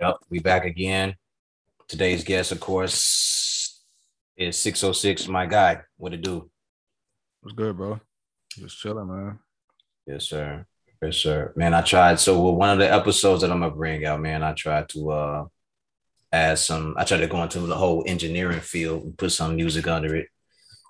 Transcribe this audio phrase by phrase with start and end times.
[0.00, 1.14] Yep, we back again.
[1.88, 3.82] Today's guest, of course,
[4.36, 5.82] is 606, my guy.
[5.96, 6.50] What it do?
[7.40, 8.00] What's good, bro?
[8.50, 9.38] Just chilling, man.
[10.06, 10.66] Yes, sir.
[11.02, 11.52] Yes, sir.
[11.56, 12.18] Man, I tried.
[12.18, 15.10] So well, one of the episodes that I'm gonna bring out, man, I tried to
[15.10, 15.44] uh
[16.32, 19.86] add some, I tried to go into the whole engineering field and put some music
[19.86, 20.28] under it.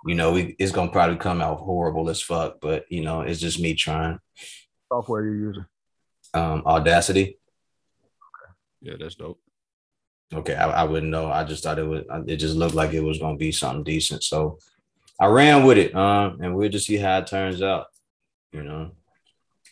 [0.06, 3.40] You know, we, it's gonna probably come out horrible as fuck, but you know, it's
[3.40, 4.18] just me trying.
[4.92, 5.66] Software you're using?
[6.32, 7.38] Um, Audacity.
[8.84, 9.40] Yeah, that's dope.
[10.32, 11.30] Okay, I, I wouldn't know.
[11.30, 12.04] I just thought it was.
[12.26, 14.58] It just looked like it was gonna be something decent, so
[15.18, 15.94] I ran with it.
[15.94, 17.86] Um, and we'll just see how it turns out.
[18.52, 18.90] You know,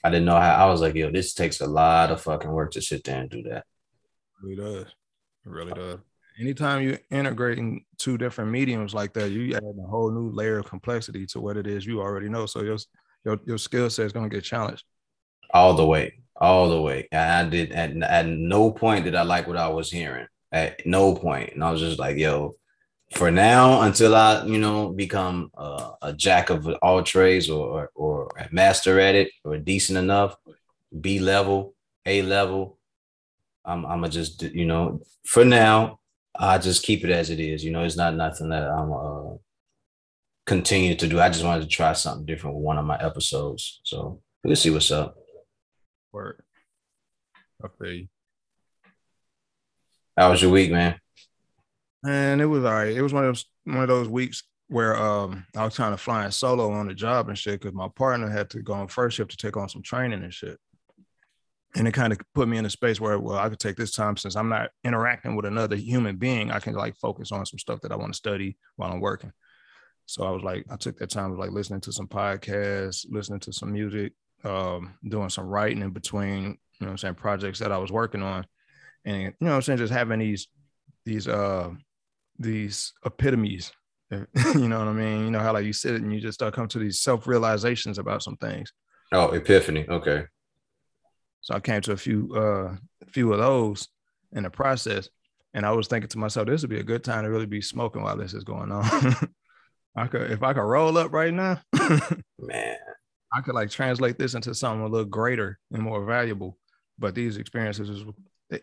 [0.03, 0.67] I didn't know how.
[0.67, 3.29] I was like, yo, this takes a lot of fucking work to sit there and
[3.31, 3.59] do that.
[3.59, 4.87] It really does.
[4.87, 5.99] It really does.
[6.41, 10.67] Anytime you're integrating two different mediums like that, you add a whole new layer of
[10.67, 12.47] complexity to what it is you already know.
[12.47, 12.79] So your
[13.25, 14.85] your, your skill set is gonna get challenged.
[15.51, 17.09] All the way, all the way.
[17.13, 20.27] And I did at, at no point did I like what I was hearing.
[20.51, 22.57] At no point, and I was just like, yo,
[23.13, 27.91] for now until I, you know, become uh, a jack of all trades or, or,
[27.95, 30.37] or master at it or decent enough,
[31.01, 32.79] B level, A level.
[33.65, 36.01] I'm I'm gonna just you know for now
[36.35, 37.65] I just keep it as it is.
[37.65, 39.37] You know, it's not nothing that I'm uh
[40.45, 41.21] continue to do.
[41.21, 43.81] I just wanted to try something different with one of my episodes.
[43.85, 45.22] So we'll see what's up.
[46.13, 46.43] Word.
[47.65, 48.09] Okay.
[50.17, 50.99] How was your week, man?
[52.07, 52.95] And it was all right.
[52.95, 56.01] It was one of those one of those weeks where um I was kind of
[56.01, 59.17] flying solo on the job and shit because my partner had to go on first
[59.17, 60.59] shift to take on some training and shit.
[61.75, 63.93] And it kind of put me in a space where well I could take this
[63.93, 66.51] time since I'm not interacting with another human being.
[66.51, 69.33] I can like focus on some stuff that I want to study while I'm working.
[70.07, 73.41] So I was like, I took that time of like listening to some podcasts, listening
[73.41, 74.13] to some music,
[74.45, 78.23] um, doing some writing in between, you know I'm saying, projects that I was working
[78.23, 78.47] on.
[79.05, 80.49] And you know I'm saying, just having these
[81.05, 81.71] these uh
[82.39, 83.73] these epitomes.
[84.11, 85.25] you know what I mean?
[85.25, 88.23] You know how like you sit and you just start coming to these self-realizations about
[88.23, 88.73] some things.
[89.11, 89.87] Oh, epiphany.
[89.89, 90.25] Okay.
[91.41, 93.89] So I came to a few uh a few of those
[94.33, 95.09] in the process.
[95.55, 97.61] And I was thinking to myself, this would be a good time to really be
[97.61, 98.85] smoking while this is going on.
[99.97, 101.61] I could if I could roll up right now,
[102.39, 102.77] man.
[103.35, 106.59] I could like translate this into something a little greater and more valuable.
[106.99, 108.15] But these experiences was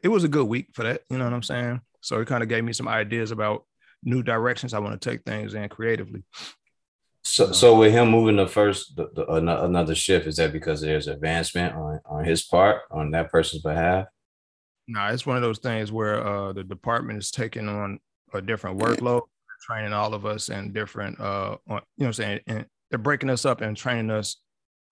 [0.04, 1.02] it was a good week for that.
[1.10, 1.82] You know what I'm saying?
[2.02, 3.66] So it kind of gave me some ideas about
[4.04, 6.24] new directions I want to take things in creatively.
[7.24, 11.08] So, so with him moving the first the, the, another shift, is that because there's
[11.08, 14.08] advancement on on his part on that person's behalf?
[14.88, 18.00] No, nah, it's one of those things where uh, the department is taking on
[18.34, 19.22] a different workload,
[19.68, 22.98] training all of us in different, uh, on, you know, what I'm saying, and they're
[22.98, 24.38] breaking us up and training us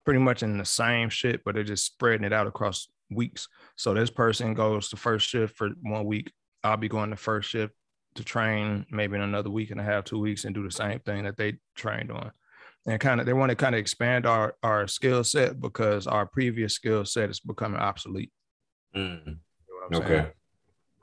[0.08, 3.46] pretty much in the same shit, but they're just spreading it out across weeks.
[3.76, 6.32] So this person goes to first shift for one week.
[6.64, 7.74] I'll be going to first shift
[8.14, 11.00] to train maybe in another week and a half, two weeks, and do the same
[11.00, 12.30] thing that they trained on.
[12.86, 16.24] And kind of they want to kind of expand our our skill set because our
[16.24, 18.32] previous skill set is becoming obsolete.
[18.96, 19.26] Mm.
[19.26, 20.08] You know okay.
[20.08, 20.26] Saying?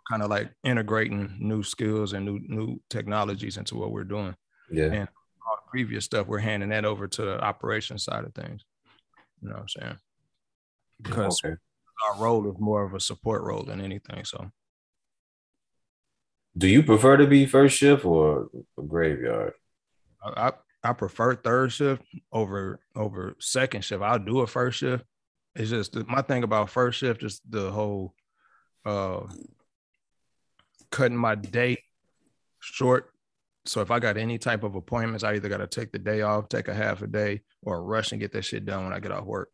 [0.09, 4.33] Kind of like integrating new skills and new new technologies into what we're doing.
[4.71, 4.85] Yeah.
[4.85, 5.07] And
[5.47, 8.65] our previous stuff, we're handing that over to the operation side of things.
[9.41, 9.97] You know what I'm saying?
[11.01, 11.55] Because okay
[12.03, 14.25] our role is more of a support role than anything.
[14.25, 14.51] So,
[16.57, 18.49] do you prefer to be first shift or
[18.87, 19.53] graveyard?
[20.23, 24.03] I, I, I prefer third shift over over second shift.
[24.03, 25.03] I'll do a first shift.
[25.55, 28.13] It's just my thing about first shift is the whole
[28.85, 29.21] uh
[30.91, 31.77] cutting my day
[32.59, 33.11] short.
[33.65, 36.21] So if I got any type of appointments, I either got to take the day
[36.21, 38.99] off, take a half a day, or rush and get that shit done when I
[38.99, 39.49] get off work.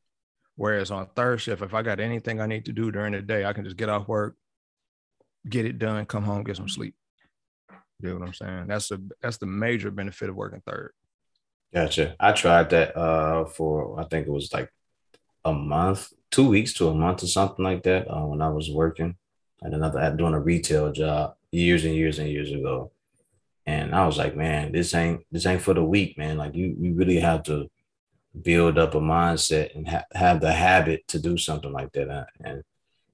[0.56, 3.46] Whereas on third shift, if I got anything I need to do during the day,
[3.46, 4.36] I can just get off work,
[5.50, 6.94] get it done, come home, get some sleep.
[8.02, 8.68] You know what I'm saying?
[8.68, 10.94] That's the that's the major benefit of working third.
[11.74, 12.16] Gotcha.
[12.20, 14.72] I tried that uh for I think it was like
[15.46, 18.70] a month, two weeks to a month or something like that uh, when I was
[18.70, 19.16] working
[19.64, 22.92] at another at doing a retail job years and years and years ago.
[23.66, 26.38] And I was like, man, this ain't this ain't for the weak, man.
[26.38, 27.70] Like you you really have to
[28.42, 32.28] build up a mindset and ha- have the habit to do something like that.
[32.44, 32.64] And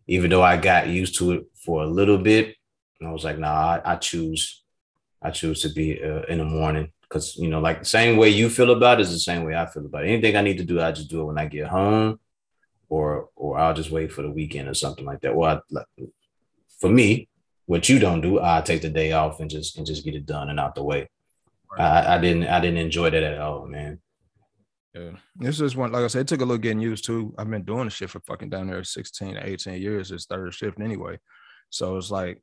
[0.08, 2.56] even though I got used to it for a little bit,
[3.02, 4.64] I was like, nah, I, I choose,
[5.22, 8.30] I choose to be uh, in the morning because you know, like the same way
[8.30, 10.10] you feel about it is the same way I feel about it.
[10.10, 12.20] Anything I need to do, I just do it when I get home,
[12.90, 15.36] or or I'll just wait for the weekend or something like that.
[15.36, 15.94] Well, I,
[16.80, 17.28] for me,
[17.68, 20.26] what you don't do, I take the day off and just and just get it
[20.26, 21.10] done and out the way.
[21.78, 24.00] I, I didn't I didn't enjoy that at all, man.
[24.94, 25.12] Yeah.
[25.36, 27.36] This is one, like I said, it took a little getting used to.
[27.38, 30.12] I've been doing the shit for fucking down there 16 to 18 years.
[30.12, 31.20] It's third shift anyway.
[31.70, 32.42] So it's like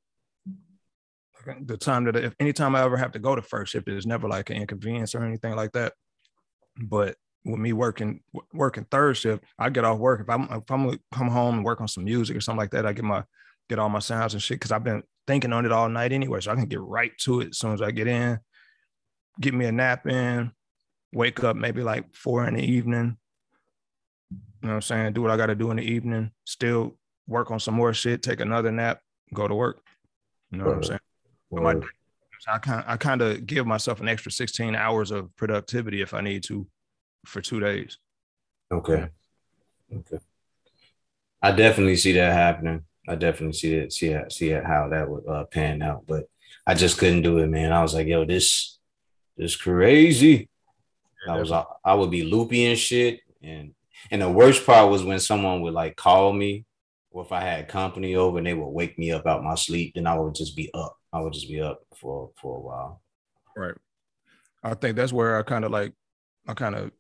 [1.63, 4.29] the time that if anytime I ever have to go to first shift, it's never
[4.29, 5.95] like an inconvenience or anything like that.
[6.77, 8.21] But with me working
[8.53, 10.21] working third shift, I get off work.
[10.21, 12.71] If I'm if I'm gonna come home and work on some music or something like
[12.73, 13.25] that, I get my
[13.69, 16.41] get all my sounds and shit because I've been thinking on it all night anyway.
[16.41, 18.39] So I can get right to it as soon as I get in,
[19.41, 20.53] get me a nap in,
[21.13, 23.17] wake up maybe like four in the evening.
[24.31, 25.13] You know what I'm saying?
[25.13, 28.41] Do what I gotta do in the evening, still work on some more shit, take
[28.41, 29.01] another nap,
[29.33, 29.81] go to work.
[30.51, 31.01] You know what I'm saying?
[31.51, 31.77] My,
[32.47, 36.21] I kind I kind of give myself an extra 16 hours of productivity if I
[36.21, 36.67] need to
[37.25, 37.99] for two days.
[38.73, 39.09] Okay.
[39.95, 40.19] Okay.
[41.41, 42.85] I definitely see that happening.
[43.07, 46.25] I definitely see it, see it, see it, how that would uh, pan out, but
[46.67, 47.73] I just couldn't do it, man.
[47.73, 48.79] I was like, yo, this,
[49.37, 50.49] this crazy.
[51.29, 53.75] I was, I would be loopy and shit, and
[54.11, 56.67] and the worst part was when someone would like call me,
[57.11, 59.95] or if I had company over and they would wake me up out my sleep,
[59.95, 60.97] then I would just be up.
[61.13, 63.01] I would just be up for for a while.
[63.57, 63.75] Right.
[64.63, 65.93] I think that's where I kind of like,
[66.49, 66.91] I kind of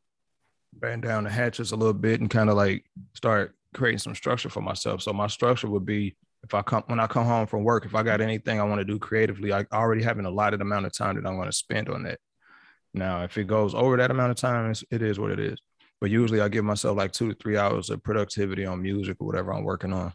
[0.73, 2.85] band down the hatches a little bit and kind of like
[3.15, 5.03] start creating some structure for myself.
[5.03, 7.95] So my structure would be if I come when I come home from work, if
[7.95, 10.93] I got anything I want to do creatively, I already have an allotted amount of
[10.93, 12.21] time that I'm going to spend on that.
[12.93, 15.59] Now, if it goes over that amount of time, it is what it is.
[16.01, 19.27] But usually, I give myself like two to three hours of productivity on music or
[19.27, 20.13] whatever I'm working on,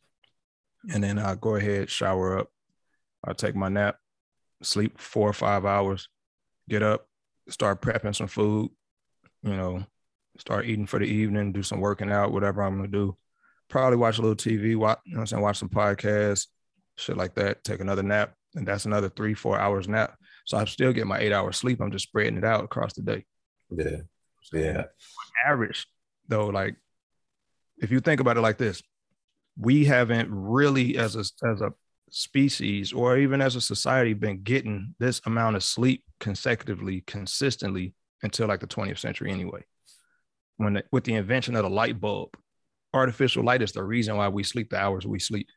[0.93, 2.51] and then I go ahead, shower up,
[3.23, 3.97] I take my nap,
[4.61, 6.09] sleep four or five hours,
[6.69, 7.07] get up,
[7.49, 8.69] start prepping some food,
[9.41, 9.83] you know,
[10.37, 13.17] start eating for the evening, do some working out, whatever I'm gonna do.
[13.69, 16.47] Probably watch a little TV, watch, you know I'm saying, watch some podcasts,
[16.95, 18.33] shit like that, take another nap.
[18.55, 20.15] And that's another three, four hours nap.
[20.45, 21.79] So I'm still get my eight hours sleep.
[21.79, 23.25] I'm just spreading it out across the day.
[23.69, 23.97] Yeah.
[24.51, 24.83] Yeah.
[25.45, 25.87] Average
[26.27, 26.75] though, like
[27.77, 28.81] if you think about it like this,
[29.57, 31.73] we haven't really as a as a
[32.09, 37.93] species or even as a society been getting this amount of sleep consecutively, consistently
[38.23, 39.63] until like the 20th century anyway
[40.59, 42.35] when the, with the invention of the light bulb,
[42.93, 45.47] artificial light is the reason why we sleep the hours we sleep.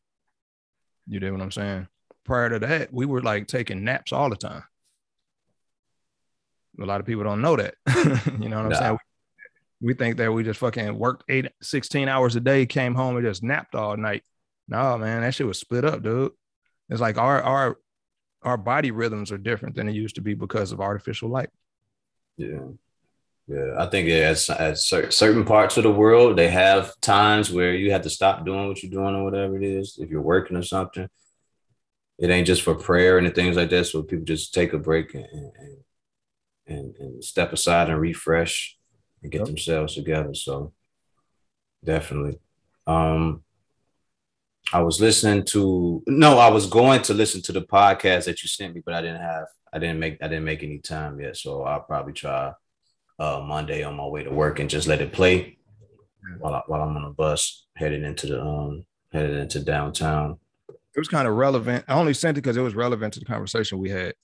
[1.07, 1.89] You know what I'm saying?
[2.25, 4.63] Prior to that, we were like taking naps all the time.
[6.81, 7.75] A lot of people don't know that.
[8.41, 8.79] you know what I'm nah.
[8.79, 8.99] saying?
[9.81, 13.27] We think that we just fucking worked eight, 16 hours a day, came home and
[13.27, 14.23] just napped all night.
[14.69, 16.33] No, man, that shit was split up, dude.
[16.89, 17.79] It's like our our
[18.43, 21.51] our body rhythms are different than it used to be because of artificial light.
[22.37, 22.61] Yeah.
[23.53, 27.93] Yeah, I think at, at certain parts of the world, they have times where you
[27.93, 29.99] have to stop doing what you're doing or whatever it is.
[30.01, 31.07] If you're working or something,
[32.19, 33.85] it ain't just for prayer and things like that.
[33.85, 35.77] So people just take a break and and,
[36.67, 38.79] and, and step aside and refresh
[39.23, 39.49] and get yep.
[39.49, 40.33] themselves together.
[40.33, 40.73] So
[41.85, 42.39] definitely.
[42.87, 43.43] Um,
[44.73, 48.49] I was listening to no, I was going to listen to the podcast that you
[48.49, 51.37] sent me, but I didn't have I didn't make I didn't make any time yet.
[51.37, 52.53] So I'll probably try
[53.23, 55.57] uh, Monday on my way to work and just let it play
[56.41, 60.39] while, I, while I'm on the bus headed into the um headed into downtown.
[60.69, 61.85] It was kind of relevant.
[61.87, 64.15] I only sent it because it was relevant to the conversation we had.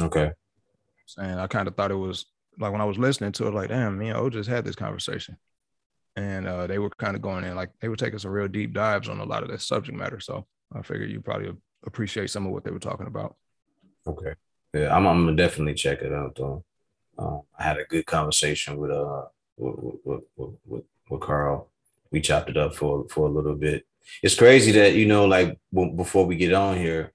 [0.00, 0.32] Okay.
[1.18, 2.26] And I kind of thought it was
[2.58, 4.74] like when I was listening to it, like, damn, me and O just had this
[4.74, 5.36] conversation.
[6.16, 8.72] And uh, they were kind of going in, like they were taking some real deep
[8.72, 10.18] dives on a lot of that subject matter.
[10.18, 11.52] So I figured you probably
[11.84, 13.36] appreciate some of what they were talking about.
[14.06, 14.34] Okay.
[14.74, 16.64] Yeah, I'm, I'm gonna definitely check it out though.
[17.20, 19.24] Um, I had a good conversation with uh
[19.56, 21.68] with, with, with, with, Carl.
[22.10, 23.86] We chopped it up for for a little bit.
[24.22, 27.12] It's crazy that you know, like w- before we get on here,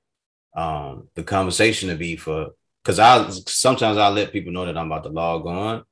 [0.55, 2.51] um, the conversation to be for
[2.83, 5.83] because I sometimes I let people know that I'm about to log on.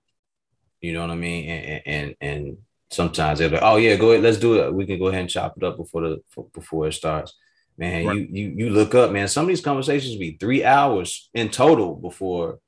[0.79, 1.49] You know what I mean?
[1.49, 2.57] And and and
[2.91, 4.73] sometimes they're like, "Oh yeah, go ahead, let's do it.
[4.73, 6.21] We can go ahead and chop it up before the
[6.53, 7.33] before it starts."
[7.77, 8.15] Man, right.
[8.15, 9.27] you you you look up, man.
[9.27, 12.59] Some of these conversations be three hours in total before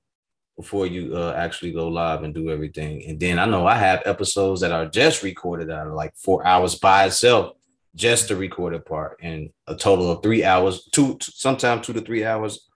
[0.56, 3.06] before you uh, actually go live and do everything.
[3.08, 6.46] And then I know I have episodes that are just recorded that are like four
[6.46, 7.56] hours by itself,
[7.94, 12.24] just the recorded part, and a total of three hours, two sometimes two to three
[12.24, 12.70] hours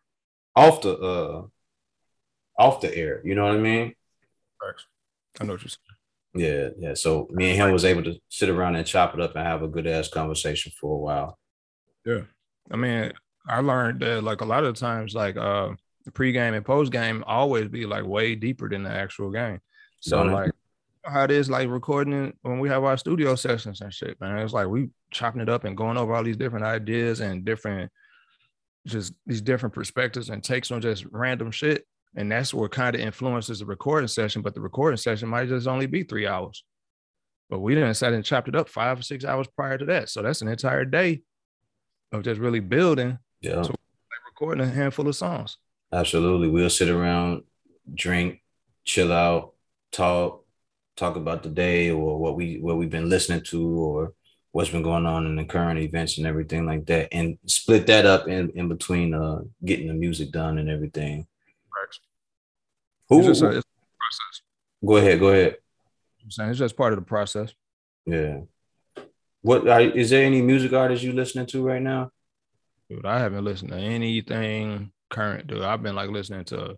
[0.55, 1.43] off the uh
[2.57, 3.21] off the air.
[3.23, 3.95] You know what I mean?
[5.39, 5.89] I know what you're saying.
[6.35, 6.93] Yeah, yeah.
[6.93, 9.63] So me and him was able to sit around and chop it up and have
[9.63, 11.39] a good ass conversation for a while.
[12.05, 12.21] Yeah.
[12.69, 13.13] I mean,
[13.47, 15.69] I learned that like a lot of times, like uh
[16.13, 19.59] the pregame and postgame always be like way deeper than the actual game.
[19.99, 20.51] So Don't like
[21.05, 24.37] how it is like recording when we have our studio sessions and shit, man.
[24.37, 27.91] It's like we chopping it up and going over all these different ideas and different
[28.85, 31.85] just these different perspectives and takes on just random shit.
[32.15, 35.67] And that's what kind of influences the recording session, but the recording session might just
[35.67, 36.63] only be three hours.
[37.49, 40.09] But we didn't sat and chopped it up five or six hours prior to that.
[40.09, 41.21] So that's an entire day
[42.11, 43.17] of just really building.
[43.41, 43.63] Yeah.
[44.27, 45.57] Recording a handful of songs.
[45.91, 46.49] Absolutely.
[46.49, 47.43] We'll sit around,
[47.93, 48.41] drink,
[48.85, 49.53] chill out,
[49.91, 50.45] talk,
[50.95, 54.13] talk about the day or what we what we've been listening to or
[54.51, 57.07] what's been going on in the current events and everything like that.
[57.11, 61.25] And split that up in, in between uh getting the music done and everything.
[61.75, 61.95] Right.
[63.09, 64.41] Who, It's just a, it's a process.
[64.85, 65.55] go ahead, go ahead.
[66.23, 67.53] I'm saying it's just part of the process.
[68.05, 68.41] Yeah.
[69.41, 72.11] What are, is there any music artists you listening to right now?
[72.89, 75.61] Dude, I haven't listened to anything current, dude.
[75.61, 76.77] I've been like listening to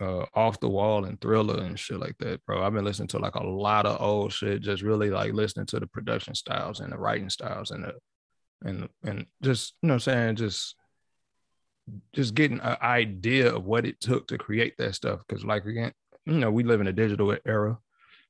[0.00, 2.62] uh off the wall and thriller and shit like that, bro.
[2.62, 5.80] I've been listening to like a lot of old shit, just really like listening to
[5.80, 7.94] the production styles and the writing styles and the
[8.62, 10.74] and and just you know I'm saying, just
[12.12, 15.20] just getting an idea of what it took to create that stuff.
[15.28, 15.92] Cause like again,
[16.26, 17.78] you know, we live in a digital era.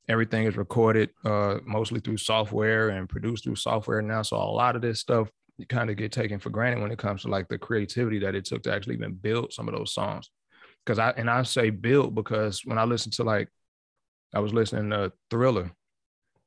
[0.08, 4.22] Everything is recorded uh mostly through software and produced through software now.
[4.22, 5.28] So a lot of this stuff
[5.58, 8.34] you kind of get taken for granted when it comes to like the creativity that
[8.34, 10.30] it took to actually even build some of those songs.
[10.86, 13.48] Cause I and I say build because when I listen to like
[14.34, 15.70] I was listening to Thriller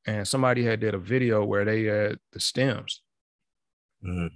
[0.08, 3.04] and somebody had did a video where they had the stems
[4.04, 4.30] Mhm.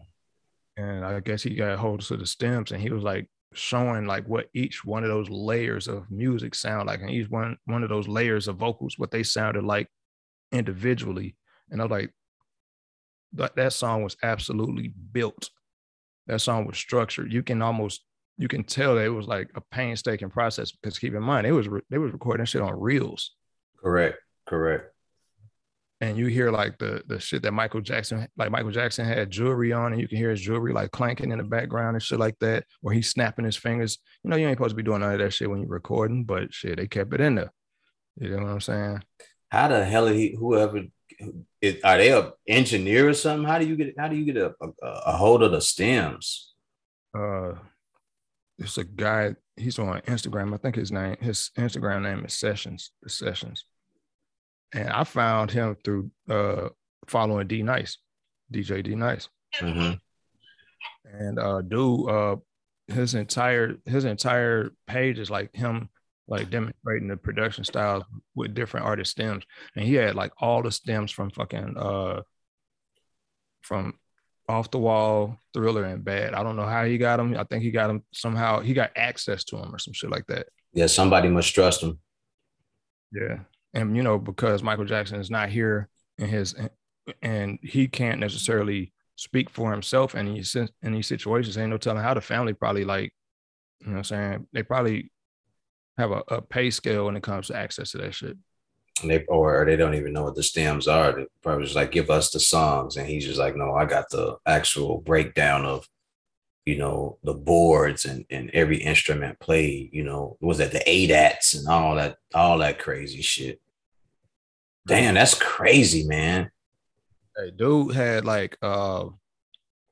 [0.77, 4.27] and I guess he got hold of the stems and he was like showing like
[4.27, 7.89] what each one of those layers of music sound like and each one one of
[7.89, 9.87] those layers of vocals what they sounded like
[10.51, 11.35] individually
[11.71, 12.13] and I was like
[13.35, 15.49] that that song was absolutely built
[16.27, 18.03] that song was structured you can almost
[18.37, 21.51] you can tell that it was like a painstaking process because keep in mind it
[21.51, 23.31] was re- they was recording shit on reels
[23.81, 24.17] Correct.
[24.47, 24.91] Correct.
[26.01, 29.71] and you hear like the the shit that Michael Jackson, like Michael Jackson had jewelry
[29.73, 32.37] on, and you can hear his jewelry like clanking in the background and shit like
[32.39, 33.99] that, or he's snapping his fingers.
[34.23, 36.23] You know, you ain't supposed to be doing none of that shit when you're recording,
[36.25, 37.51] but shit, they kept it in there.
[38.19, 39.03] You know what I'm saying?
[39.49, 40.83] How the hell he whoever
[41.61, 43.47] it, are they a engineer or something?
[43.47, 46.53] How do you get how do you get a, a, a hold of the stems?
[47.17, 47.53] Uh
[48.57, 50.53] it's a guy, he's on Instagram.
[50.53, 53.65] I think his name, his Instagram name is Sessions, the Sessions.
[54.73, 56.69] And I found him through uh
[57.07, 57.97] following D Nice,
[58.53, 59.29] DJ D Nice.
[59.59, 59.99] Mhm.
[61.05, 62.35] and uh dude uh
[62.87, 65.89] his entire his entire page is like him
[66.27, 68.03] like demonstrating the production styles
[68.33, 69.43] with different artist stems.
[69.75, 72.21] And he had like all the stems from fucking uh
[73.61, 73.93] from
[74.47, 76.33] off the wall thriller and bad.
[76.33, 78.59] I don't know how he got them i think he got them somehow.
[78.59, 80.47] He got access to them or some shit like that.
[80.73, 81.99] Yeah, somebody must trust him.
[83.11, 83.39] yeah.
[83.73, 86.55] And you know because michael jackson is not here in his
[87.21, 91.57] and he can't necessarily speak for himself in these in these situations.
[91.57, 93.13] Ain't no telling how the family probably like
[93.81, 94.47] you know what i'm saying?
[94.53, 95.11] They probably
[95.97, 98.37] have a, a pay scale when it comes to access to that shit
[99.01, 101.11] And they or they don't even know what the stems are.
[101.13, 104.09] They probably just like give us the songs, and he's just like, no, I got
[104.09, 105.87] the actual breakdown of,
[106.65, 109.89] you know, the boards and and every instrument played.
[109.93, 113.61] You know, was that the ADATs and all that all that crazy shit.
[114.87, 116.51] Damn, that's crazy, man.
[117.37, 119.05] hey, dude had like uh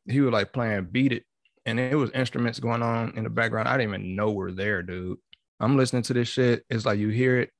[0.07, 1.25] he was like playing beat it
[1.65, 4.83] and it was instruments going on in the background i didn't even know we're there
[4.83, 5.17] dude
[5.63, 6.65] i'm listening to this shit.
[6.69, 7.51] It's like you hear it.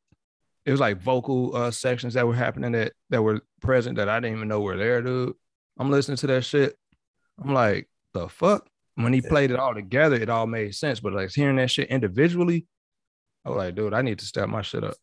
[0.66, 4.20] It was like vocal uh sections that were happening that that were present that i
[4.20, 5.34] didn't even know were there dude.
[5.80, 6.76] I'm listening to that shit.
[7.44, 8.68] I'm like the fuck?
[8.96, 11.00] When he played it all together it all made sense.
[11.00, 12.68] But like hearing that shit individually
[13.46, 14.96] i was like dude i need to step my shit up.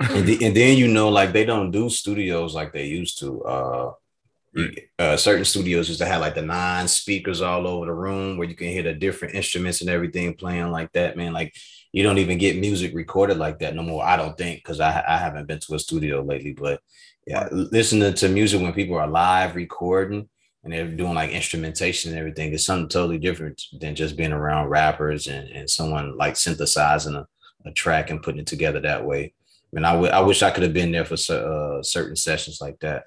[0.00, 3.42] And, the, and then you know, like they don't do studios like they used to.
[3.44, 3.92] Uh,
[4.98, 8.48] uh, certain studios used to have like the nine speakers all over the room where
[8.48, 11.16] you can hear the different instruments and everything playing like that.
[11.16, 11.54] Man, like
[11.92, 14.04] you don't even get music recorded like that no more.
[14.04, 16.80] I don't think because I I haven't been to a studio lately, but
[17.26, 20.28] yeah, listening to music when people are live recording
[20.62, 24.68] and they're doing like instrumentation and everything is something totally different than just being around
[24.68, 27.26] rappers and, and someone like synthesizing a,
[27.66, 29.32] a track and putting it together that way.
[29.72, 32.60] I mean, I, w- I wish I could have been there for uh, certain sessions
[32.60, 33.04] like that.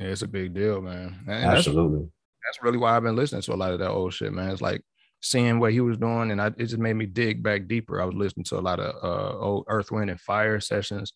[0.00, 2.08] Yeah it's a big deal man and that's Absolutely.
[2.44, 4.50] that's really why I've been listening to a lot of that old shit, man.
[4.50, 4.82] It's like
[5.20, 8.00] seeing what he was doing, and I, it just made me dig back deeper.
[8.00, 11.12] I was listening to a lot of uh, old Earth, Wind, and Fire sessions.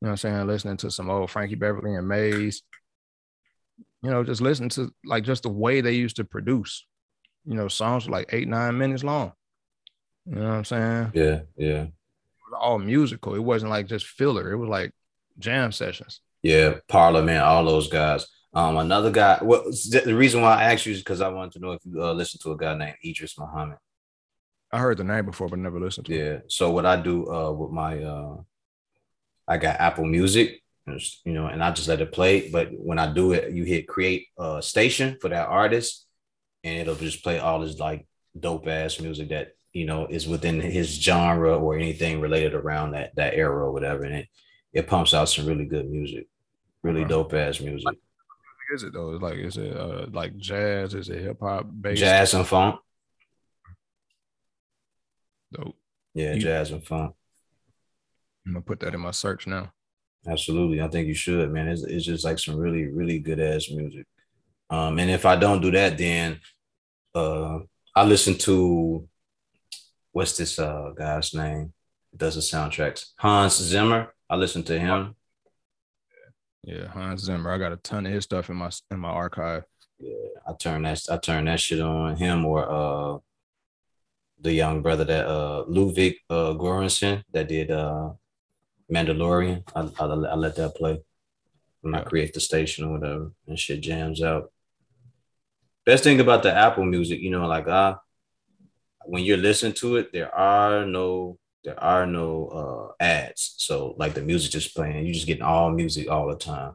[0.00, 0.46] You know what I'm saying?
[0.46, 2.62] Listening to some old Frankie Beverly and Maze.
[4.02, 6.86] You know, just listening to like just the way they used to produce.
[7.44, 9.32] You know, songs were like eight, nine minutes long.
[10.26, 11.10] You know what I'm saying?
[11.14, 11.92] Yeah, yeah, It
[12.50, 13.34] was all musical.
[13.34, 14.52] It wasn't like just filler.
[14.52, 14.92] It was like
[15.38, 16.20] jam sessions.
[16.42, 16.74] Yeah.
[16.88, 18.26] Parliament, all those guys.
[18.52, 19.38] Um, another guy.
[19.42, 22.02] Well, the reason why I asked you is because I wanted to know if you
[22.02, 23.78] uh, listened to a guy named Idris Muhammad.
[24.72, 26.20] I heard the name before, but never listened to yeah.
[26.20, 26.32] it.
[26.32, 26.38] Yeah.
[26.48, 28.36] So what I do uh with my uh
[29.46, 32.50] I got Apple Music, you know, and I just let it play.
[32.50, 36.06] But when I do it, you hit create a station for that artist,
[36.62, 38.06] and it'll just play all this like
[38.38, 43.14] dope ass music that you know is within his genre or anything related around that
[43.16, 44.04] that era or whatever.
[44.04, 44.28] And it
[44.72, 46.28] it pumps out some really good music,
[46.82, 47.94] really dope ass music.
[48.72, 49.08] Is it though?
[49.10, 50.94] Like is it uh like jazz?
[50.94, 51.66] Is it hip hop?
[51.94, 52.76] Jazz and funk.
[55.52, 55.76] Dope.
[56.14, 57.14] Yeah, You- jazz and funk.
[58.46, 59.72] I'm gonna put that in my search now.
[60.26, 60.80] Absolutely.
[60.80, 61.68] I think you should, man.
[61.68, 64.06] It's, it's just like some really, really good ass music.
[64.68, 66.40] Um, and if I don't do that, then
[67.14, 67.58] uh
[67.94, 69.08] I listen to
[70.12, 71.72] what's this uh guy's name?
[72.16, 73.06] Does the soundtracks?
[73.18, 74.14] Hans Zimmer.
[74.28, 75.16] I listen to him.
[76.70, 77.50] Yeah, Hans Zimmer.
[77.50, 79.64] I got a ton of his stuff in my in my archive.
[79.98, 80.14] Yeah,
[80.46, 83.18] I turn that I turn that shit on him or uh
[84.40, 88.10] the young brother that uh Ludwig uh Göransson that did uh
[88.92, 89.64] Mandalorian.
[89.74, 91.02] I, I, I let that play
[91.80, 94.52] when I create the station or whatever and shit jams out.
[95.84, 97.96] Best thing about the Apple Music, you know, like uh
[99.06, 102.46] when you're listening to it, there are no there are no
[103.00, 103.54] uh ads.
[103.58, 106.74] So like the music just playing, You're just getting all music all the time.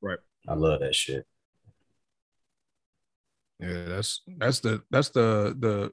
[0.00, 0.18] Right.
[0.48, 1.26] I love that shit.
[3.58, 5.90] Yeah, that's that's the that's the the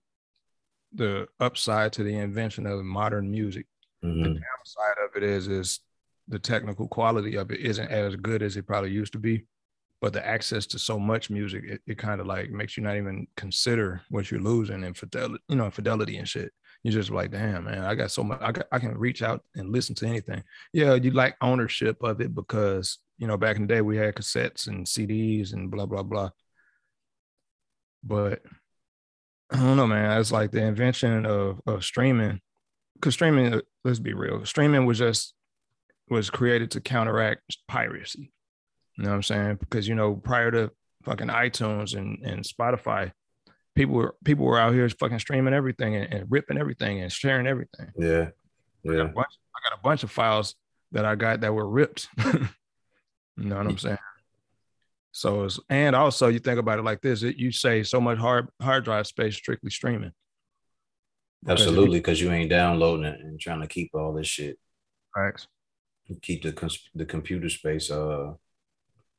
[0.93, 3.65] the upside to the invention of modern music.
[4.03, 4.23] Mhm.
[4.23, 5.79] The downside of it is is
[6.27, 9.45] the technical quality of it isn't as good as it probably used to be.
[10.01, 12.97] But the access to so much music, it, it kind of like makes you not
[12.97, 16.51] even consider what you're losing in fidelity, you know, fidelity and shit.
[16.83, 18.39] You're just like, damn, man, I got so much.
[18.41, 20.43] I, got, I can reach out and listen to anything.
[20.73, 24.15] Yeah, you like ownership of it because you know back in the day we had
[24.15, 26.29] cassettes and CDs and blah blah blah.
[28.03, 28.41] But
[29.51, 30.19] I don't know, man.
[30.19, 32.41] It's like the invention of of streaming,
[32.95, 33.53] because streaming.
[33.53, 34.45] uh, Let's be real.
[34.45, 35.33] Streaming was just
[36.09, 38.31] was created to counteract piracy.
[38.97, 39.57] You know what I'm saying?
[39.59, 40.71] Because you know, prior to
[41.03, 43.11] fucking iTunes and, and Spotify,
[43.75, 47.47] people were people were out here fucking streaming everything and, and ripping everything and sharing
[47.47, 47.91] everything.
[47.97, 48.29] Yeah.
[48.86, 49.01] I got, Yeah.
[49.03, 50.55] a bunch, I got a bunch of files
[50.91, 52.07] that I got that were ripped.
[52.23, 52.39] you
[53.38, 53.97] know what I'm saying?
[55.12, 58.17] So it's and also you think about it like this: it, you say so much
[58.17, 60.12] hard hard drive space strictly streaming.
[61.43, 64.27] Because if you- Absolutely, because you ain't downloading it and trying to keep all this
[64.27, 64.57] shit.
[65.15, 65.47] Facts.
[66.21, 68.33] Keep the cons- the computer space uh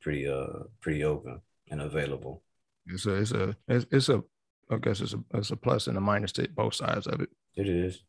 [0.01, 1.41] pretty uh pretty open
[1.71, 2.43] and available.
[2.87, 4.23] It's a it's a it's, it's a
[4.69, 7.29] I guess it's a it's a plus and a minus to both sides of it.
[7.55, 8.01] It is.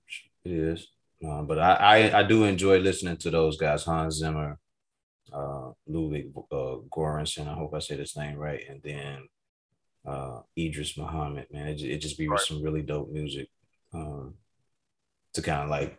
[0.45, 0.88] It is.
[1.27, 4.59] Uh, but I, I I do enjoy listening to those guys, Hans Zimmer,
[5.33, 7.49] uh, Ludwig uh, Göransson.
[7.49, 9.29] I hope I said his name right, and then
[10.07, 11.47] uh, Idris Muhammad.
[11.53, 12.40] Man, it, it just be Right.
[12.40, 13.49] some really dope music
[13.92, 14.35] um,
[15.35, 15.99] to kind of like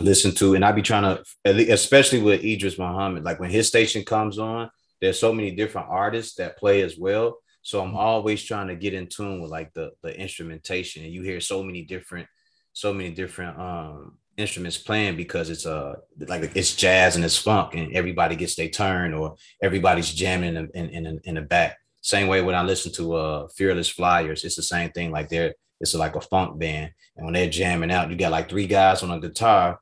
[0.00, 3.50] listen to, and I be trying to, at le- especially with Idris Muhammad, like when
[3.50, 7.38] his station comes on, there's so many different artists that play as well.
[7.64, 11.22] So I'm always trying to get in tune with like the the instrumentation, and you
[11.22, 12.28] hear so many different,
[12.74, 15.94] so many different um instruments playing because it's uh
[16.28, 20.68] like it's jazz and it's funk, and everybody gets their turn, or everybody's jamming in
[20.74, 21.78] in in, in the back.
[22.02, 25.10] Same way when I listen to uh Fearless Flyers, it's the same thing.
[25.10, 28.50] Like they're it's like a funk band, and when they're jamming out, you got like
[28.50, 29.80] three guys on a guitar,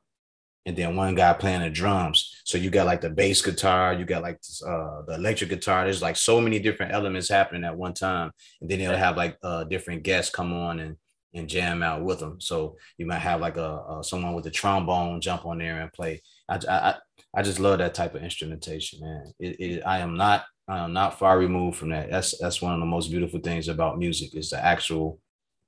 [0.65, 2.41] and then one guy playing the drums.
[2.45, 5.83] So you got like the bass guitar, you got like uh, the electric guitar.
[5.83, 9.37] There's like so many different elements happening at one time, and then they'll have like
[9.43, 10.97] uh, different guests come on and
[11.35, 12.39] and jam out with them.
[12.39, 15.91] So you might have like a, a someone with a trombone jump on there and
[15.91, 16.21] play.
[16.47, 16.95] I, I
[17.35, 19.33] I just love that type of instrumentation, man.
[19.39, 22.09] It, it, I am not I am not far removed from that.
[22.09, 25.19] That's that's one of the most beautiful things about music is the actual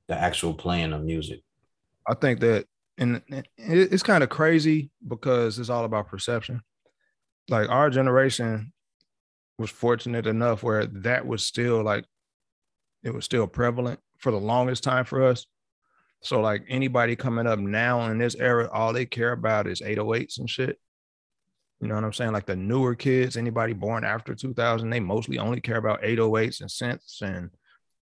[0.07, 1.41] the actual playing of music.
[2.07, 3.21] I think that, and
[3.57, 6.61] it's kind of crazy because it's all about perception.
[7.49, 8.71] Like our generation
[9.57, 12.05] was fortunate enough where that was still like,
[13.03, 15.45] it was still prevalent for the longest time for us.
[16.21, 20.39] So like anybody coming up now in this era, all they care about is 808s
[20.39, 20.79] and shit.
[21.81, 22.31] You know what I'm saying?
[22.31, 26.69] Like the newer kids, anybody born after 2000, they mostly only care about 808s and
[26.69, 27.51] synths and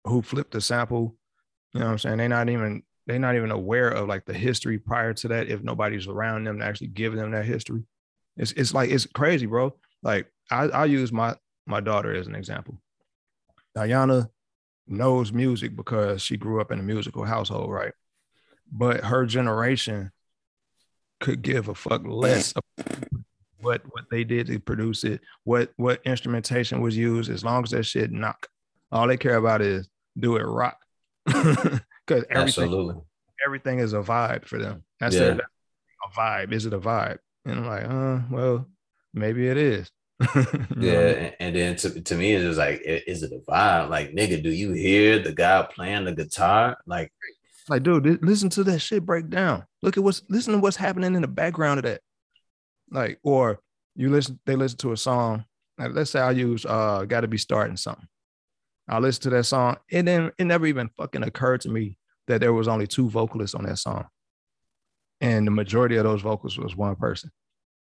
[0.05, 1.17] who flipped the sample.
[1.73, 2.19] You know what I'm saying?
[2.19, 5.63] They're not even they're not even aware of like the history prior to that if
[5.63, 7.83] nobody's around them to actually give them that history.
[8.37, 9.75] It's it's like it's crazy, bro.
[10.03, 11.37] Like I I use my
[11.67, 12.79] my daughter as an example.
[13.75, 14.31] Diana
[14.87, 17.93] knows music because she grew up in a musical household, right?
[18.71, 20.13] But her generation
[21.21, 22.55] could give a fuck less
[23.61, 27.71] what what they did to produce it, what what instrumentation was used, as long as
[27.71, 28.49] that shit knock.
[28.93, 29.89] All they care about is
[30.19, 30.79] do it rock.
[32.07, 32.97] Because everything Absolutely.
[33.45, 34.85] everything is a vibe for them.
[35.01, 35.21] That's Yeah.
[35.35, 36.53] their a vibe.
[36.53, 37.19] Is it a vibe?
[37.47, 38.67] And I'm like, uh, well,
[39.13, 39.91] maybe it is.
[40.21, 40.89] Yeah, what I mean?
[41.17, 43.89] and, and then to, to me, it's just like, is it a vibe?
[43.91, 46.77] Like, nigga, do you hear the guy playing the guitar?
[46.87, 47.13] Like,
[47.69, 49.65] Like, dude, listen to that shit break down.
[49.83, 52.01] Look at what's listen to what's happening in the background of that.
[52.91, 53.61] Like, or
[53.97, 55.45] you listen, they listen to a song.
[55.79, 58.07] Like, let's say I use uh gotta be starting something.
[58.89, 59.77] I'll listen to that song.
[59.91, 63.55] And then it never even fucking occurred to me that there was only two vocalists
[63.55, 64.07] on that song.
[65.21, 67.31] And the majority of those vocals was one person.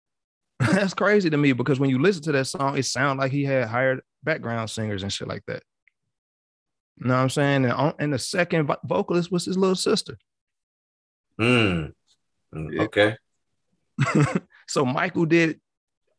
[0.59, 3.43] That's crazy to me because when you listen to that song, it sounds like he
[3.43, 5.61] had hired background singers and shit like that.
[6.97, 7.65] You know what I'm saying?
[7.65, 10.17] And, on, and the second vocalist was his little sister.
[11.39, 11.91] mm,
[12.55, 12.81] mm, Yeah.
[12.83, 13.17] okay.
[14.67, 15.59] so Michael did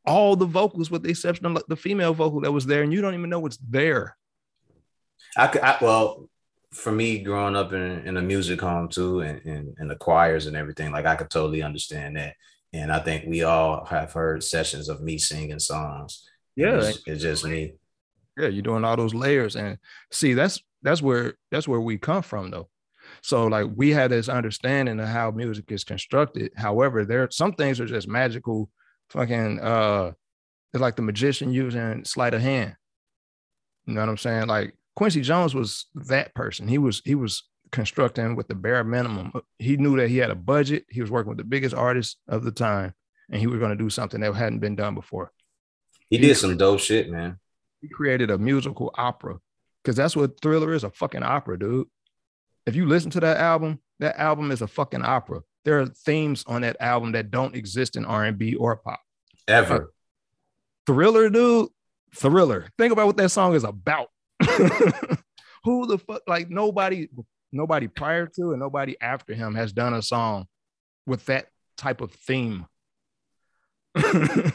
[0.07, 3.01] all the vocals with the exception of the female vocal that was there, and you
[3.01, 4.17] don't even know it's there.
[5.39, 6.29] I could, I, well,
[6.73, 10.47] for me, growing up in, in a music home too, and, and, and the choirs
[10.47, 12.35] and everything, like I could totally understand that.
[12.75, 16.29] And I think we all have heard sessions of me singing songs.
[16.57, 17.75] And It's, it's just me.
[18.39, 19.79] yeah, you're doing all those layers, and
[20.13, 22.69] see, that's that's where that's where we come from, though.
[23.23, 26.53] So like we had this understanding of how music is constructed.
[26.57, 28.69] However, there some things are just magical.
[29.11, 30.13] Fucking, uh,
[30.75, 32.77] it's like the magician using sleight of hand.
[33.87, 34.49] You know what I'm saying?
[34.49, 36.67] Like Quincy Jones was that person.
[36.67, 39.31] He was he was constructing with the bare minimum.
[39.33, 40.87] Uh, he knew that he had a budget.
[40.91, 42.95] He was working with the biggest artists of the time,
[43.31, 45.31] and he was going to do something that hadn't been done before.
[46.11, 47.39] He did some dope shit, man.
[47.81, 49.39] He created a musical opera
[49.85, 51.87] because that's what Thriller is a fucking opera, dude.
[52.67, 55.43] If you listen to that album, that album is a fucking opera.
[55.65, 58.99] There are themes on that album that don't exist in R&B or pop.
[59.47, 59.93] Ever.
[60.89, 61.69] Thriller, dude.
[62.17, 62.69] Thriller.
[62.77, 64.09] Think about what that song is about.
[65.65, 66.23] Who the fuck?
[66.27, 67.09] Like nobody,
[67.53, 70.47] nobody prior to and nobody after him has done a song
[71.07, 72.67] with that type of theme.
[73.97, 74.53] you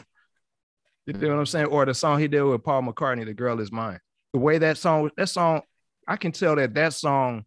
[1.06, 1.66] know what I'm saying?
[1.66, 4.00] Or the song he did with Paul McCartney, "The Girl Is Mine."
[4.32, 5.62] The way that song, that song,
[6.08, 7.44] I can tell that that song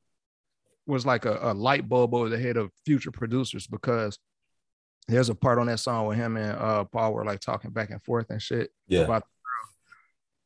[0.85, 4.17] was like a, a light bulb over the head of future producers because
[5.09, 7.89] there's a part on that song with him and uh, Paul were like talking back
[7.89, 9.01] and forth and shit Yeah.
[9.01, 9.23] about.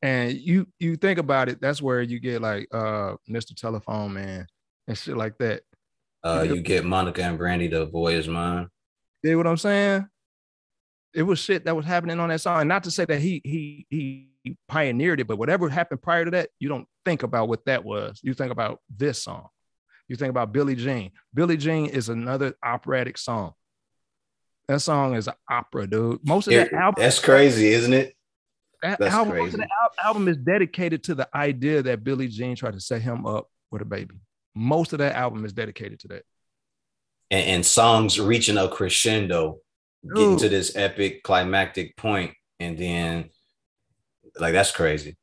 [0.01, 3.55] And you you think about it, that's where you get like uh Mr.
[3.55, 4.47] Telephone Man
[4.87, 5.61] and shit like that.
[6.23, 8.67] Uh, you get Monica and Brandy, the boy is mine.
[9.23, 10.07] You know what I'm saying?
[11.13, 12.61] It was shit that was happening on that song.
[12.61, 16.31] And not to say that he he he pioneered it, but whatever happened prior to
[16.31, 18.19] that, you don't think about what that was.
[18.23, 19.47] You think about this song.
[20.07, 21.11] You think about Billie Jean.
[21.33, 23.53] Billie Jean is another operatic song.
[24.67, 26.19] That song is an opera, dude.
[26.25, 28.15] Most of that It- album, that's crazy, isn't it?
[28.81, 29.57] That that's album, crazy.
[29.57, 33.25] the al- album is dedicated to the idea that Billie Jean tried to set him
[33.25, 34.15] up with a baby.
[34.55, 36.23] Most of that album is dedicated to that.
[37.29, 39.59] And, and songs reaching a crescendo,
[40.15, 43.29] getting to this epic climactic point, and then
[44.39, 45.17] like that's crazy.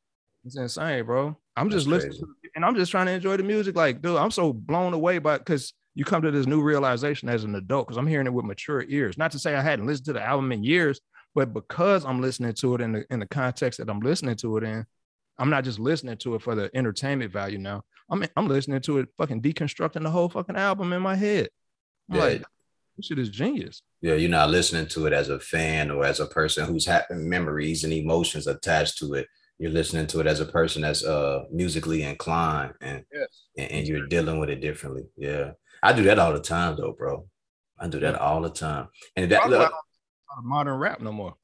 [0.44, 1.36] It's insane, bro.
[1.56, 3.76] I'm That's just listening to, and I'm just trying to enjoy the music.
[3.76, 7.44] Like, dude, I'm so blown away by because you come to this new realization as
[7.44, 9.18] an adult because I'm hearing it with mature ears.
[9.18, 11.00] Not to say I hadn't listened to the album in years,
[11.38, 14.56] but because I'm listening to it in the in the context that I'm listening to
[14.58, 14.84] it in,
[15.38, 17.82] I'm not just listening to it for the entertainment value now.
[18.10, 21.48] I'm I'm listening to it fucking deconstructing the whole fucking album in my head.
[22.10, 22.22] I'm Yeah.
[22.22, 22.42] like,
[22.96, 23.82] this shit is genius.
[24.00, 27.28] Yeah, you're not listening to it as a fan or as a person who's having
[27.28, 29.26] memories and emotions attached to it.
[29.58, 33.42] You're listening to it as a person that's uh musically inclined and Yes.
[33.56, 35.04] and, and you're dealing with it differently.
[35.16, 35.52] Yeah.
[35.82, 37.28] I do that all the time though, bro.
[37.78, 38.88] I do that all the time.
[39.16, 39.72] And that look,
[40.42, 41.34] modern rap no more.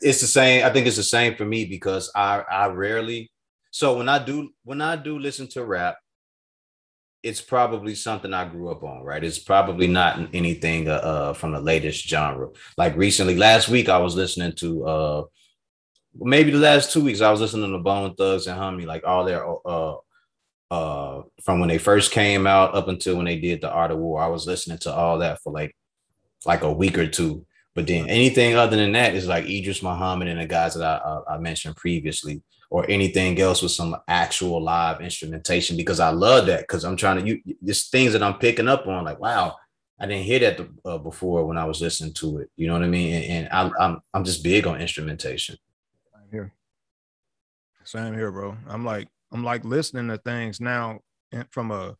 [0.00, 0.64] it's the same.
[0.64, 3.30] I think it's the same for me because I I rarely.
[3.70, 5.96] So when I do when I do listen to rap,
[7.22, 9.22] it's probably something I grew up on, right?
[9.22, 12.48] It's probably not anything uh, uh from the latest genre.
[12.76, 15.24] Like recently, last week I was listening to uh
[16.14, 19.96] maybe the last two weeks I was listening to Bone Thugs-n-Harmony, like all their uh
[20.70, 23.98] uh from when they first came out up until when they did the Art of
[23.98, 24.20] War.
[24.20, 25.74] I was listening to all that for like
[26.44, 27.45] like a week or two.
[27.76, 31.34] But then anything other than that is like Idris Muhammad and the guys that I,
[31.34, 36.60] I mentioned previously, or anything else with some actual live instrumentation because I love that
[36.62, 39.56] because I'm trying to you just things that I'm picking up on like wow
[40.00, 42.82] I didn't hear that uh, before when I was listening to it you know what
[42.82, 45.56] I mean and, and I'm, I'm I'm just big on instrumentation
[46.12, 46.52] Same here.
[47.84, 48.56] Same here, bro.
[48.68, 51.00] I'm like I'm like listening to things now
[51.50, 51.96] from a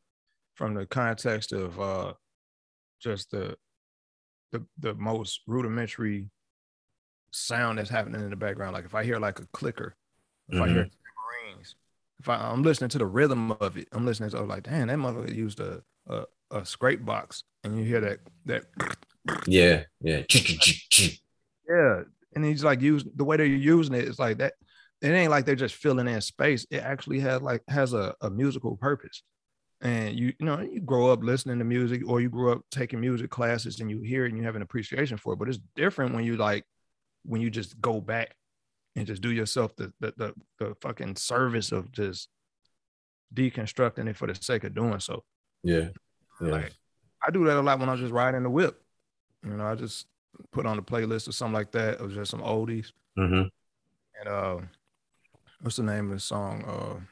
[0.54, 2.14] from the context of uh
[3.00, 3.56] just the
[4.52, 6.30] the the most rudimentary
[7.30, 8.74] sound that's happening in the background.
[8.74, 9.96] Like if I hear like a clicker,
[10.48, 10.88] if I hear
[11.56, 11.74] rings,
[12.20, 14.88] if I, I'm listening to the rhythm of it, I'm listening to I'm like, damn,
[14.88, 18.64] that motherfucker used a, a a scrape box and you hear that that
[19.46, 20.22] Yeah, yeah.
[21.68, 22.02] yeah,
[22.34, 24.06] and he's like using the way they're using it.
[24.06, 24.54] It's like that.
[25.02, 26.66] It ain't like they're just filling in space.
[26.70, 29.22] It actually has like has a, a musical purpose.
[29.86, 33.00] And you, you know, you grow up listening to music, or you grow up taking
[33.00, 35.36] music classes, and you hear it and you have an appreciation for it.
[35.36, 36.64] But it's different when you like
[37.24, 38.34] when you just go back
[38.96, 42.28] and just do yourself the the the, the fucking service of just
[43.32, 45.22] deconstructing it for the sake of doing so.
[45.62, 45.90] Yeah.
[46.40, 46.48] Yeah.
[46.48, 46.72] Like
[47.24, 48.82] I do that a lot when I'm just riding the whip.
[49.44, 50.06] You know, I just
[50.50, 52.90] put on a playlist or something like that of just some oldies.
[53.16, 53.42] hmm
[54.18, 54.56] And uh
[55.60, 57.04] what's the name of the song?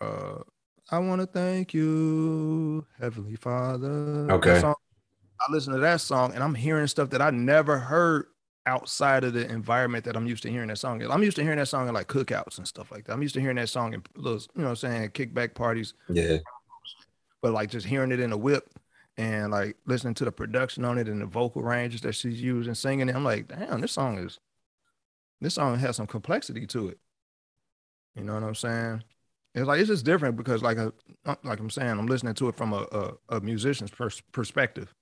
[0.00, 0.42] Uh uh
[0.90, 4.30] I want to thank you, Heavenly Father.
[4.30, 4.60] Okay.
[4.60, 4.74] song-
[5.40, 8.26] I listen to that song and I'm hearing stuff that I never heard
[8.64, 11.00] outside of the environment that I'm used to hearing that song.
[11.02, 11.10] in.
[11.10, 13.12] I'm used to hearing that song in like cookouts and stuff like that.
[13.12, 15.92] I'm used to hearing that song in little, you know what I'm saying, kickback parties
[16.08, 16.38] Yeah.
[17.42, 18.70] but like just hearing it in a whip
[19.18, 22.74] and like listening to the production on it and the vocal ranges that she's using
[22.74, 24.38] singing it, I'm like, damn, this song is
[25.40, 26.98] this song has some complexity to it.
[28.14, 29.04] You know what I'm saying?
[29.56, 30.92] It's like it's just different because like a,
[31.42, 34.94] like I'm saying, I'm listening to it from a a, a musician's pers- perspective.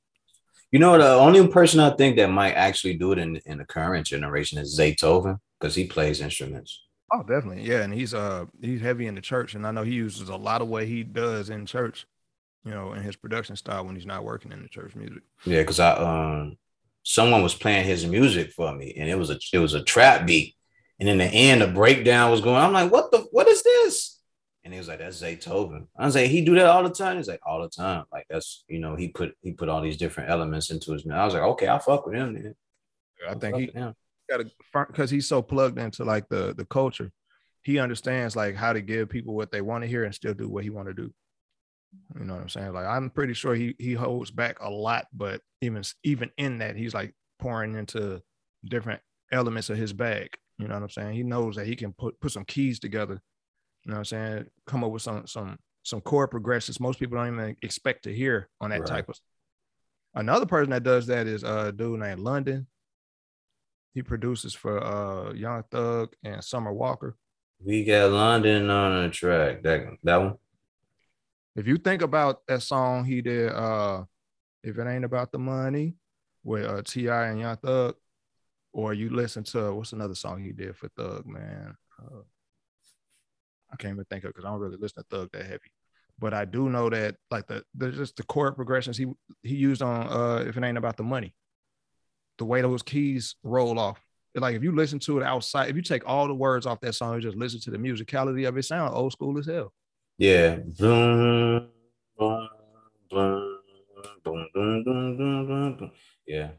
[0.71, 3.65] You know, the only person I think that might actually do it in, in the
[3.65, 6.83] current generation is Zaytoven because he plays instruments.
[7.13, 7.83] Oh, definitely, yeah.
[7.83, 10.63] And he's uh he's heavy in the church, and I know he uses a lot
[10.63, 12.07] of what he does in church,
[12.65, 15.23] you know, in his production style when he's not working in the church music.
[15.45, 16.57] Yeah, because I um
[17.03, 20.27] someone was playing his music for me and it was a it was a trap
[20.27, 20.55] beat.
[21.01, 22.63] And in the end, a breakdown was going.
[22.63, 24.21] I'm like, what the what is this?
[24.65, 25.87] And he was like, that's Zaytoven.
[25.99, 27.19] I was like, he do that all the time.
[27.19, 28.05] He's like, all the time.
[28.11, 31.25] Like that's you know, he put he put all these different elements into his I
[31.25, 32.55] was like, okay, I fuck with him, man.
[33.29, 33.67] I think he
[34.31, 34.51] got to
[34.87, 37.13] because he's so plugged into like the the culture
[37.63, 40.49] he understands like how to give people what they want to hear and still do
[40.49, 41.13] what he want to do
[42.19, 45.07] you know what i'm saying like i'm pretty sure he he holds back a lot
[45.13, 48.21] but even even in that he's like pouring into
[48.65, 49.01] different
[49.33, 52.19] elements of his bag you know what i'm saying he knows that he can put
[52.21, 53.21] put some keys together
[53.85, 57.17] you know what i'm saying come up with some some some chord progressions most people
[57.19, 58.89] don't even expect to hear on that Right.
[58.89, 59.19] type of
[60.15, 62.67] another person that does that is uh, a dude named london
[63.95, 67.17] he produces for uh Young Thug and Summer Walker.
[67.65, 69.63] We got London on a track.
[69.63, 70.35] That that one.
[71.55, 74.03] If you think about that song he did, uh,
[74.65, 75.95] if it ain't about the money,
[76.43, 77.29] with uh T.I.
[77.29, 77.95] and Young Thug,
[78.73, 81.77] or you listen to what's another song he did for Thug, man.
[81.97, 82.23] Uh,
[83.75, 85.71] I can't even think of because I don't really listen to Thug that heavy.
[86.19, 89.07] But I do know that like the there's just the chord progressions he
[89.43, 91.35] he used on uh if it ain't about the money,
[92.39, 94.01] the way those keys roll off.
[94.37, 96.95] Like if you listen to it outside, if you take all the words off that
[96.95, 99.73] song and just listen to the musicality of it, sound old school as hell.
[100.19, 100.59] Yeah.
[106.27, 106.51] Yeah.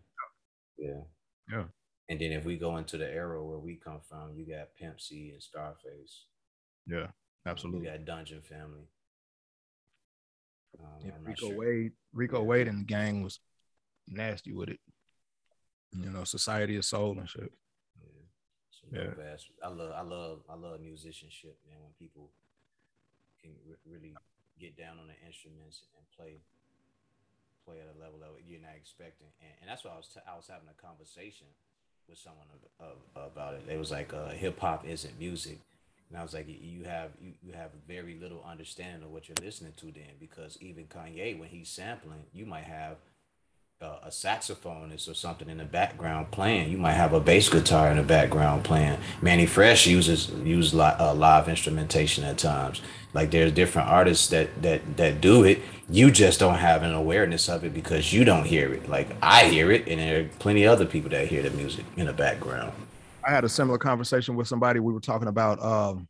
[0.78, 1.02] Yeah.
[1.50, 1.64] Yeah.
[2.10, 5.02] And then if we go into the era where we come from, you got Pimp
[5.02, 6.26] C and Starface
[6.88, 7.88] yeah, You absolutely.
[7.88, 8.88] got Dungeon Family.
[10.80, 11.58] Um, Yeah, Rico sure.
[11.58, 12.46] Wade, Rico Yeah.
[12.46, 13.40] Wade and the gang was
[14.08, 14.80] nasty with it.
[15.92, 17.52] You know, Society of Soul and shit.
[18.92, 19.00] Yeah.
[19.00, 19.04] Yeah.
[19.06, 21.82] dope ass- I love, I love, I love musicianship, man.
[21.82, 22.30] When people
[23.42, 24.16] can re- really
[24.60, 26.38] get down on the instruments and play,
[27.66, 30.20] play at a level that you're not expecting, and, and that's why I was, t-
[30.28, 31.48] I was having a conversation
[32.08, 32.46] with someone
[32.80, 33.64] of, of, about it.
[33.68, 35.60] It was like, uh, hip hop isn't music,
[36.10, 39.36] and I was like, you have, you, you have very little understanding of what you're
[39.42, 42.98] listening to, then, because even Kanye, when he's sampling, you might have
[43.82, 46.72] uh, a saxophonist or something in the background playing.
[46.72, 48.98] You might have a bass guitar in the background playing.
[49.22, 52.82] Mannie Fresh uses use li- uh, live instrumentation at times.
[53.14, 55.62] Like there's different artists that that that do it.
[55.90, 58.90] You just don't have an awareness of it because you don't hear it.
[58.90, 61.86] Like I hear it, and there are plenty of other people that hear the music
[61.98, 62.74] in the background.
[63.26, 64.80] I had a similar conversation with somebody.
[64.80, 66.08] We were talking about um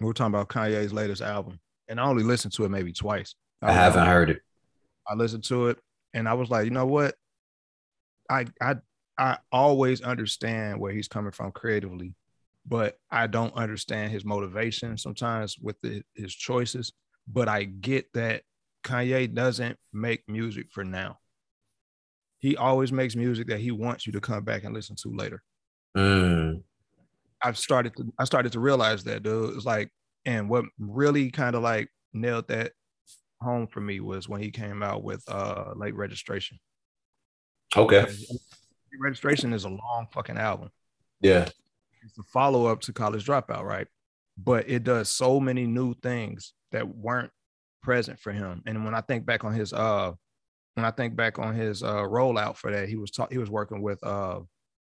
[0.00, 3.34] we were talking about Kanye's latest album, and I only listened to it maybe twice.
[3.60, 4.40] I haven't heard it.
[5.06, 5.78] I listened to it
[6.14, 7.14] and I was like, you know what?
[8.28, 8.76] I I
[9.18, 12.14] I always understand where he's coming from creatively,
[12.66, 16.92] but I don't understand his motivation sometimes with the, his choices.
[17.28, 18.42] But I get that
[18.82, 21.18] Kanye doesn't make music for now.
[22.38, 25.42] He always makes music that he wants you to come back and listen to later.
[25.96, 26.62] Mm,
[27.42, 29.56] I've started to I started to realize that dude.
[29.56, 29.90] It's like,
[30.24, 32.72] and what really kind of like nailed that
[33.40, 36.58] home for me was when he came out with uh late registration.
[37.76, 38.02] okay.
[38.02, 40.70] Late registration is a long fucking album.
[41.20, 41.48] Yeah.
[42.02, 43.86] It's a follow-up to college dropout, right?
[44.36, 47.30] But it does so many new things that weren't
[47.82, 48.62] present for him.
[48.66, 50.12] And when I think back on his uh
[50.74, 53.50] when I think back on his uh rollout for that, he was ta- he was
[53.50, 54.40] working with uh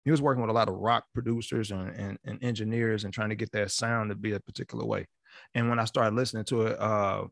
[0.07, 3.29] he was working with a lot of rock producers and, and, and engineers and trying
[3.29, 5.05] to get that sound to be a particular way.
[5.53, 7.25] And when I started listening to it, uh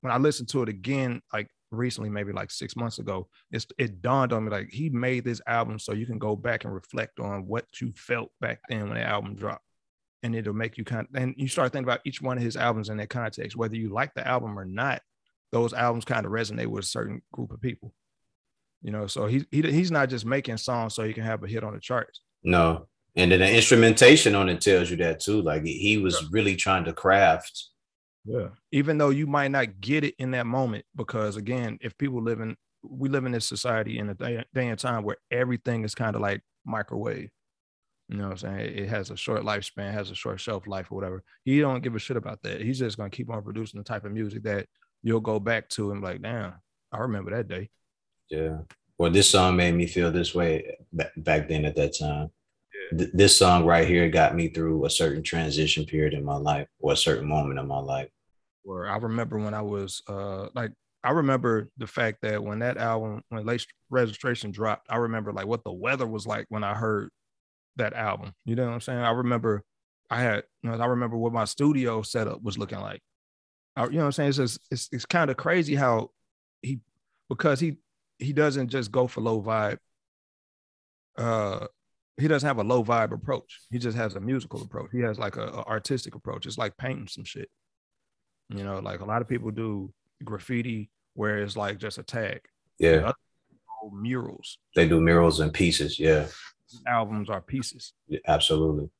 [0.00, 4.02] when I listened to it again, like recently, maybe like six months ago, it's, it
[4.02, 7.20] dawned on me like he made this album so you can go back and reflect
[7.20, 9.64] on what you felt back then when the album dropped.
[10.24, 12.56] And it'll make you kind of, and you start thinking about each one of his
[12.56, 15.02] albums in that context, whether you like the album or not,
[15.52, 17.92] those albums kind of resonate with a certain group of people.
[18.82, 21.46] You know, so he, he he's not just making songs so he can have a
[21.46, 22.20] hit on the charts.
[22.42, 22.88] No.
[23.14, 25.42] And then the instrumentation on it tells you that too.
[25.42, 27.70] Like he was really trying to craft
[28.24, 28.48] yeah.
[28.70, 32.40] Even though you might not get it in that moment, because again, if people live
[32.40, 35.94] in, we live in this society in a day, day and time where everything is
[35.94, 37.30] kind of like microwave.
[38.08, 38.78] You know what I'm saying?
[38.78, 41.22] It has a short lifespan, has a short shelf life or whatever.
[41.44, 42.60] He don't give a shit about that.
[42.60, 44.66] He's just gonna keep on producing the type of music that
[45.02, 46.54] you'll go back to and like, damn,
[46.92, 47.70] I remember that day.
[48.30, 48.58] Yeah.
[48.98, 50.76] Well, this song made me feel this way
[51.16, 52.30] back then at that time.
[52.96, 56.68] Th- this song right here got me through a certain transition period in my life
[56.78, 58.08] or a certain moment in my life.
[58.62, 60.70] Where I remember when I was uh like
[61.02, 65.46] I remember the fact that when that album when late registration dropped, I remember like
[65.46, 67.10] what the weather was like when I heard
[67.76, 68.34] that album.
[68.44, 69.00] You know what I'm saying?
[69.00, 69.64] I remember
[70.10, 73.00] I had you know I remember what my studio setup was looking like.
[73.74, 74.28] I, you know what I'm saying?
[74.28, 76.10] It's just it's it's kind of crazy how
[76.60, 76.80] he
[77.28, 77.78] because he
[78.22, 79.78] he doesn't just go for low vibe
[81.18, 81.66] uh
[82.16, 83.60] he doesn't have a low vibe approach.
[83.70, 84.90] He just has a musical approach.
[84.92, 86.46] He has like a, a, artistic approach.
[86.46, 87.48] It's like painting some shit.
[88.48, 92.40] You know, like a lot of people do graffiti where it's like just a tag.
[92.78, 93.12] Yeah.
[93.92, 94.58] Murals.
[94.76, 95.98] They do murals and pieces.
[95.98, 96.26] Yeah.
[96.86, 97.92] Albums are pieces.
[98.06, 98.90] Yeah, absolutely.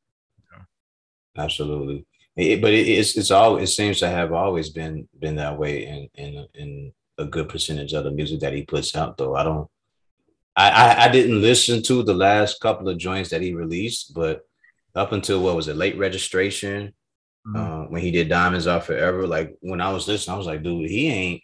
[0.51, 1.43] Yeah.
[1.43, 2.07] Absolutely.
[2.35, 5.87] It, but it, it's it's all it seems to have always been been that way
[5.87, 9.17] in in in a good percentage of the music that he puts out.
[9.17, 9.69] Though I don't
[10.57, 14.43] I, I, I didn't listen to the last couple of joints that he released, but
[14.95, 16.93] up until what was it, late registration,
[17.47, 17.57] mm-hmm.
[17.57, 20.63] uh, when he did Diamonds Are Forever, like when I was listening, I was like,
[20.63, 21.43] dude, he ain't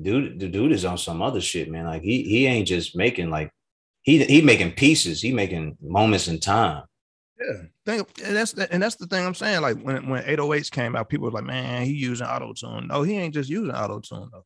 [0.00, 1.86] dude, the dude is on some other shit, man.
[1.86, 3.50] Like he he ain't just making like
[4.02, 6.84] he he making pieces, he making moments in time.
[7.40, 9.62] Yeah, think and that's the, and that's the thing I'm saying.
[9.62, 12.88] Like when when 808s came out, people were like, man, he using auto tune.
[12.88, 14.44] No, he ain't just using auto tune though.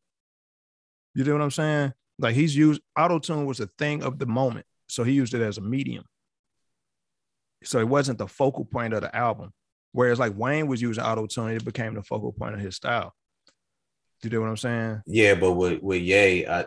[1.13, 1.93] You know what I'm saying?
[2.19, 5.41] Like he's used auto tune was a thing of the moment, so he used it
[5.41, 6.05] as a medium.
[7.63, 9.51] So it wasn't the focal point of the album.
[9.91, 13.13] Whereas like Wayne was using auto tune, it became the focal point of his style.
[14.21, 15.01] Do you know what I'm saying?
[15.05, 16.65] Yeah, but with with Ye, I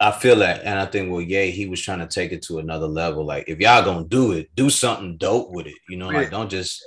[0.00, 2.58] I feel that, and I think well, Ye, he was trying to take it to
[2.58, 3.24] another level.
[3.24, 5.74] Like if y'all gonna do it, do something dope with it.
[5.88, 6.84] You know, like don't just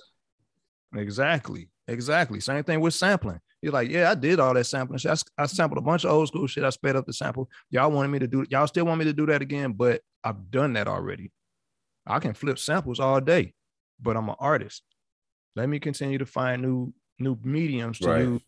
[0.93, 2.39] exactly, exactly.
[2.39, 3.39] Same thing with sampling.
[3.61, 4.99] He's like, yeah, I did all that sampling.
[5.07, 6.63] I, I sampled a bunch of old school shit.
[6.63, 7.49] I sped up the sample.
[7.71, 8.45] Y'all wanted me to do.
[8.49, 11.31] Y'all still want me to do that again, but I've done that already.
[12.05, 13.53] I can flip samples all day,
[14.01, 14.83] but I'm an artist.
[15.55, 18.21] Let me continue to find new new mediums to right.
[18.21, 18.41] use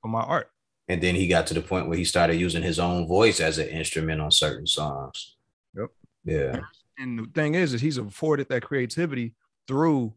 [0.00, 0.51] for my art.
[0.88, 3.58] And then he got to the point where he started using his own voice as
[3.58, 5.36] an instrument on certain songs.
[5.74, 5.90] Yep.
[6.24, 6.60] Yeah.
[6.98, 9.34] And the thing is, is he's afforded that creativity
[9.68, 10.14] through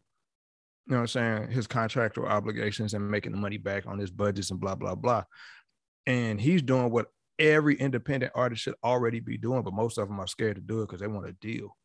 [0.88, 4.12] you know what I'm saying, his contractual obligations and making the money back on his
[4.12, 5.24] budgets and blah, blah, blah.
[6.06, 7.08] And he's doing what
[7.40, 10.82] every independent artist should already be doing, but most of them are scared to do
[10.82, 11.76] it because they want a deal.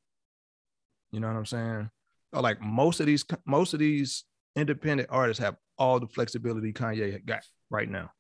[1.13, 1.91] You know what I'm saying?
[2.33, 7.25] Or like most of these, most of these independent artists have all the flexibility Kanye
[7.25, 8.11] got right now.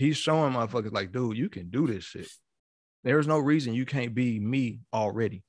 [0.00, 2.26] He's showing motherfuckers like, dude, you can do this shit.
[3.04, 5.42] There's no reason you can't be me already.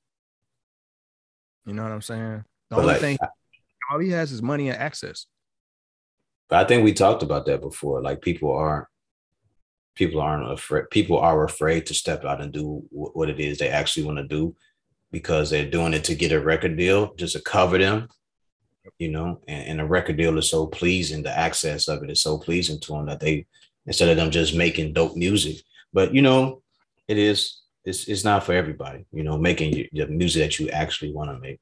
[1.64, 2.44] You know what I'm saying?
[2.68, 3.18] The but only like, thing
[3.90, 5.24] all he has is money and access.
[6.50, 8.02] But I think we talked about that before.
[8.02, 8.88] Like people aren't
[9.94, 13.70] people aren't afraid people are afraid to step out and do what it is they
[13.70, 14.54] actually want to do
[15.10, 18.08] because they're doing it to get a record deal just to cover them
[18.98, 22.22] you know and, and a record deal is so pleasing the access of it is
[22.22, 23.46] so pleasing to them that they
[23.86, 25.56] instead of them just making dope music
[25.92, 26.62] but you know
[27.08, 31.12] it is it's, it's not for everybody you know making the music that you actually
[31.12, 31.60] want to make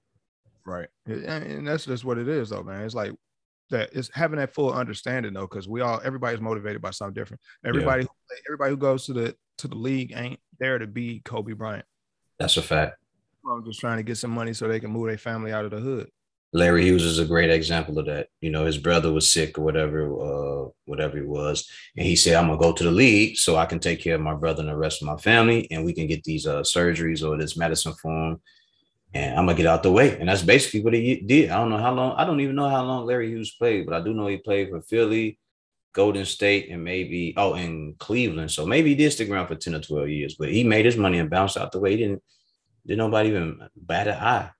[0.64, 0.88] Right.
[1.06, 2.82] And that's just what it is, though, man.
[2.82, 3.12] It's like
[3.70, 7.40] that it's having that full understanding though, because we all everybody's motivated by something different.
[7.64, 8.36] Everybody, yeah.
[8.48, 11.84] everybody who goes to the to the league ain't there to be Kobe Bryant.
[12.38, 12.96] That's a fact.
[13.50, 15.70] I'm just trying to get some money so they can move their family out of
[15.70, 16.08] the hood.
[16.52, 18.28] Larry Hughes is a great example of that.
[18.40, 22.34] You know, his brother was sick or whatever, uh, whatever he was, and he said,
[22.34, 24.68] "I'm gonna go to the league so I can take care of my brother and
[24.68, 27.94] the rest of my family, and we can get these uh, surgeries or this medicine
[28.02, 28.40] for him,
[29.14, 30.18] and I'm gonna get out the way.
[30.18, 31.50] And that's basically what he did.
[31.50, 32.16] I don't know how long.
[32.16, 34.70] I don't even know how long Larry Hughes played, but I do know he played
[34.70, 35.38] for Philly.
[35.92, 38.50] Golden State and maybe oh in Cleveland.
[38.52, 40.96] So maybe he did stick around for 10 or 12 years, but he made his
[40.96, 41.92] money and bounced out the way.
[41.92, 42.22] He didn't
[42.86, 44.50] did nobody even bat an eye.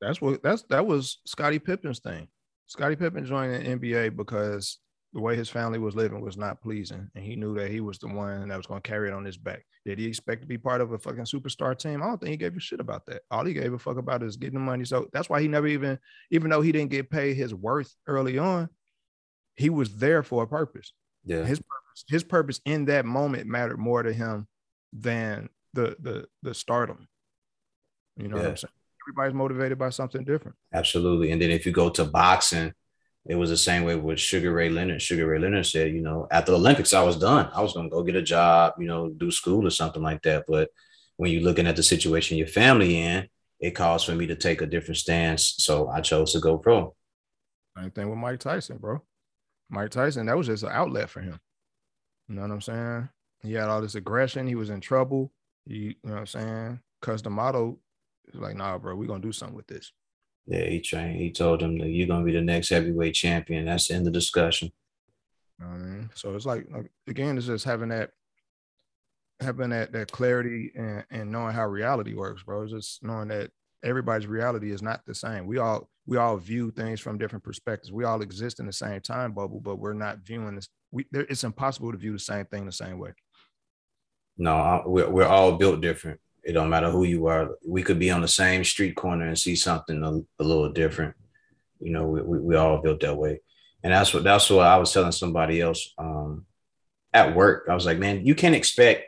[0.00, 2.28] That's what that's that was Scottie Pippen's thing.
[2.66, 4.78] Scottie Pippen joined the NBA because
[5.12, 7.98] the way his family was living was not pleasing, and he knew that he was
[7.98, 9.64] the one that was going to carry it on his back.
[9.86, 12.02] Did he expect to be part of a fucking superstar team?
[12.02, 13.22] I don't think he gave a shit about that.
[13.30, 14.84] All he gave a fuck about is getting the money.
[14.84, 15.98] So that's why he never even,
[16.30, 18.68] even though he didn't get paid his worth early on,
[19.54, 20.92] he was there for a purpose.
[21.24, 24.48] Yeah, his purpose, his purpose in that moment mattered more to him
[24.92, 27.08] than the the the stardom.
[28.16, 28.42] You know yeah.
[28.42, 28.72] what I'm saying?
[29.04, 30.56] Everybody's motivated by something different.
[30.72, 31.30] Absolutely.
[31.30, 32.72] And then if you go to boxing,
[33.26, 35.00] it was the same way with Sugar Ray Leonard.
[35.00, 37.48] Sugar Ray Leonard said, you know, after the Olympics, I was done.
[37.54, 40.22] I was going to go get a job, you know, do school or something like
[40.22, 40.44] that.
[40.46, 40.70] But
[41.16, 43.28] when you're looking at the situation your family in,
[43.60, 45.54] it calls for me to take a different stance.
[45.58, 46.94] So I chose to go pro.
[47.78, 49.02] Same thing with Mike Tyson, bro.
[49.70, 51.40] Mike Tyson, that was just an outlet for him.
[52.28, 53.08] You know what I'm saying?
[53.42, 54.46] He had all this aggression.
[54.46, 55.32] He was in trouble.
[55.66, 56.80] He, you know what I'm saying?
[57.22, 57.78] D'Amato
[58.32, 59.92] was like, nah, bro, we're gonna do something with this.
[60.46, 61.16] Yeah, he trained.
[61.16, 63.64] He told him that you're gonna be the next heavyweight champion.
[63.64, 64.72] That's the end of the discussion.
[65.58, 68.10] You know I mean, so it's like, like again, it's just having that
[69.40, 72.62] having that that clarity and, and knowing how reality works, bro.
[72.62, 73.50] It's just knowing that
[73.82, 75.46] everybody's reality is not the same.
[75.46, 77.92] We all we all view things from different perspectives.
[77.92, 80.68] We all exist in the same time bubble, but we're not viewing this.
[80.90, 83.12] We there, it's impossible to view the same thing the same way.
[84.36, 86.20] No, we're we're all built different.
[86.44, 87.56] It don't matter who you are.
[87.66, 91.14] We could be on the same street corner and see something a, a little different.
[91.80, 93.40] You know, we, we, we, all built that way.
[93.82, 96.46] And that's what that's what I was telling somebody else um,
[97.12, 97.66] at work.
[97.68, 99.04] I was like, man, you can't expect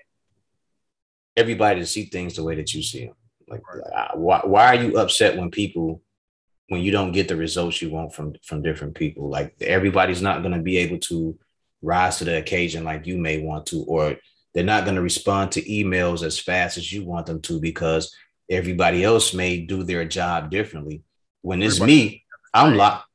[1.36, 3.14] everybody to see things the way that you see them.
[3.48, 3.62] Like,
[4.14, 6.02] why, why are you upset when people
[6.68, 9.28] when you don't get the results you want from from different people?
[9.28, 11.38] Like everybody's not going to be able to
[11.82, 14.16] rise to the occasion like you may want to, or
[14.56, 18.16] they're not going to respond to emails as fast as you want them to because
[18.48, 21.02] everybody else may do their job differently.
[21.42, 23.06] When it's everybody, me, I'm locked.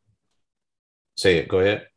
[1.17, 1.47] Say it.
[1.47, 1.87] Go ahead.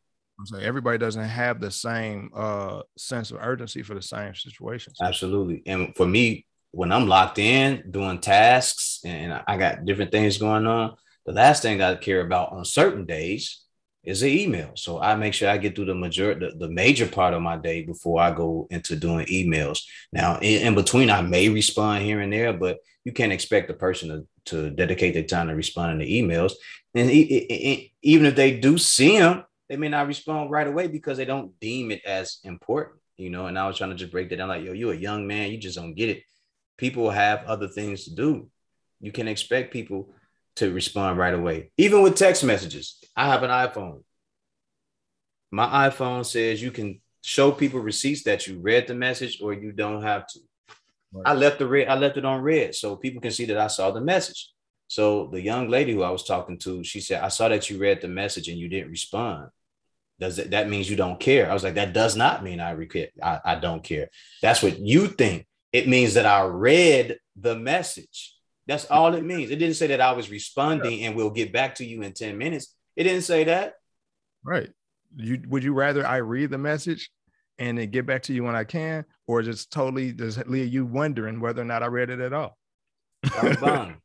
[0.41, 4.97] I'm saying everybody doesn't have the same uh, sense of urgency for the same situations.
[5.03, 5.63] Absolutely.
[5.67, 10.67] And for me, when I'm locked in doing tasks and I got different things going
[10.67, 13.64] on, the last thing I care about on certain days
[14.05, 14.73] is an email.
[14.75, 17.57] So I make sure I get through the major the, the major part of my
[17.57, 19.83] day before I go into doing emails.
[20.13, 23.75] Now in, in, between, I may respond here and there, but you can't expect the
[23.75, 26.53] person to, to dedicate their time to responding to emails.
[26.95, 30.67] And it, it, it, even if they do see them, they may not respond right
[30.67, 33.47] away because they don't deem it as important, you know.
[33.47, 35.51] And I was trying to just break that down, like, yo, you're a young man,
[35.51, 36.23] you just don't get it.
[36.77, 38.49] People have other things to do.
[39.01, 40.11] You can expect people
[40.57, 41.71] to respond right away.
[41.77, 44.03] Even with text messages, I have an iPhone.
[45.51, 49.73] My iPhone says you can show people receipts that you read the message or you
[49.73, 50.41] don't have to.
[51.13, 51.29] Right.
[51.29, 53.69] I left the read, I left it on read so people can see that I
[53.69, 54.51] saw the message.
[54.89, 57.79] So the young lady who I was talking to, she said, I saw that you
[57.79, 59.49] read the message and you didn't respond.
[60.21, 61.51] Does that, that means you don't care?
[61.51, 64.09] I was like, that does not mean I, re- I, I don't care.
[64.43, 65.47] That's what you think.
[65.73, 68.34] It means that I read the message.
[68.67, 69.51] That's all it means.
[69.51, 71.09] It didn't say that I was responding yeah.
[71.09, 72.75] and we'll get back to you in 10 minutes.
[72.97, 73.75] It didn't say that.
[74.43, 74.71] Right.
[75.17, 77.11] You would you rather I read the message
[77.59, 80.85] and then get back to you when I can, or just totally just leave you
[80.85, 82.59] wondering whether or not I read it at all?
[83.23, 83.97] Bang bang.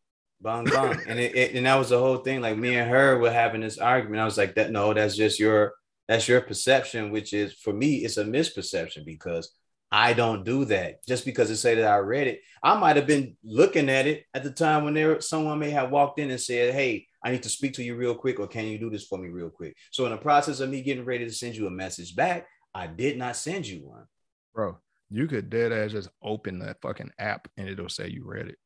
[0.42, 1.02] bang bang.
[1.08, 2.42] And it, it, and that was the whole thing.
[2.42, 4.22] Like me and her were having this argument.
[4.22, 5.74] I was like, that no, that's just your
[6.08, 9.52] that's your perception, which is for me, it's a misperception because
[9.92, 12.42] I don't do that just because it say that I read it.
[12.62, 15.92] I might have been looking at it at the time when there someone may have
[15.92, 18.68] walked in and said, "Hey, I need to speak to you real quick, or can
[18.68, 21.26] you do this for me real quick?" So in the process of me getting ready
[21.26, 24.06] to send you a message back, I did not send you one,
[24.54, 24.78] bro.
[25.10, 28.58] You could dead ass just open that fucking app and it'll say you read it.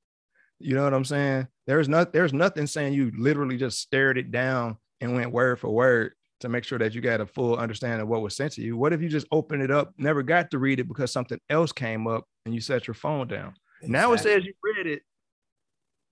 [0.59, 1.47] You know what I'm saying?
[1.67, 5.69] There's not there's nothing saying you literally just stared it down and went word for
[5.69, 8.62] word to make sure that you got a full understanding of what was sent to
[8.62, 8.78] you.
[8.78, 11.72] What if you just opened it up, never got to read it because something else
[11.72, 13.56] came up and you set your phone down?
[13.82, 13.89] Exactly.
[13.89, 15.02] Now it says you read it.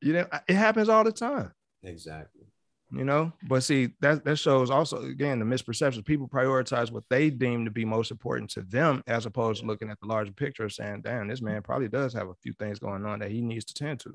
[0.02, 1.52] You know, it happens all the time.
[1.84, 2.42] Exactly.
[2.94, 6.04] You know, but see, that that shows also again the misperceptions.
[6.04, 9.90] People prioritize what they deem to be most important to them as opposed to looking
[9.90, 13.06] at the larger picture saying, damn, this man probably does have a few things going
[13.06, 14.14] on that he needs to tend to.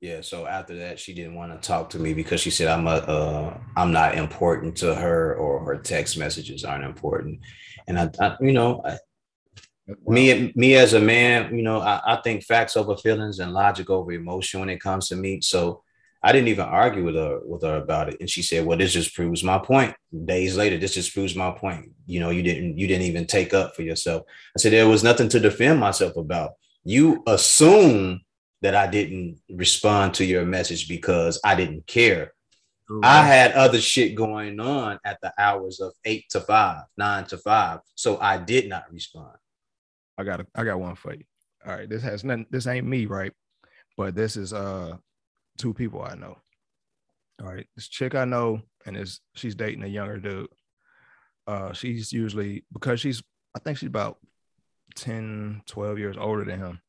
[0.00, 0.22] Yeah.
[0.22, 2.90] So after that, she didn't want to talk to me because she said I'm a
[2.90, 7.40] uh, I'm not important to her, or her text messages aren't important.
[7.86, 8.96] And I, I you know, I,
[9.86, 10.14] wow.
[10.14, 13.90] me me as a man, you know, I, I think facts over feelings and logic
[13.90, 15.42] over emotion when it comes to me.
[15.42, 15.82] So
[16.22, 18.94] I didn't even argue with her with her about it, and she said, "Well, this
[18.94, 19.94] just proves my point."
[20.24, 21.90] Days later, this just proves my point.
[22.06, 24.22] You know, you didn't you didn't even take up for yourself.
[24.56, 26.52] I said there was nothing to defend myself about.
[26.84, 28.22] You assume
[28.62, 32.32] that I didn't respond to your message because I didn't care.
[32.90, 33.04] Mm-hmm.
[33.04, 37.38] I had other shit going on at the hours of eight to five, nine to
[37.38, 39.36] five, so I did not respond.
[40.18, 41.24] I got a, I got one for you.
[41.64, 42.46] All right, this has nothing.
[42.50, 43.32] This ain't me, right?
[43.96, 44.96] But this is uh
[45.58, 46.36] two people I know.
[47.40, 50.48] All right, this chick I know, and is she's dating a younger dude.
[51.46, 53.22] Uh, she's usually because she's
[53.54, 54.18] I think she's about
[54.96, 56.80] 10, 12 years older than him.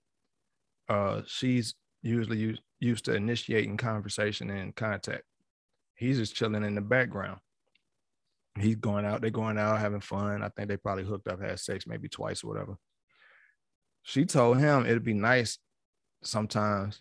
[0.91, 5.23] Uh, she's usually used, to initiating conversation and contact.
[5.95, 7.39] He's just chilling in the background.
[8.59, 10.43] He's going out, they're going out having fun.
[10.43, 12.77] I think they probably hooked up, had sex maybe twice or whatever.
[14.03, 15.59] She told him it'd be nice
[16.23, 16.99] sometimes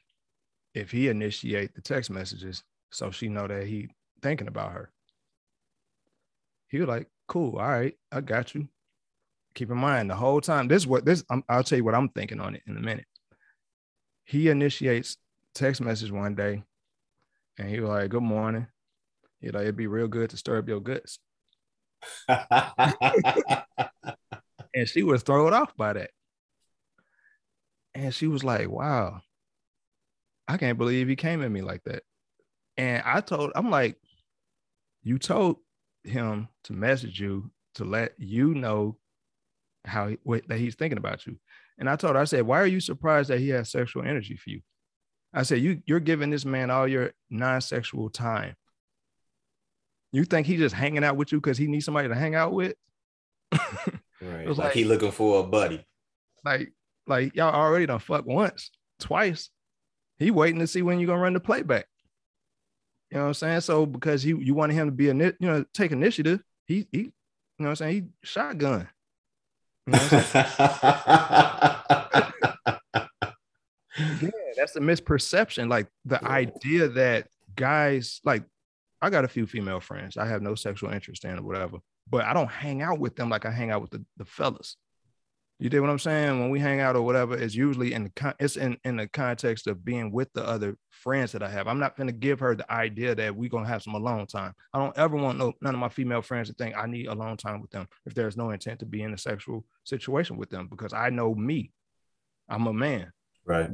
[0.73, 2.63] if he initiate the text messages
[2.93, 3.89] so she know that he
[4.23, 4.93] thinking about her.
[6.69, 8.69] He was like, cool, all right, I got you.
[9.57, 11.97] Keep in mind the whole time, this is what this i will tell you what
[11.97, 13.07] I'm thinking on it in a minute.
[14.31, 15.17] He initiates
[15.57, 16.63] text message one day
[17.59, 18.69] and he was like, good morning.
[19.41, 21.19] He like, it'd be real good to stir up your guts.
[22.29, 22.47] and
[24.87, 26.13] she was thrown off by that.
[27.93, 29.21] And she was like, wow,
[30.47, 32.05] I can't believe he came at me like that.
[32.77, 33.97] And I told, I'm like,
[35.03, 35.57] you told
[36.05, 38.97] him to message you to let you know
[39.85, 41.37] how he, what, that he's thinking about you.
[41.81, 44.37] And I told her, I said, why are you surprised that he has sexual energy
[44.37, 44.61] for you?
[45.33, 48.55] I said, you you're giving this man all your non-sexual time.
[50.13, 52.53] You think he's just hanging out with you because he needs somebody to hang out
[52.53, 52.75] with?
[53.53, 54.47] right.
[54.47, 55.85] like, like he looking for a buddy.
[56.45, 56.73] Like,
[57.07, 59.51] like y'all already done fuck once, twice.
[60.19, 61.87] He waiting to see when you're gonna run the playback.
[63.11, 63.61] You know what I'm saying?
[63.63, 66.99] So because you you wanted him to be a you know take initiative, he he
[66.99, 67.13] you
[67.59, 67.95] know what I'm saying?
[67.95, 68.89] He shotgun.
[74.21, 75.69] Yeah, that's a misperception.
[75.69, 78.45] Like the idea that guys like
[79.03, 80.17] I got a few female friends.
[80.17, 81.79] I have no sexual interest in or whatever,
[82.09, 84.77] but I don't hang out with them like I hang out with the, the fellas.
[85.61, 86.41] You did what I'm saying?
[86.41, 89.07] When we hang out or whatever, it's usually in the con- it's in, in the
[89.07, 91.69] context of being with the other friends that I have.
[91.69, 94.55] I'm not gonna give her the idea that we're gonna have some alone time.
[94.73, 97.37] I don't ever want no none of my female friends to think I need alone
[97.37, 100.67] time with them if there's no intent to be in a sexual situation with them
[100.67, 101.73] because I know me.
[102.49, 103.13] I'm a man.
[103.45, 103.69] Right.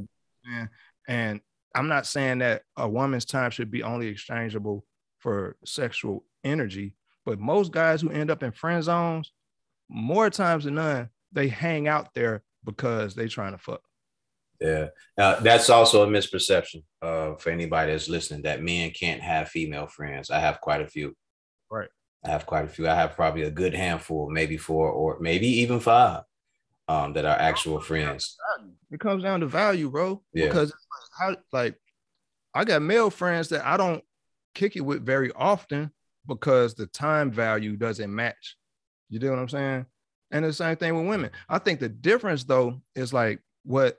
[0.45, 0.69] And,
[1.07, 1.41] and
[1.73, 4.83] I'm not saying that a woman's time should be only exchangeable
[5.19, 9.31] for sexual energy, but most guys who end up in friend zones,
[9.89, 13.81] more times than none, they hang out there because they trying to fuck.
[14.59, 14.87] Yeah,
[15.19, 19.85] uh, that's also a misperception uh, for anybody that's listening that men can't have female
[19.85, 20.31] friends.
[20.31, 21.15] I have quite a few.
[21.69, 21.89] Right.
[22.25, 22.89] I have quite a few.
[22.89, 26.23] I have probably a good handful, maybe four or maybe even five,
[26.87, 28.35] um, that are actual friends.
[28.89, 30.23] It comes down to value, bro.
[30.33, 30.47] Yeah.
[30.47, 30.73] Because
[31.19, 31.75] I like,
[32.55, 34.03] I got male friends that I don't
[34.55, 35.91] kick it with very often
[36.27, 38.57] because the time value doesn't match.
[39.09, 39.85] You know what I'm saying?
[40.31, 41.31] And the same thing with women.
[41.47, 43.97] I think the difference though is like what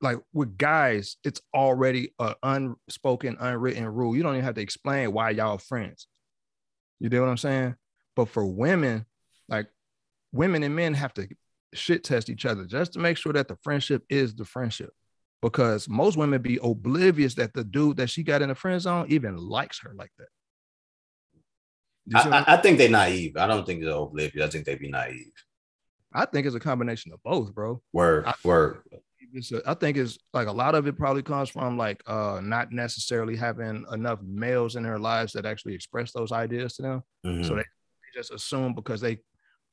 [0.00, 4.16] like with guys, it's already an unspoken, unwritten rule.
[4.16, 6.06] You don't even have to explain why y'all friends.
[7.00, 7.74] You know what I'm saying?
[8.14, 9.06] But for women,
[9.48, 9.68] like
[10.32, 11.28] women and men have to
[11.74, 14.90] shit test each other just to make sure that the friendship is the friendship.
[15.42, 19.06] Because most women be oblivious that the dude that she got in the friend zone
[19.08, 20.28] even likes her like that.
[22.14, 23.36] I, I, I, think they're naive.
[23.36, 24.46] I don't think they're oblivious.
[24.46, 25.32] I think they be naive.
[26.16, 27.80] I think it's a combination of both, bro.
[27.92, 28.80] Word, I, word.
[28.92, 28.96] A,
[29.66, 33.36] I think it's like a lot of it probably comes from like uh not necessarily
[33.36, 37.02] having enough males in their lives that actually express those ideas to them.
[37.26, 37.42] Mm-hmm.
[37.42, 39.18] So they, they just assume because they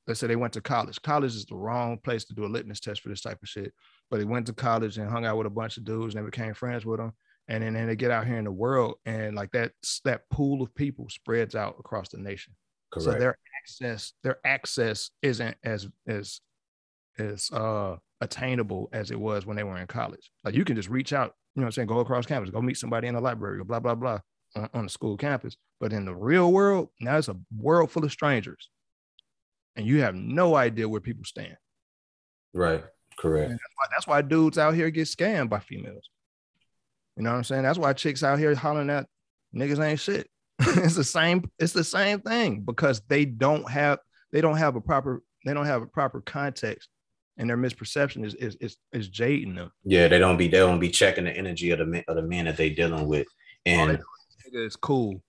[0.06, 1.02] let's say they went to college.
[1.02, 3.74] College is the wrong place to do a litmus test for this type of shit.
[4.12, 6.30] But they went to college and hung out with a bunch of dudes and they
[6.30, 7.14] became friends with them.
[7.48, 9.72] And then, they get out here in the world and like that
[10.06, 12.54] that pool of people spreads out across the nation.
[12.92, 13.06] Correct.
[13.06, 16.40] So their access, their access isn't as as
[17.18, 20.32] as uh attainable as it was when they were in college.
[20.44, 22.62] Like you can just reach out, you know what I'm saying, go across campus, go
[22.62, 24.20] meet somebody in the library or blah, blah, blah
[24.56, 25.58] on, on the school campus.
[25.80, 28.70] But in the real world, now it's a world full of strangers.
[29.76, 31.58] And you have no idea where people stand.
[32.54, 32.84] Right.
[33.18, 33.50] Correct.
[33.50, 36.10] That's why, that's why dudes out here get scammed by females.
[37.18, 37.64] You know what I'm saying?
[37.64, 39.08] That's why chicks out here hollering at
[39.54, 40.28] niggas ain't shit.
[40.84, 44.00] it's the same, it's the same thing because they don't have
[44.32, 46.90] they don't have a proper they don't have a proper context
[47.38, 49.72] and their misperception is is is, is jading them.
[49.84, 52.22] Yeah, they don't be they don't be checking the energy of the men, of the
[52.22, 53.28] men that they dealing with.
[53.66, 55.24] And nigga is cool,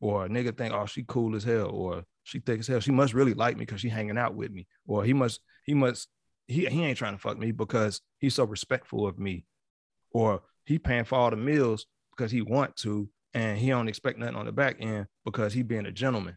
[0.00, 2.80] or a nigga think, oh, she cool as hell, or she thick as hell.
[2.80, 5.74] She must really like me because she hanging out with me, or he must, he
[5.74, 6.08] must,
[6.46, 9.44] he he ain't trying to fuck me because he's so respectful of me,
[10.12, 14.18] or he paying for all the meals because he want to, and he don't expect
[14.18, 16.36] nothing on the back end because he being a gentleman.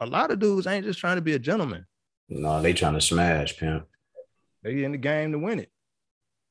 [0.00, 1.86] A lot of dudes ain't just trying to be a gentleman.
[2.28, 3.86] No, they trying to smash, pimp.
[4.62, 5.70] They in the game to win it.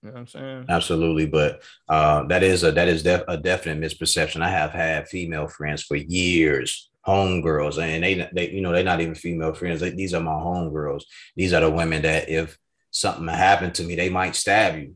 [0.02, 0.66] You know what I'm saying?
[0.70, 4.42] Absolutely, but uh, that is a that is def- a definite misperception.
[4.42, 9.02] I have had female friends for years, homegirls, and they they you know they're not
[9.02, 9.82] even female friends.
[9.82, 11.04] They, these are my homegirls.
[11.36, 12.58] These are the women that if
[12.92, 14.96] something happened to me, they might stab you.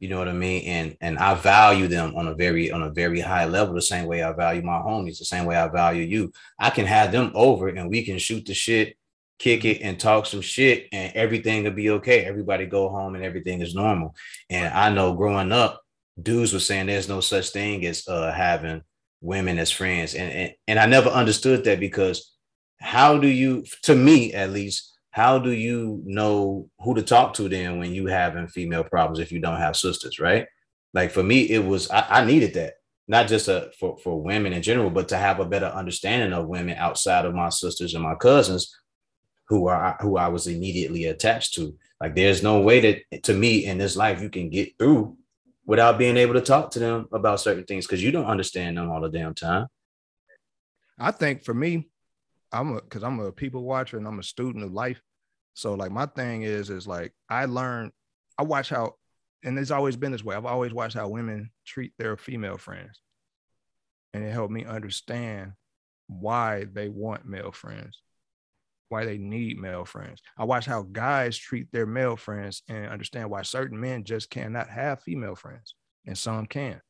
[0.00, 0.64] You know what I mean?
[0.64, 4.06] And and I value them on a very on a very high level, the same
[4.06, 6.32] way I value my homies, the same way I value you.
[6.58, 8.96] I can have them over and we can shoot the shit
[9.40, 12.24] kick it and talk some shit and everything will be okay.
[12.24, 14.14] Everybody go home and everything is normal.
[14.50, 15.80] And I know growing up,
[16.20, 18.82] dudes were saying there's no such thing as uh, having
[19.22, 20.14] women as friends.
[20.14, 22.34] And, and, and I never understood that because
[22.78, 27.48] how do you, to me at least, how do you know who to talk to
[27.48, 30.46] then when you having female problems if you don't have sisters, right?
[30.94, 32.74] Like for me, it was I, I needed that
[33.10, 36.32] not just a, uh, for, for women in general, but to have a better understanding
[36.32, 38.72] of women outside of my sisters and my cousins
[39.48, 41.76] who are who I was immediately attached to.
[42.00, 45.16] Like there's no way that to me in this life you can get through
[45.66, 48.88] without being able to talk to them about certain things because you don't understand them
[48.88, 49.66] all the damn time.
[50.96, 51.89] I think for me,
[52.52, 55.00] I'm a because I'm a people watcher and I'm a student of life.
[55.54, 57.92] So like my thing is is like I learn,
[58.38, 58.94] I watch how,
[59.44, 60.36] and it's always been this way.
[60.36, 63.00] I've always watched how women treat their female friends,
[64.12, 65.52] and it helped me understand
[66.06, 68.02] why they want male friends
[68.90, 70.20] why they need male friends.
[70.36, 74.68] I watch how guys treat their male friends and understand why certain men just cannot
[74.68, 75.76] have female friends
[76.06, 76.80] and some can.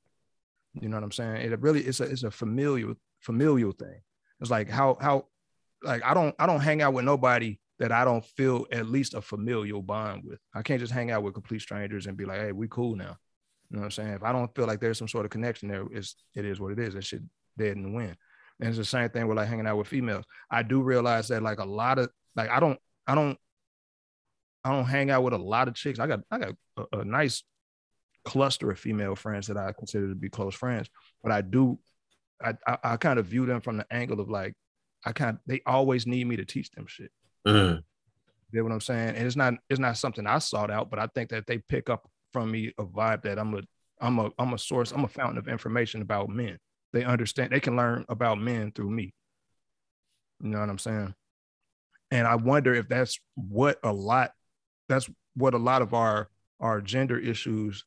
[0.72, 1.52] You know what I'm saying?
[1.52, 4.00] It really it's a it's a familial familial thing.
[4.40, 5.26] It's like how how
[5.82, 9.14] like I don't I don't hang out with nobody that I don't feel at least
[9.14, 10.38] a familial bond with.
[10.54, 13.16] I can't just hang out with complete strangers and be like, hey, we cool now.
[13.70, 14.12] You know what I'm saying?
[14.14, 16.72] If I don't feel like there's some sort of connection there, it's it is what
[16.72, 16.94] it is.
[16.94, 17.22] That shit
[17.56, 18.16] dead in the wind.
[18.60, 20.24] And it's the same thing with like hanging out with females.
[20.50, 23.38] I do realize that like a lot of like I don't I don't
[24.64, 25.98] I don't hang out with a lot of chicks.
[25.98, 27.42] I got I got a, a nice
[28.24, 30.90] cluster of female friends that I consider to be close friends,
[31.22, 31.78] but I do
[32.42, 34.54] I, I, I kind of view them from the angle of like
[35.04, 37.10] I kind of they always need me to teach them shit.
[37.46, 37.80] Mm-hmm.
[38.52, 39.16] You know what I'm saying?
[39.16, 41.88] And it's not it's not something I sought out, but I think that they pick
[41.88, 43.62] up from me a vibe that I'm a
[44.00, 46.58] I'm a I'm a source, I'm a fountain of information about men
[46.92, 49.14] they understand they can learn about men through me.
[50.42, 51.14] You know what I'm saying?
[52.10, 54.32] And I wonder if that's what a lot
[54.88, 56.28] that's what a lot of our
[56.58, 57.84] our gender issues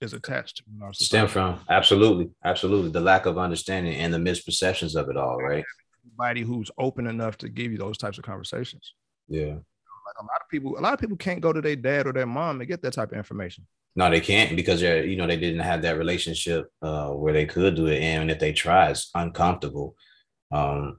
[0.00, 0.64] is attached to.
[0.92, 5.64] Stem from absolutely, absolutely the lack of understanding and the misperceptions of it all, right?
[6.08, 8.94] Anybody who's open enough to give you those types of conversations.
[9.28, 9.54] Yeah.
[9.54, 12.12] Like a lot of people, a lot of people can't go to their dad or
[12.12, 13.66] their mom and get that type of information.
[13.94, 17.46] No, they can't because they're you know they didn't have that relationship uh, where they
[17.46, 19.96] could do it, and if they try, it's uncomfortable.
[20.52, 20.98] Um,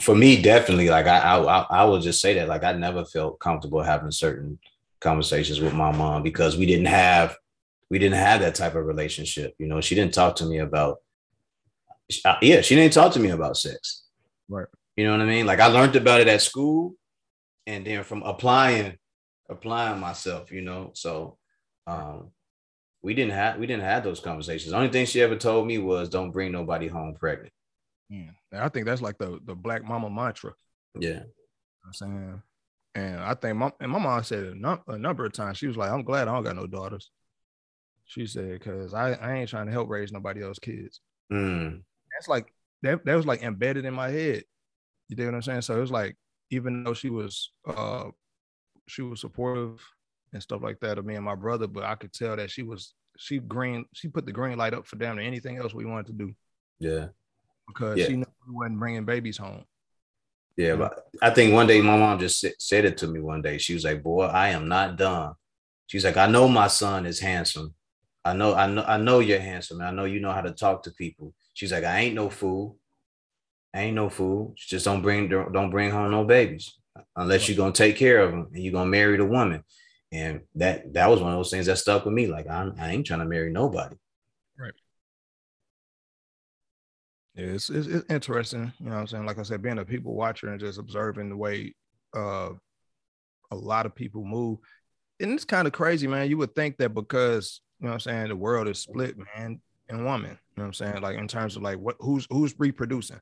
[0.00, 3.38] for me, definitely, like I, I I will just say that like I never felt
[3.38, 4.58] comfortable having certain
[5.00, 7.36] conversations with my mom because we didn't have
[7.90, 9.54] we didn't have that type of relationship.
[9.58, 10.98] You know, she didn't talk to me about
[12.42, 14.04] yeah, she didn't talk to me about sex.
[14.48, 14.66] Right.
[14.96, 15.46] You know what I mean?
[15.46, 16.94] Like I learned about it at school,
[17.66, 18.96] and then from applying
[19.48, 20.52] applying myself.
[20.52, 21.38] You know, so
[21.86, 22.30] um,
[23.02, 24.70] we didn't have we didn't have those conversations.
[24.72, 27.52] The only thing she ever told me was don't bring nobody home pregnant.
[28.08, 30.52] Yeah, I think that's like the the black mama mantra.
[30.98, 31.20] Yeah,
[31.86, 32.42] I'm saying,
[32.94, 35.68] and I think my and my mom said a, num- a number of times she
[35.68, 37.10] was like, "I'm glad I don't got no daughters."
[38.06, 41.00] She said, "Cause I, I ain't trying to help raise nobody else's kids."
[41.32, 41.82] Mm.
[42.20, 42.52] That's like
[42.82, 44.44] that, that was like embedded in my head.
[45.08, 45.62] You know what I'm saying?
[45.62, 46.18] So it was like
[46.50, 48.10] even though she was uh
[48.88, 49.80] she was supportive
[50.34, 52.62] and stuff like that of me and my brother, but I could tell that she
[52.62, 56.08] was she green she put the green light up for damn anything else we wanted
[56.08, 56.34] to do.
[56.78, 57.06] Yeah,
[57.66, 58.06] because yeah.
[58.06, 59.64] she knew we wasn't bringing babies home.
[60.58, 63.56] Yeah, but I think one day my mom just said it to me one day.
[63.56, 65.34] She was like, "Boy, I am not done."
[65.86, 67.74] She's like, "I know my son is handsome.
[68.26, 69.80] I know, I know, I know you're handsome.
[69.80, 72.78] I know you know how to talk to people." She's like, "I ain't no fool.
[73.74, 74.54] I ain't no fool.
[74.56, 76.74] Just don't bring don't bring home no babies
[77.16, 79.62] unless you're gonna take care of them and you're gonna marry the woman."
[80.10, 82.28] And that that was one of those things that stuck with me.
[82.28, 83.94] Like I'm, I ain't trying to marry nobody.
[84.58, 84.72] Right.
[87.34, 88.72] Yeah, it's, it's, it's interesting.
[88.80, 89.26] You know what I'm saying?
[89.26, 91.74] Like I said, being a people watcher and just observing the way
[92.16, 92.52] uh,
[93.50, 94.60] a lot of people move.
[95.20, 96.30] And it's kind of crazy, man.
[96.30, 99.60] You would think that because, you know what I'm saying, the world is split, man,
[99.90, 100.38] and woman.
[100.60, 101.02] Know what I'm saying?
[101.02, 103.20] Like in terms of like what who's who's reproducing.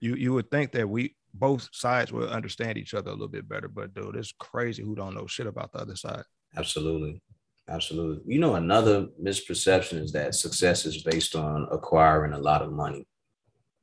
[0.00, 3.48] You you would think that we both sides will understand each other a little bit
[3.48, 6.24] better, but dude, it's crazy who don't know shit about the other side.
[6.56, 7.22] Absolutely.
[7.68, 8.34] Absolutely.
[8.34, 13.06] You know, another misperception is that success is based on acquiring a lot of money.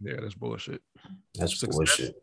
[0.01, 0.81] Yeah, that's bullshit.
[1.35, 2.15] That's success, bullshit.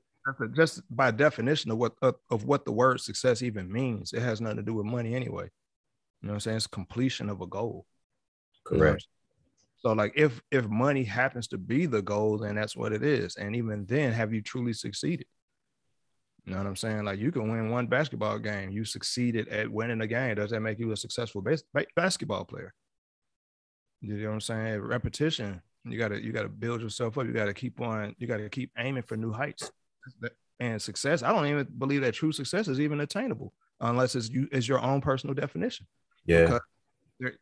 [0.54, 4.58] Just by definition of what of what the word success even means, it has nothing
[4.58, 5.44] to do with money anyway.
[6.20, 6.56] You know what I'm saying?
[6.58, 7.86] It's completion of a goal.
[8.66, 9.06] Correct.
[9.86, 13.36] So like if if money happens to be the goal, then that's what it is.
[13.36, 15.28] And even then, have you truly succeeded?
[16.44, 17.04] You know what I'm saying?
[17.04, 20.34] Like you can win one basketball game, you succeeded at winning a game.
[20.34, 21.62] Does that make you a successful base,
[21.94, 22.74] basketball player?
[24.00, 24.80] You know what I'm saying?
[24.80, 25.62] Repetition.
[25.84, 27.26] You gotta you gotta build yourself up.
[27.26, 28.16] You gotta keep on.
[28.18, 29.70] You gotta keep aiming for new heights.
[30.58, 31.22] And success.
[31.22, 34.82] I don't even believe that true success is even attainable unless it's you is your
[34.82, 35.86] own personal definition.
[36.24, 36.58] Yeah.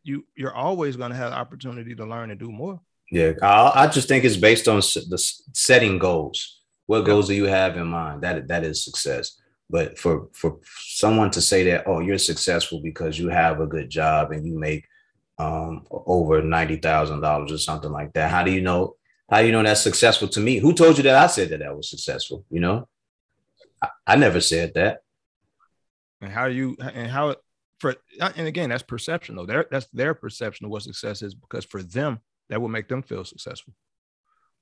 [0.03, 2.79] You you're always going to have opportunity to learn and do more.
[3.11, 5.17] Yeah, I, I just think it's based on the
[5.53, 6.61] setting goals.
[6.87, 8.21] What goals do you have in mind?
[8.21, 9.39] That that is success.
[9.69, 13.89] But for for someone to say that, oh, you're successful because you have a good
[13.89, 14.85] job and you make
[15.37, 18.31] um, over ninety thousand dollars or something like that.
[18.31, 18.95] How do you know?
[19.29, 20.59] How do you know that's successful to me?
[20.59, 22.45] Who told you that I said that that was successful?
[22.51, 22.87] You know,
[23.81, 24.99] I, I never said that.
[26.21, 27.35] And how you and how
[27.85, 29.45] for and again that's perception though.
[29.45, 32.19] Their that's their perception of what success is because for them
[32.49, 33.73] that will make them feel successful.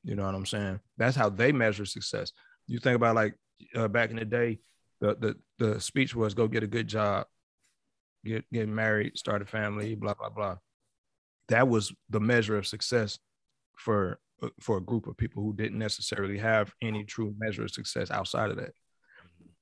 [0.04, 0.82] You know what I'm saying?
[0.98, 2.34] That's how they measure success.
[2.68, 3.36] You think about like
[3.76, 4.60] uh, back in the day,
[5.00, 7.28] the the the speech was go get a good job,
[8.26, 10.58] get get married, start a family, blah blah blah.
[11.48, 13.20] That was the measure of success
[13.78, 17.72] for uh, for a group of people who didn't necessarily have any true measure of
[17.72, 18.74] success outside of that.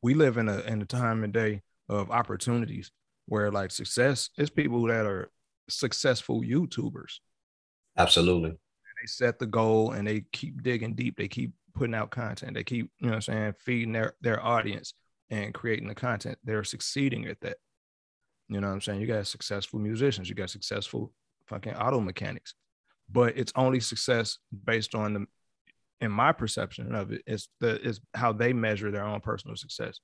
[0.02, 2.92] We live in a in a time and day of opportunities
[3.32, 5.32] where like success is people that are
[5.70, 7.20] successful YouTubers.
[7.98, 8.58] Absolutely
[9.02, 11.18] they set the goal and they keep digging deep.
[11.18, 12.54] They keep putting out content.
[12.54, 14.94] They keep, you know I'm saying, feeding their their audience
[15.30, 16.38] and creating the content.
[16.44, 17.58] They're succeeding at that.
[18.48, 19.02] You know what I'm saying?
[19.02, 21.12] You got successful musicians, you got successful
[21.48, 22.54] fucking auto mechanics.
[23.10, 25.26] But it's only success based on the
[26.00, 30.00] in my perception of it, it's the is how they measure their own personal success.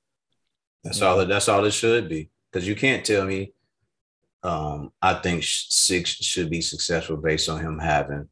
[0.83, 2.29] That's all it, that's all it should be.
[2.51, 3.53] Because you can't tell me
[4.43, 8.29] um, I think six should be successful based on him having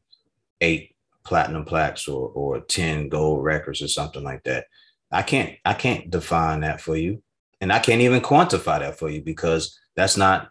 [0.60, 0.94] eight
[1.24, 4.66] platinum plaques or or 10 gold records or something like that.
[5.10, 7.22] I can't I can't define that for you.
[7.60, 10.48] And I can't even quantify that for you because that's not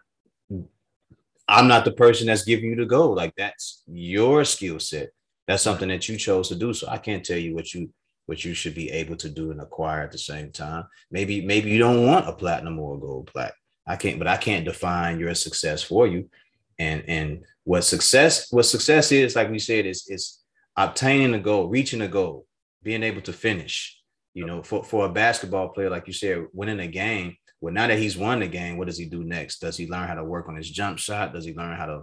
[1.48, 3.16] I'm not the person that's giving you the gold.
[3.16, 5.10] Like that's your skill set.
[5.46, 6.72] That's something that you chose to do.
[6.74, 7.90] So I can't tell you what you
[8.26, 10.84] what you should be able to do and acquire at the same time.
[11.10, 13.54] Maybe maybe you don't want a platinum or a gold plaque.
[13.86, 16.28] I can't, but I can't define your success for you.
[16.78, 20.40] And and what success what success is like we said is is
[20.76, 22.46] obtaining a goal reaching a goal
[22.82, 23.94] being able to finish.
[24.34, 27.86] You know for, for a basketball player like you said winning a game well now
[27.86, 29.60] that he's won the game what does he do next?
[29.60, 31.32] Does he learn how to work on his jump shot?
[31.32, 32.02] Does he learn how to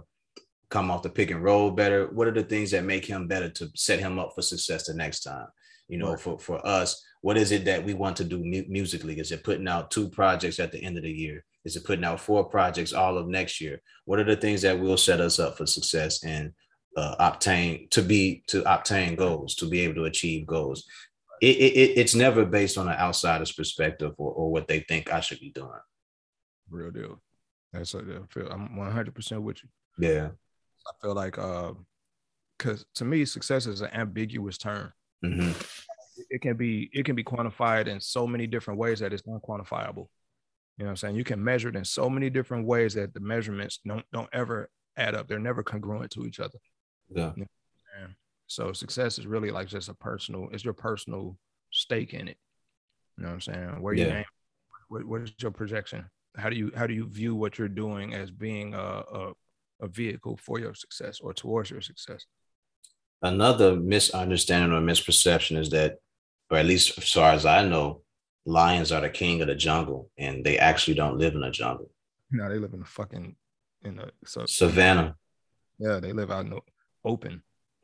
[0.70, 2.08] come off the pick and roll better?
[2.08, 4.94] What are the things that make him better to set him up for success the
[4.94, 5.46] next time
[5.88, 6.20] you know right.
[6.20, 9.44] for for us what is it that we want to do mu- musically is it
[9.44, 12.44] putting out two projects at the end of the year is it putting out four
[12.44, 13.80] projects all of next year?
[14.04, 16.52] What are the things that will set us up for success and
[16.96, 20.84] uh, obtain to be to obtain goals, to be able to achieve goals?
[21.40, 25.20] It, it, it's never based on an outsider's perspective or, or what they think I
[25.20, 25.70] should be doing.
[26.70, 27.20] Real deal.
[27.72, 28.48] That's what I feel.
[28.48, 29.68] I'm 100 percent with you.
[29.98, 30.28] Yeah.
[30.86, 31.72] I feel like uh,
[32.58, 34.92] because to me, success is an ambiguous term.
[35.22, 35.52] Mm-hmm.
[36.30, 40.08] It can be it can be quantified in so many different ways that it's unquantifiable.
[40.76, 41.16] You know what I'm saying?
[41.16, 44.70] You can measure it in so many different ways that the measurements don't don't ever
[44.96, 45.28] add up.
[45.28, 46.58] They're never congruent to each other.
[47.10, 47.32] Yeah.
[47.36, 47.48] You know
[48.46, 51.36] so success is really like just a personal, it's your personal
[51.70, 52.36] stake in it.
[53.16, 53.82] You know what I'm saying?
[53.82, 54.18] Where you yeah.
[54.18, 54.24] aim,
[54.88, 56.04] what, what is your projection?
[56.36, 59.32] How do you how do you view what you're doing as being a, a,
[59.80, 62.26] a vehicle for your success or towards your success?
[63.22, 65.96] Another misunderstanding or misperception is that,
[66.50, 68.02] or at least as far as I know,
[68.44, 71.90] lions are the king of the jungle, and they actually don't live in a jungle.
[72.30, 73.36] No, they live in the fucking
[73.84, 75.16] in a so, savannah.
[75.78, 76.60] Yeah, they live out in the
[77.04, 77.42] open.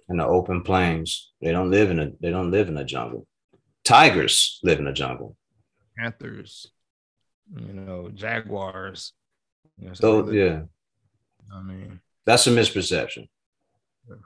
[0.09, 1.33] In the open plains.
[1.41, 3.27] They don't live in a they don't live in a jungle.
[3.85, 5.37] Tigers live in a jungle.
[5.97, 6.71] Panthers,
[7.55, 9.13] you know, jaguars.
[9.79, 10.63] You know, so yeah.
[11.53, 13.29] I mean, that's a misperception.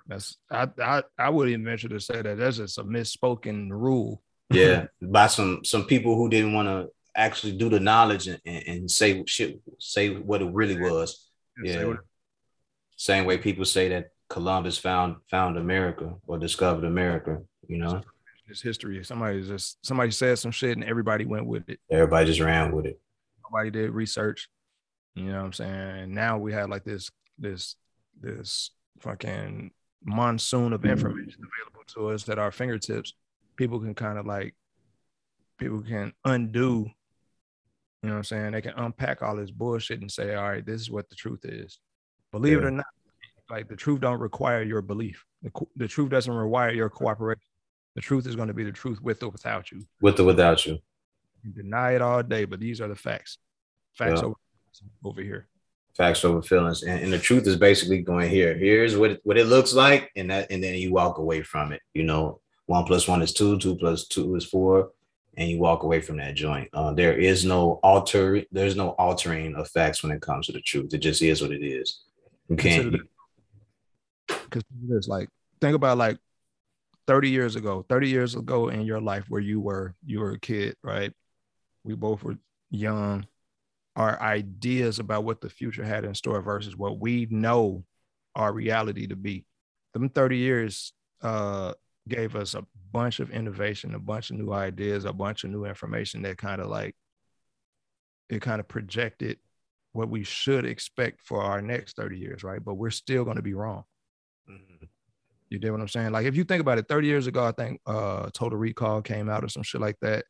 [0.07, 4.23] That's I I I would even venture to say that that's just a misspoken rule
[4.51, 8.63] yeah, by some some people who didn't want to actually do the knowledge and, and,
[8.67, 11.29] and, say shit, say what it really was.
[11.63, 11.95] Yeah.
[12.97, 17.43] Same way people say that Columbus found found America or discovered America.
[17.69, 18.03] You know,
[18.49, 19.03] it's history.
[19.05, 21.81] Somebody just somebody said some shit and everybody went with it.
[21.91, 23.01] Everybody just ran with it.
[23.45, 24.49] Nobody did research.
[25.15, 25.71] You know what I'm saying?
[25.73, 27.77] And now we have like this this
[28.21, 28.71] this
[29.01, 29.71] fucking
[30.03, 33.15] monsoon of information available to us at our fingertips.
[33.57, 34.55] People can kind of like
[35.59, 36.91] people can undo.
[38.03, 38.53] You know what I'm saying?
[38.53, 41.45] They can unpack all this bullshit and say, all right, this is what the truth
[41.45, 41.79] is.
[42.33, 42.59] Believe yeah.
[42.59, 42.87] it or not,
[43.51, 45.25] like the truth don't require your belief.
[45.43, 47.41] The, the truth doesn't require your cooperation.
[47.95, 49.83] The truth is going to be the truth with or without you.
[50.01, 50.79] With or without you.
[51.43, 53.39] you deny it all day, but these are the facts.
[53.95, 54.27] Facts yeah.
[54.27, 54.37] over,
[55.05, 55.47] over here.
[55.97, 58.57] Facts over feelings, and, and the truth is basically going here.
[58.57, 61.73] Here's what it, what it looks like, and that, and then you walk away from
[61.73, 61.83] it.
[61.93, 64.91] You know, one plus one is two, two plus two is four,
[65.37, 66.69] and you walk away from that joint.
[66.73, 70.61] Uh, there is no alter, there's no altering of facts when it comes to the
[70.61, 70.93] truth.
[70.93, 72.01] It just is what it is.
[72.49, 72.97] You can't.
[74.27, 75.29] Because it's like
[75.61, 76.19] think about like
[77.07, 80.39] 30 years ago, 30 years ago in your life where you were, you were a
[80.39, 81.13] kid, right?
[81.85, 82.37] We both were
[82.71, 83.27] young.
[83.97, 87.85] Our ideas about what the future had in store versus what we know
[88.35, 89.47] our reality to be.
[89.93, 90.93] Them 30 years
[91.23, 91.75] uh,
[92.09, 95.65] gave us a bunch of innovation, a bunch of new ideas, a bunch of new
[95.65, 96.97] information that kind of like
[98.29, 99.39] it kind of projected
[99.93, 102.63] what we should expect for our next 30 years, right?
[102.63, 103.85] But we're still going to be wrong.
[104.51, 104.87] Mm-hmm.
[105.51, 106.11] You get what I'm saying?
[106.11, 109.29] Like if you think about it, 30 years ago, I think uh Total Recall came
[109.29, 110.25] out or some shit like that.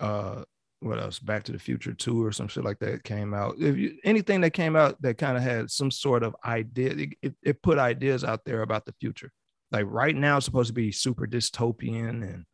[0.00, 0.42] Uh
[0.82, 1.18] what else?
[1.18, 3.54] Back to the Future 2 or some shit like that came out.
[3.58, 7.34] If you anything that came out that kind of had some sort of idea, it,
[7.42, 9.30] it, put ideas out there about the future.
[9.70, 12.44] Like right now, it's supposed to be super dystopian and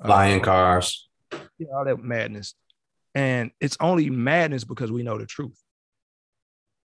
[0.00, 1.08] uh, flying cars,
[1.58, 2.54] yeah, all that madness.
[3.14, 5.58] And it's only madness because we know the truth.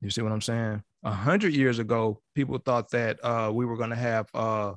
[0.01, 0.81] You see what I'm saying?
[1.03, 4.73] A hundred years ago, people thought that uh, we were going to have uh,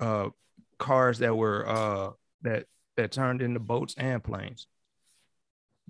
[0.00, 0.30] uh,
[0.78, 2.10] cars that were uh,
[2.42, 2.64] that
[2.96, 4.66] that turned into boats and planes.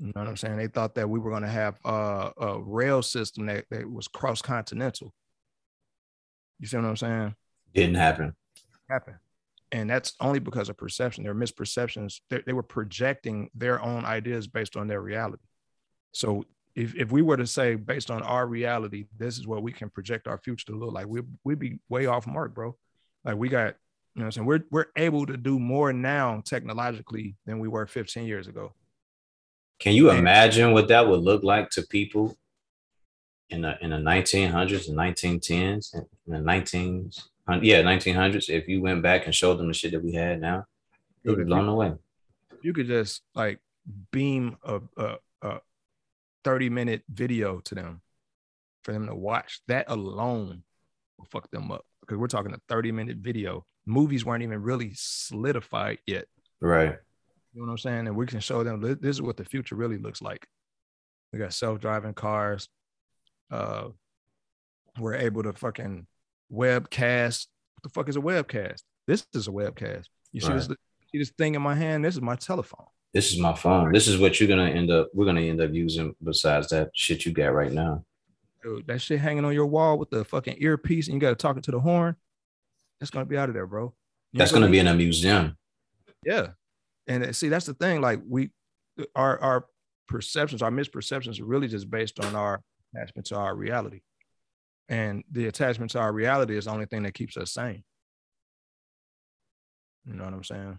[0.01, 0.57] You know what I'm saying?
[0.57, 4.07] They thought that we were going to have uh, a rail system that, that was
[4.07, 5.13] cross continental.
[6.61, 7.35] You see what I'm saying?
[7.75, 8.35] Didn't happen.
[8.89, 9.15] Happen.
[9.73, 11.25] And that's only because of perception.
[11.25, 12.21] Their misperceptions.
[12.31, 15.43] They, they were projecting their own ideas based on their reality.
[16.13, 16.45] So
[16.75, 19.91] if, if we were to say based on our reality, this is what we can
[19.91, 22.77] project our future to look like, we we'd be way off mark, bro.
[23.25, 23.75] Like we got,
[24.15, 24.47] you know what I'm saying?
[24.47, 28.75] We're we're able to do more now technologically than we were 15 years ago.
[29.79, 32.37] Can you imagine what that would look like to people
[33.51, 37.29] in the in the 1900s and 1910s and the 19s?
[37.63, 38.51] Yeah, 1900s.
[38.51, 40.67] If you went back and showed them the shit that we had now,
[41.25, 41.95] they'd be blown away.
[42.61, 43.61] You could just like
[44.11, 45.61] beam a, a, a
[46.45, 48.03] 30 minute video to them
[48.83, 49.61] for them to watch.
[49.69, 50.65] That alone
[51.17, 53.65] will fuck them up because we're talking a 30 minute video.
[53.87, 56.27] Movies weren't even really solidified yet.
[56.61, 56.97] Right.
[57.53, 58.07] You know what I'm saying?
[58.07, 60.47] And we can show them this is what the future really looks like.
[61.33, 62.69] We got self-driving cars.
[63.51, 63.89] Uh
[64.99, 66.07] we're able to fucking
[66.53, 67.47] webcast.
[67.75, 68.83] What the fuck is a webcast?
[69.07, 70.07] This is a webcast.
[70.33, 70.57] You see right.
[70.57, 70.69] this
[71.13, 72.05] see this thing in my hand?
[72.05, 73.93] This is my telephone this is my phone.
[73.93, 75.09] This is what you're gonna end up.
[75.15, 78.05] We're gonna end up using besides that shit you got right now.
[78.63, 81.37] Dude, that shit hanging on your wall with the fucking earpiece, and you got to
[81.37, 82.17] talk it to the horn.
[83.01, 83.95] That's gonna be out of there, bro.
[84.33, 85.57] You that's gonna be in a museum.
[86.25, 86.49] Yeah,
[87.09, 88.01] and uh, see, that's the thing.
[88.01, 88.51] Like we,
[89.17, 89.67] our our
[90.07, 92.61] perceptions, our misperceptions are really just based on our
[92.95, 94.03] attachment to our reality,
[94.89, 97.83] and the attachment to our reality is the only thing that keeps us sane.
[100.07, 100.79] You know what I'm saying?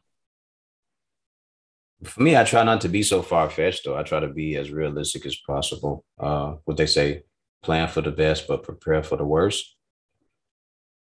[2.03, 3.97] For me, I try not to be so far fetched, though.
[3.97, 6.05] I try to be as realistic as possible.
[6.17, 7.23] Uh, what they say,
[7.61, 9.75] plan for the best, but prepare for the worst.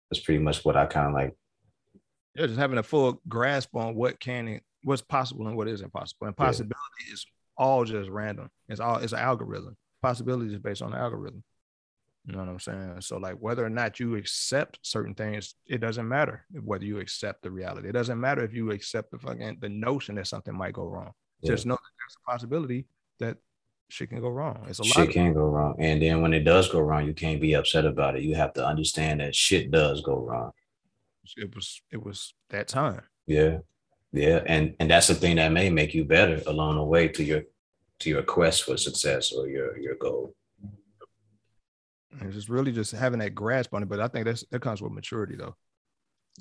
[0.10, 1.36] That's pretty much what I kind of like.
[2.36, 6.27] Yeah, just having a full grasp on what can what's possible and what isn't possible.
[6.27, 6.75] And possibility
[7.07, 7.13] yeah.
[7.13, 7.25] is
[7.57, 8.49] all just random.
[8.67, 9.75] It's all it's an algorithm.
[10.01, 11.43] Possibility is based on the algorithm.
[12.25, 13.01] You know what I'm saying?
[13.01, 17.41] So like whether or not you accept certain things, it doesn't matter whether you accept
[17.41, 17.89] the reality.
[17.89, 21.11] It doesn't matter if you accept the fucking the notion that something might go wrong.
[21.41, 21.51] Yeah.
[21.51, 22.86] Just know that there's a possibility
[23.19, 23.38] that
[23.89, 24.65] shit can go wrong.
[24.67, 25.75] It's a shit lot can go wrong.
[25.80, 28.23] And then when it does go wrong, you can't be upset about it.
[28.23, 30.51] You have to understand that shit does go wrong.
[31.38, 33.01] It was it was that time.
[33.27, 33.59] Yeah.
[34.12, 34.41] Yeah.
[34.45, 37.43] And and that's the thing that may make you better along the way to your
[37.99, 40.34] to your quest for success or your your goal.
[42.22, 43.89] It's just really just having that grasp on it.
[43.89, 45.55] But I think that's that comes with maturity though.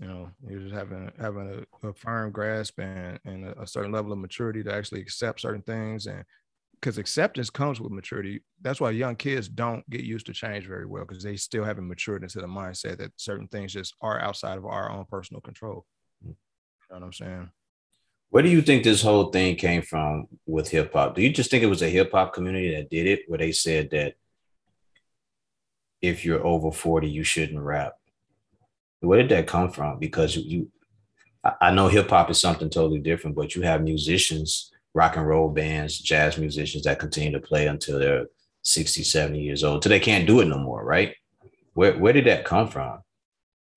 [0.00, 3.90] You know, you're just having having a, a firm grasp and, and a, a, certain
[3.90, 6.24] level of maturity to actually accept certain things and
[6.80, 8.40] because acceptance comes with maturity.
[8.60, 11.88] That's why young kids don't get used to change very well because they still haven't
[11.88, 15.84] matured into the mindset that certain things just are outside of our own personal control.
[16.24, 16.28] Mm.
[16.28, 16.34] You
[16.90, 17.50] know what I'm saying?
[18.30, 21.14] Where do you think this whole thing came from with hip hop?
[21.14, 23.52] Do you just think it was a hip hop community that did it, where they
[23.52, 24.14] said that
[26.02, 27.94] if you're over 40, you shouldn't rap?
[29.00, 29.98] Where did that come from?
[29.98, 30.70] Because you,
[31.60, 35.48] I know hip hop is something totally different, but you have musicians, rock and roll
[35.48, 38.26] bands, jazz musicians that continue to play until they're
[38.62, 41.14] 60, 70 years old, till they can't do it no more, right?
[41.72, 42.98] Where, where did that come from?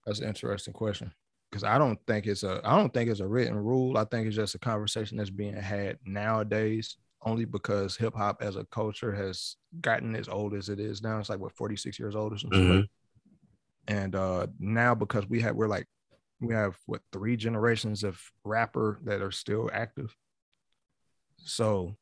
[0.06, 1.14] That's an interesting question
[1.52, 3.98] because I don't think it's a I don't think it's a written rule.
[3.98, 8.56] I think it's just a conversation that's being had nowadays, only because hip hop as
[8.56, 11.20] a culture has gotten as old as it is now.
[11.20, 12.62] It's like what 46 years old or something.
[12.62, 13.94] Mm-hmm.
[13.94, 15.88] And uh now because we have we're like
[16.40, 20.16] we have what three generations of rapper that are still active.
[21.38, 21.98] So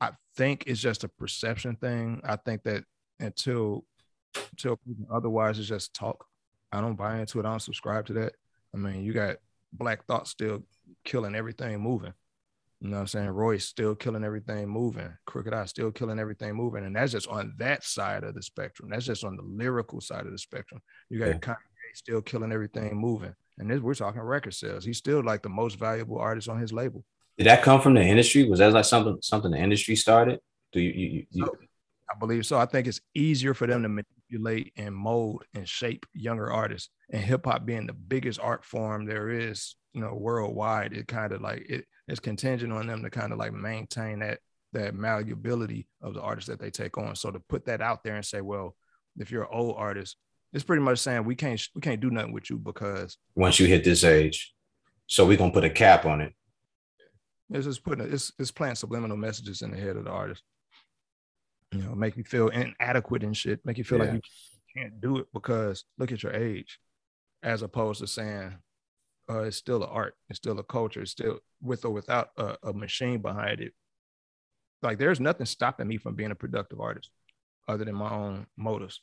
[0.00, 2.20] I think it's just a perception thing.
[2.24, 2.84] I think that
[3.18, 3.84] until
[4.52, 4.78] until
[5.12, 6.26] otherwise it's just talk.
[6.70, 7.46] I don't buy into it.
[7.46, 8.34] I don't subscribe to that.
[8.74, 9.36] I mean, you got
[9.72, 10.64] Black Thought still
[11.04, 12.12] killing everything moving.
[12.80, 13.30] You know what I'm saying?
[13.30, 15.10] Royce still killing everything moving.
[15.24, 16.84] Crooked I still killing everything moving.
[16.84, 18.90] And that's just on that side of the spectrum.
[18.90, 20.82] That's just on the lyrical side of the spectrum.
[21.08, 21.38] You got yeah.
[21.38, 21.56] Kanye
[21.94, 23.34] still killing everything moving.
[23.58, 24.84] And this, we're talking record sales.
[24.84, 27.04] He's still like the most valuable artist on his label.
[27.38, 28.48] Did that come from the industry?
[28.48, 30.40] Was that like something something the industry started?
[30.72, 31.46] Do you, you, you...
[31.46, 31.56] So,
[32.10, 32.58] I believe so.
[32.58, 33.88] I think it's easier for them to
[34.30, 36.90] manipulate and mold and shape younger artists.
[37.10, 41.32] And hip hop being the biggest art form there is, you know, worldwide, it kind
[41.32, 44.40] of like it, it's contingent on them to kind of like maintain that
[44.72, 47.14] that malleability of the artists that they take on.
[47.14, 48.74] So to put that out there and say, well,
[49.18, 50.16] if you're an old artist,
[50.52, 53.66] it's pretty much saying we can't we can't do nothing with you because once you
[53.66, 54.54] hit this age,
[55.06, 56.32] so we're gonna put a cap on it.
[57.50, 60.42] It's just putting it's it's playing subliminal messages in the head of the artist
[61.74, 64.04] you know, make you feel inadequate and shit, make you feel yeah.
[64.04, 64.20] like you
[64.76, 66.78] can't do it because look at your age,
[67.42, 68.54] as opposed to saying,
[69.28, 72.56] uh, it's still an art, it's still a culture, it's still with or without a,
[72.62, 73.72] a machine behind it.
[74.82, 77.10] Like there's nothing stopping me from being a productive artist
[77.66, 79.00] other than my own motives.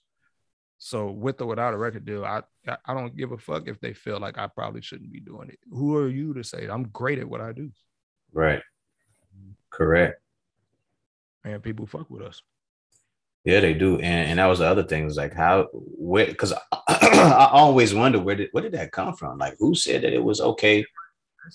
[0.77, 2.41] So with or without a record deal, I
[2.85, 5.59] I don't give a fuck if they feel like I probably shouldn't be doing it.
[5.71, 7.71] Who are you to say I'm great at what I do?
[8.31, 8.61] Right.
[9.69, 10.21] Correct.
[11.43, 12.41] And people fuck with us.
[13.43, 15.05] Yeah, they do, and and that was the other thing.
[15.05, 19.15] Was like how where because I, I, always wonder where did where did that come
[19.15, 19.39] from?
[19.39, 20.85] Like who said that it was okay?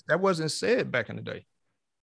[0.09, 1.45] That wasn't said back in the day.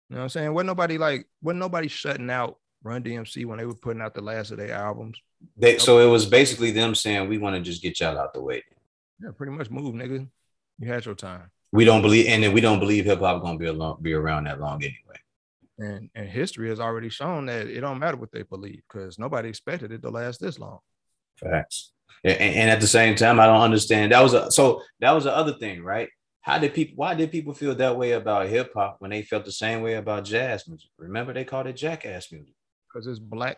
[0.10, 0.54] You know what I'm saying?
[0.54, 4.22] Wasn't nobody like wasn't nobody shutting out Run DMC when they were putting out the
[4.22, 5.20] last of their albums.
[5.58, 8.42] They so it was basically them saying we want to just get y'all out the
[8.42, 8.64] way.
[9.22, 10.28] Yeah, pretty much move, nigga.
[10.80, 11.52] You had your time.
[11.74, 14.46] We don't believe, and then we don't believe hip hop gonna be along, be around
[14.46, 15.20] that long anyway.
[15.80, 19.50] And and history has already shown that it don't matter what they believe because nobody
[19.50, 20.80] expected it to last this long.
[21.38, 21.92] Facts.
[22.24, 24.12] And, and at the same time, I don't understand.
[24.12, 26.10] That was a so that was the other thing, right?
[26.42, 26.96] How did people?
[26.96, 29.96] Why did people feel that way about hip hop when they felt the same way
[29.96, 30.90] about jazz music?
[30.98, 32.56] Remember, they called it jackass music
[32.88, 33.58] because it's black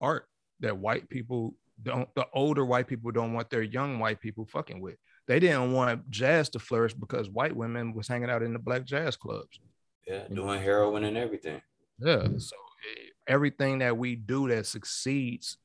[0.00, 0.26] art
[0.60, 2.08] that white people don't.
[2.14, 4.96] The older white people don't want their young white people fucking with.
[5.28, 8.84] They didn't want jazz to flourish because white women was hanging out in the black
[8.84, 9.60] jazz clubs.
[10.10, 11.62] Yeah, doing heroin and everything.
[12.00, 12.24] Yeah.
[12.38, 15.56] So eh, everything that we do that succeeds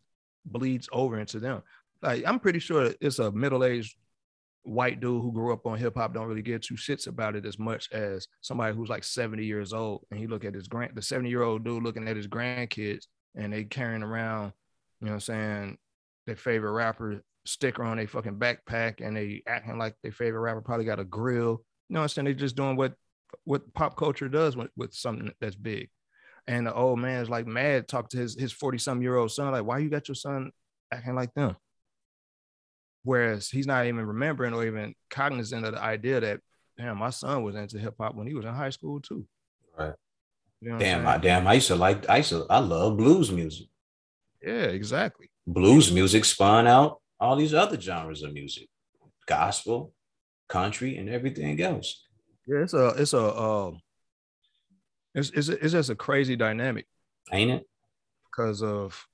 [0.45, 1.63] bleeds over into them.
[2.03, 3.95] Like I'm pretty sure it's a middle-aged
[4.61, 7.45] white dude who grew up on hip hop don't really get two shits about it
[7.45, 10.95] as much as somebody who's like 70 years old and he look at his grand
[10.95, 14.53] the 70 year old dude looking at his grandkids and they carrying around,
[15.01, 15.77] you know what I'm saying,
[16.27, 20.61] their favorite rapper sticker on their fucking backpack and they acting like their favorite rapper
[20.61, 21.63] probably got a grill.
[21.89, 22.25] You know what I'm saying?
[22.25, 22.95] They just doing what
[23.43, 25.89] what pop culture does with, with something that's big.
[26.47, 29.31] And the old man is like mad, talk to his his 40 some year old
[29.31, 30.51] son, like, why you got your son
[30.91, 31.55] acting like them?
[33.03, 36.39] Whereas he's not even remembering or even cognizant of the idea that,
[36.77, 39.27] damn, my son was into hip hop when he was in high school too.
[39.77, 39.93] Right.
[40.61, 43.31] You know damn, I damn, I used to like I used to I love blues
[43.31, 43.67] music.
[44.41, 45.29] Yeah, exactly.
[45.45, 48.67] Blues music spun out all these other genres of music,
[49.25, 49.93] gospel,
[50.47, 52.04] country, and everything else.
[52.47, 53.71] Yeah, it's a it's a uh,
[55.13, 56.85] it's it's it's just a crazy dynamic,
[57.31, 57.63] ain't it?
[58.25, 59.07] Because of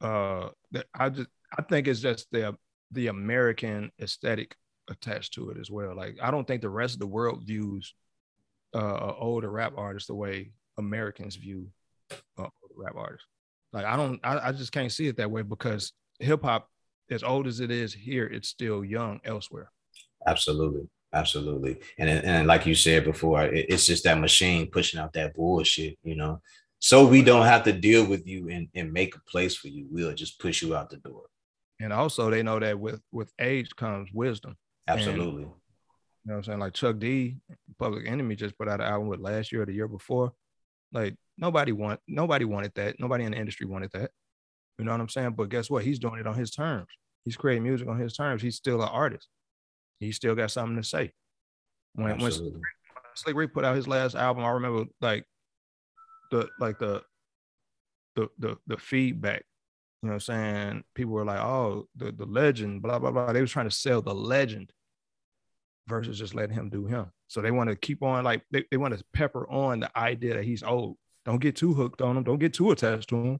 [0.00, 0.48] uh,
[0.94, 2.56] I just I think it's just the
[2.92, 4.56] the American aesthetic
[4.88, 5.96] attached to it as well.
[5.96, 7.94] Like I don't think the rest of the world views
[8.74, 11.68] uh, older rap artists the way Americans view
[12.38, 13.26] uh, rap artists.
[13.72, 16.68] Like I don't, I, I just can't see it that way because hip hop,
[17.10, 19.70] as old as it is here, it's still young elsewhere.
[20.26, 20.88] Absolutely.
[21.16, 21.78] Absolutely.
[21.98, 25.98] And, and like you said before, it, it's just that machine pushing out that bullshit,
[26.04, 26.42] you know.
[26.78, 29.86] So we don't have to deal with you and, and make a place for you.
[29.90, 31.22] We'll just push you out the door.
[31.80, 34.56] And also they know that with with age comes wisdom.
[34.86, 35.44] Absolutely.
[35.44, 35.52] And,
[36.24, 36.58] you know what I'm saying?
[36.58, 37.36] Like Chuck D,
[37.78, 40.32] Public Enemy just put out an album with last year or the year before.
[40.92, 43.00] Like nobody want nobody wanted that.
[43.00, 44.10] Nobody in the industry wanted that.
[44.78, 45.30] You know what I'm saying?
[45.30, 45.82] But guess what?
[45.82, 46.88] He's doing it on his terms.
[47.24, 48.42] He's creating music on his terms.
[48.42, 49.28] He's still an artist.
[50.00, 51.12] He still got something to say.
[51.94, 52.50] When Absolutely.
[52.50, 52.62] when
[53.14, 55.24] Slick Rick put out his last album, I remember like
[56.30, 57.02] the like the
[58.14, 59.44] the the the feedback.
[60.02, 60.84] You know what I'm saying?
[60.94, 63.32] People were like, oh, the, the legend, blah, blah, blah.
[63.32, 64.70] They was trying to sell the legend
[65.88, 67.06] versus just letting him do him.
[67.28, 70.34] So they want to keep on like they, they want to pepper on the idea
[70.34, 70.96] that he's old.
[71.24, 72.24] Don't get too hooked on him.
[72.24, 73.38] Don't get too attached to him.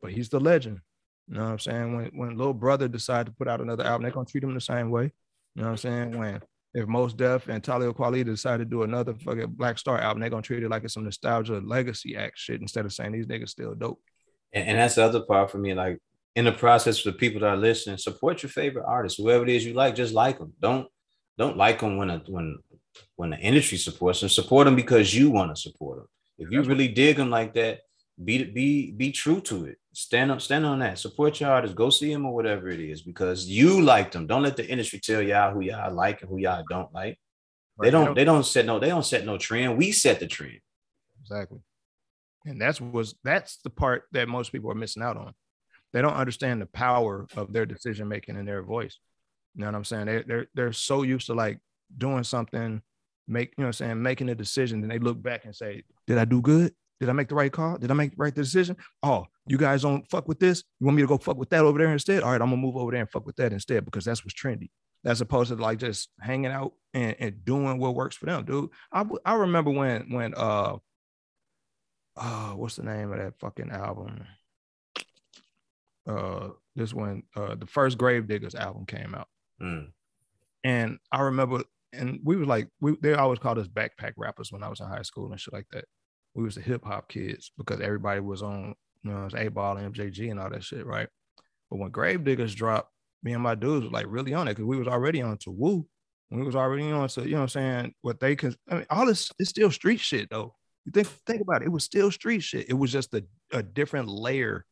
[0.00, 0.80] But he's the legend.
[1.28, 1.96] You know what I'm saying?
[1.96, 4.60] When when little brother decide to put out another album, they're gonna treat him the
[4.60, 5.12] same way.
[5.58, 6.16] You know what I'm saying?
[6.16, 6.40] When
[6.72, 10.30] if Mos Def and Talib Kweli decide to do another fucking Black Star album, they're
[10.30, 13.48] gonna treat it like it's some nostalgia legacy act shit instead of saying these niggas
[13.48, 14.00] still dope.
[14.52, 15.74] And, and that's the other part for me.
[15.74, 15.98] Like
[16.36, 19.50] in the process for the people that are listening, support your favorite artist, whoever it
[19.50, 20.52] is you like, just like them.
[20.60, 20.86] Don't
[21.36, 22.56] don't like them when a, when
[23.16, 24.28] when the industry supports them.
[24.28, 26.06] Support them because you want to support them.
[26.38, 27.80] If you really dig them like that,
[28.22, 29.78] be be be true to it.
[29.92, 30.98] Stand up, stand on that.
[30.98, 31.74] Support your artists.
[31.74, 34.26] Go see them or whatever it is because you like them.
[34.26, 37.18] Don't let the industry tell y'all who y'all like and who y'all don't like.
[37.76, 37.86] Right.
[37.86, 38.14] They don't.
[38.14, 38.78] They don't set no.
[38.78, 39.78] They don't set no trend.
[39.78, 40.58] We set the trend.
[41.22, 41.60] Exactly.
[42.44, 45.34] And that's was that's the part that most people are missing out on.
[45.92, 48.98] They don't understand the power of their decision making and their voice.
[49.54, 50.06] You know what I'm saying?
[50.06, 51.58] They, they're they're so used to like
[51.96, 52.82] doing something,
[53.26, 55.84] make you know what I'm saying, making a decision, and they look back and say,
[56.06, 56.74] "Did I do good?
[57.00, 57.78] Did I make the right call?
[57.78, 58.76] Did I make the right decision?
[59.02, 60.64] Oh, you guys don't fuck with this.
[60.80, 62.22] You want me to go fuck with that over there instead?
[62.22, 64.34] All right, I'm gonna move over there and fuck with that instead because that's what's
[64.34, 64.70] trendy.
[65.04, 68.70] As opposed to like just hanging out and, and doing what works for them, dude.
[68.92, 70.78] I I remember when when uh
[72.16, 74.24] uh what's the name of that fucking album?
[76.04, 79.28] Uh this when uh the first Gravediggaz album came out.
[79.62, 79.92] Mm.
[80.64, 84.64] And I remember and we was like we they always called us backpack rappers when
[84.64, 85.84] I was in high school and shit like that
[86.38, 90.30] we was the hip hop kids because everybody was on, you know, 8Ball and MJG
[90.30, 91.08] and all that shit, right?
[91.68, 92.92] But when Gravediggaz dropped,
[93.24, 95.50] me and my dudes was like really on it because we was already on to
[95.50, 95.84] Wu.
[96.30, 97.94] We was already on to, you know what I'm saying?
[98.02, 100.54] What they can, I mean, all this is still street shit though.
[100.84, 102.70] You think think about it, it was still street shit.
[102.70, 104.64] It was just a, a different layer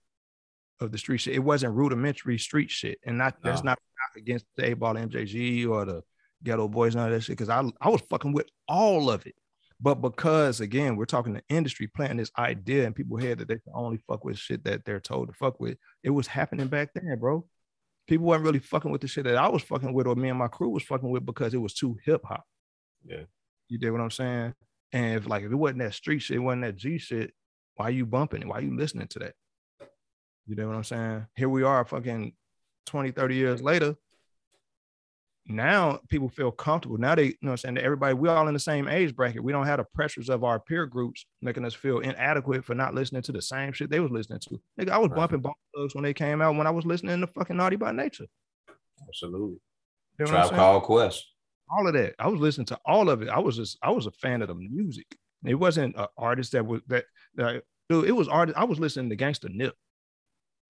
[0.79, 1.35] of the street shit.
[1.35, 2.99] It wasn't rudimentary street shit.
[3.05, 3.81] And not that's not
[4.17, 6.03] against the 8Ball MJG or the
[6.45, 7.37] Geto Boys and all that shit.
[7.37, 9.35] Cause I I was fucking with all of it.
[9.81, 13.59] But because again, we're talking the industry planting this idea and people hear that they
[13.59, 15.77] can only fuck with shit that they're told to fuck with.
[16.03, 17.47] It was happening back then, bro.
[18.09, 20.39] People weren't really fucking with the shit that I was fucking with, or me and
[20.39, 22.45] my crew was fucking with because it was too hip hop.
[23.05, 23.25] Yeah.
[23.69, 24.55] You did what I'm saying?
[24.93, 27.33] And if like if it wasn't that street shit, it wasn't that G shit,
[27.75, 28.49] why you bumping it?
[28.49, 29.35] Why you listening to that?
[30.47, 31.27] You know what I'm saying?
[31.35, 32.33] Here we are fucking
[32.87, 33.97] 20, 30 years later,
[35.49, 36.99] now people feel comfortable.
[36.99, 39.45] Now they, you know, I'm saying that everybody, we're all in the same age bracket.
[39.45, 42.95] We don't have the pressures of our peer groups making us feel inadequate for not
[42.95, 44.61] listening to the same shit they was listening to.
[44.81, 45.19] Nigga, I was right.
[45.19, 47.93] bumping Bone Thugs when they came out when I was listening to fucking Naughty by
[47.93, 48.27] Nature.
[49.09, 49.59] Absolutely.
[50.19, 51.25] You know Tribe Called Quest.
[51.71, 52.15] All of that.
[52.19, 53.29] I was listening to all of it.
[53.29, 55.07] I was just, I was a fan of the music.
[55.45, 57.05] It wasn't an artist that was that,
[57.37, 58.59] that dude, it was artist.
[58.59, 59.75] I was listening to Gangsta Nip.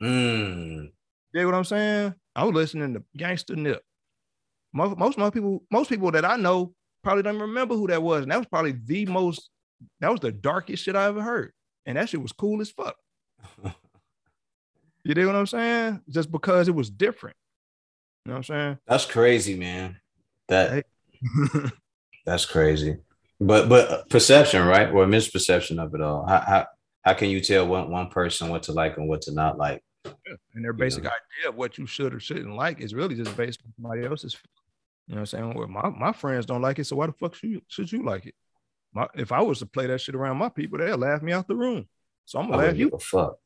[0.02, 0.90] Mm.
[1.32, 2.14] You know what I'm saying?
[2.34, 3.82] I was listening to Gangsta Nip
[4.76, 8.22] most most most people most people that I know probably don't remember who that was,
[8.22, 9.48] and that was probably the most
[10.00, 11.52] that was the darkest shit I ever heard,
[11.86, 12.96] and that shit was cool as fuck.
[15.04, 16.02] you know what I'm saying?
[16.08, 17.36] Just because it was different.
[18.24, 18.78] You know what I'm saying?
[18.86, 19.96] That's crazy, man.
[20.48, 20.84] That
[22.26, 22.98] that's crazy.
[23.40, 24.90] But but perception, right?
[24.90, 26.26] Or misperception of it all.
[26.26, 26.66] How how,
[27.02, 29.82] how can you tell one, one person what to like and what to not like?
[30.54, 31.14] And their basic you know?
[31.40, 34.36] idea of what you should or shouldn't like is really just based on somebody else's
[35.06, 35.54] you know what I'm saying?
[35.54, 38.04] Well, my, my friends don't like it, so why the fuck should you, should you
[38.04, 38.34] like it?
[38.92, 41.46] My, if I was to play that shit around my people, they'll laugh me out
[41.46, 41.86] the room.
[42.24, 42.88] So I'm gonna laugh you.
[42.88, 43.36] a fuck.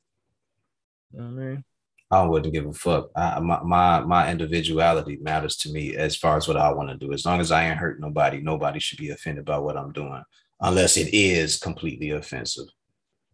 [1.13, 1.65] You know what I mean?
[2.13, 3.11] I wouldn't give a fuck.
[3.15, 6.97] I, my, my my individuality matters to me as far as what I want to
[6.97, 7.13] do.
[7.13, 10.23] As long as I ain't hurt nobody, nobody should be offended by what I'm doing,
[10.61, 12.67] unless it is completely offensive.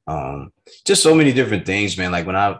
[0.07, 0.53] Um,
[0.85, 2.12] just so many different things, man.
[2.12, 2.59] Like when I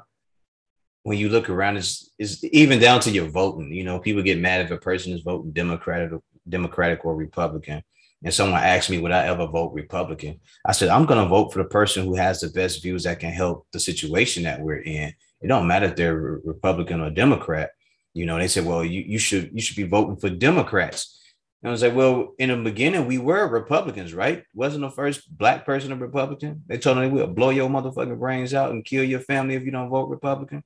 [1.07, 3.73] when you look around, it's, is even down to your voting.
[3.73, 6.19] You know, people get mad if a person is voting Democratic,
[6.49, 7.85] Democratic or Republican.
[8.25, 10.41] And someone asked me, would I ever vote Republican?
[10.67, 13.21] I said, I'm going to vote for the person who has the best views that
[13.21, 15.15] can help the situation that we're in.
[15.41, 17.71] It don't matter if they're Republican or Democrat.
[18.13, 21.21] You know, they said, well, you, you should you should be voting for Democrats.
[21.63, 24.43] And I was like, well, in the beginning, we were Republicans, right?
[24.55, 26.65] Wasn't the first black person a Republican?
[26.67, 29.71] They told me we'll blow your motherfucking brains out and kill your family if you
[29.71, 30.65] don't vote Republican.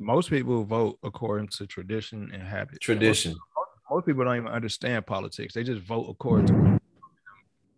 [0.00, 2.80] Most people vote according to tradition and habit.
[2.80, 3.32] Tradition.
[3.32, 5.54] Most, most people don't even understand politics.
[5.54, 6.78] They just vote according to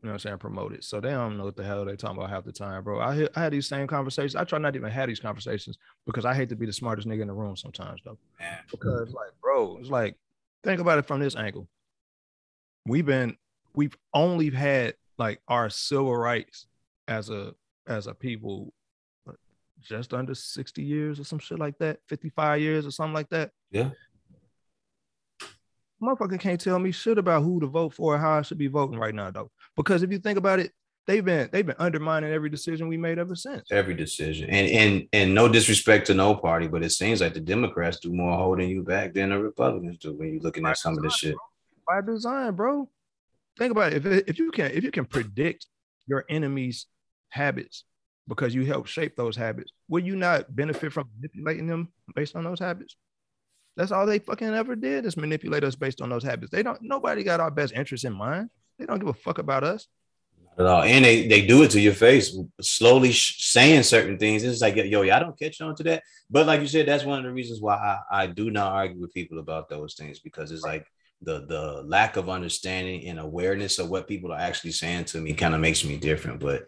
[0.03, 0.83] you know what I'm saying, promote it.
[0.83, 3.01] So they don't know what the hell they're talking about half the time, bro.
[3.01, 4.35] I I had these same conversations.
[4.35, 5.77] I try not to even have these conversations
[6.07, 8.17] because I hate to be the smartest nigga in the room sometimes, though.
[8.71, 10.17] Because like, bro, it's like
[10.65, 11.69] think about it from this angle.
[12.87, 13.37] We've been
[13.75, 16.67] we've only had like our civil rights
[17.07, 17.53] as a
[17.87, 18.73] as a people
[19.81, 23.51] just under 60 years or some shit like that, 55 years or something like that.
[23.71, 23.91] Yeah.
[26.03, 28.69] Motherfucker can't tell me shit about who to vote for or how I should be
[28.69, 29.51] voting right now, though.
[29.77, 30.73] Because if you think about it,
[31.07, 33.71] they've been they've been undermining every decision we made ever since.
[33.71, 34.49] Every decision.
[34.49, 38.13] And and and no disrespect to no party, but it seems like the Democrats do
[38.13, 41.17] more holding you back than the Republicans do when you're looking at some of this
[41.17, 41.35] shit.
[41.87, 42.89] by design, bro.
[43.59, 44.07] Think about it.
[44.07, 45.67] If, if you can if you can predict
[46.07, 46.87] your enemy's
[47.29, 47.85] habits
[48.31, 52.45] because you help shape those habits, will you not benefit from manipulating them based on
[52.45, 52.97] those habits?
[53.77, 56.53] That's all they fucking ever did is manipulate us based on those habits.
[56.53, 56.81] They don't.
[56.81, 58.49] Nobody got our best interest in mind.
[58.79, 59.89] They don't give a fuck about us.
[60.57, 60.83] Not at all.
[60.83, 64.45] And they, they do it to your face, slowly sh- saying certain things.
[64.45, 66.05] It's like, yo, y'all don't catch on to that.
[66.31, 69.01] But like you said, that's one of the reasons why I, I do not argue
[69.01, 70.87] with people about those things because it's like
[71.23, 75.35] the the lack of understanding and awareness of what people are actually saying to me
[75.35, 76.39] kind of makes me different.
[76.41, 76.67] But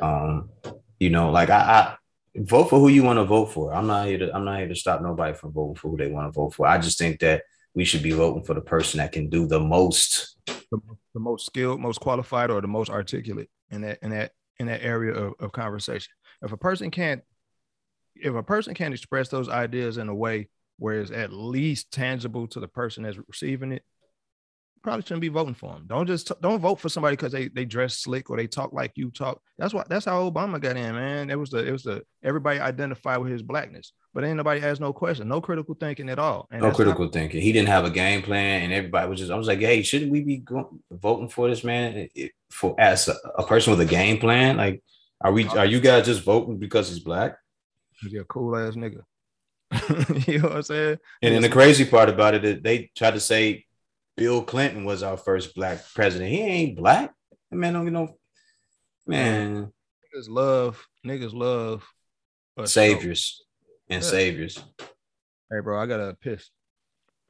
[0.00, 0.50] um,
[0.98, 1.96] you know, like I, I
[2.36, 3.74] vote for who you want to vote for.
[3.74, 6.08] I'm not here to I'm not here to stop nobody from voting for who they
[6.08, 6.66] want to vote for.
[6.66, 7.42] I just think that
[7.74, 10.36] we should be voting for the person that can do the most.
[10.46, 10.78] The,
[11.14, 14.82] the most skilled, most qualified, or the most articulate in that in that in that
[14.82, 16.12] area of, of conversation.
[16.42, 17.22] If a person can't,
[18.14, 20.48] if a person can't express those ideas in a way
[20.78, 23.82] where it's at least tangible to the person that's receiving it,
[24.84, 25.84] probably shouldn't be voting for them.
[25.88, 28.92] Don't just don't vote for somebody because they they dress slick or they talk like
[28.94, 29.40] you talk.
[29.58, 31.30] That's what that's how Obama got in, man.
[31.30, 34.80] It was the it was the everybody identified with his blackness, but ain't nobody asked
[34.80, 36.46] no question, no critical thinking at all.
[36.52, 37.40] And No critical thinking.
[37.40, 39.32] He didn't have a game plan, and everybody was just.
[39.32, 43.08] I was like, "Hey, shouldn't we be go- voting for this man It- for as
[43.08, 44.56] a, a person with a game plan?
[44.58, 44.82] Like,
[45.22, 45.48] are we?
[45.48, 47.36] Are you guys just voting because he's black?"
[48.02, 49.00] not- He a cool ass nigga.
[50.28, 50.98] you know what I'm saying?
[51.22, 53.63] And then the crazy part about it, is they tried to say
[54.16, 56.30] Bill Clinton was our first black president.
[56.30, 57.12] He ain't black.
[57.50, 58.16] That man don't get no
[59.06, 59.72] man
[60.16, 61.84] Niggas love niggas love
[62.64, 63.42] saviors
[63.90, 64.08] and Yeah.
[64.08, 64.62] saviors.
[65.50, 66.50] Hey, bro, I gotta piss.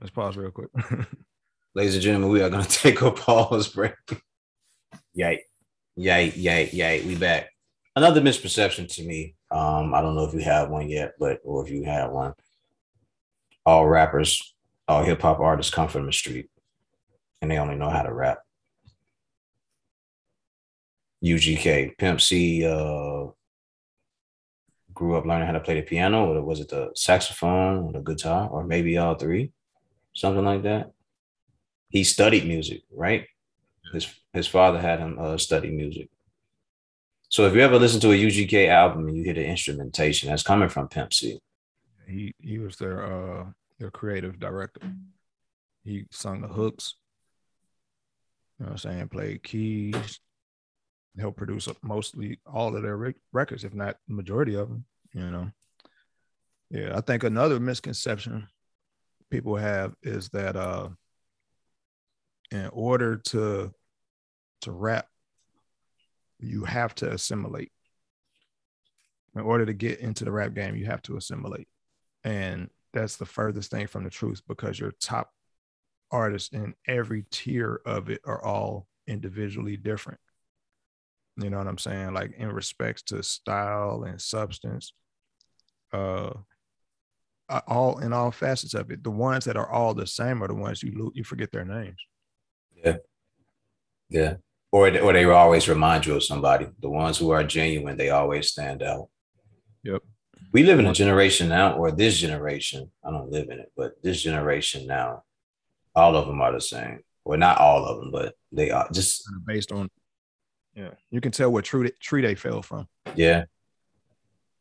[0.00, 0.68] Let's pause real quick.
[1.74, 3.94] Ladies and gentlemen, we are gonna take a pause break.
[5.14, 5.42] Yay,
[5.96, 7.04] yay, yay, yay.
[7.06, 7.50] We back.
[7.96, 9.34] Another misperception to me.
[9.50, 12.34] Um, I don't know if you have one yet, but or if you have one.
[13.64, 14.54] All rappers,
[14.86, 16.50] all hip hop artists come from the street,
[17.44, 18.38] and they only know how to rap.
[21.22, 23.26] UGK, Pimp C, uh,
[24.94, 28.00] grew up learning how to play the piano, or was it the saxophone or the
[28.00, 29.52] guitar, or maybe all three,
[30.14, 30.92] something like that.
[31.90, 33.26] He studied music, right?
[33.92, 36.08] His his father had him uh, study music.
[37.28, 40.42] So if you ever listen to a UGK album and you hear the instrumentation, that's
[40.42, 41.38] coming from Pimp C.
[42.08, 43.46] he he was their uh
[43.78, 44.80] their creative director.
[45.84, 46.94] He sung the hooks.
[48.58, 49.08] You know what I'm saying?
[49.08, 50.20] Played keys.
[51.18, 54.84] Helped produce mostly all of their rec- records, if not majority of them.
[55.12, 55.50] You know.
[56.70, 58.48] Yeah, I think another misconception
[59.30, 60.88] people have is that uh
[62.50, 63.72] in order to
[64.62, 65.06] to rap,
[66.38, 67.70] you have to assimilate.
[69.34, 71.68] In order to get into the rap game, you have to assimilate.
[72.22, 75.30] And that's the furthest thing from the truth because your top
[76.10, 80.20] artists in every tier of it are all individually different.
[81.36, 82.14] You know what I'm saying?
[82.14, 84.92] Like in respects to style and substance,
[85.92, 86.30] uh,
[87.48, 89.02] uh, all in all facets of it.
[89.02, 91.64] The ones that are all the same are the ones you lo- you forget their
[91.64, 91.98] names.
[92.84, 92.96] Yeah.
[94.08, 94.34] Yeah.
[94.72, 96.66] Or, or they will always remind you of somebody.
[96.80, 99.08] The ones who are genuine, they always stand out.
[99.82, 100.02] Yep.
[100.52, 104.02] We live in a generation now, or this generation, I don't live in it, but
[104.02, 105.24] this generation now,
[105.94, 107.00] all of them are the same.
[107.24, 109.88] Well, not all of them, but they are just, Based on,
[110.74, 112.88] yeah, you can tell what tree tree they fell from.
[113.14, 113.44] yeah.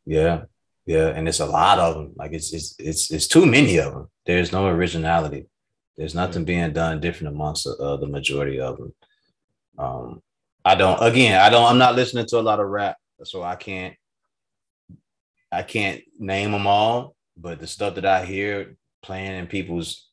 [0.06, 0.44] Yeah.
[0.86, 1.08] Yeah.
[1.08, 2.12] And it's a lot of them.
[2.16, 4.08] Like it's, it's, it's, it's too many of them.
[4.26, 5.48] There's no originality.
[5.96, 8.94] There's nothing being done different amongst uh, the majority of them.
[9.78, 10.22] Um,
[10.66, 13.56] I don't, again, I don't, I'm not listening to a lot of rap, so I
[13.56, 13.96] can't,
[15.52, 20.10] I can't name them all, but the stuff that I hear playing in people's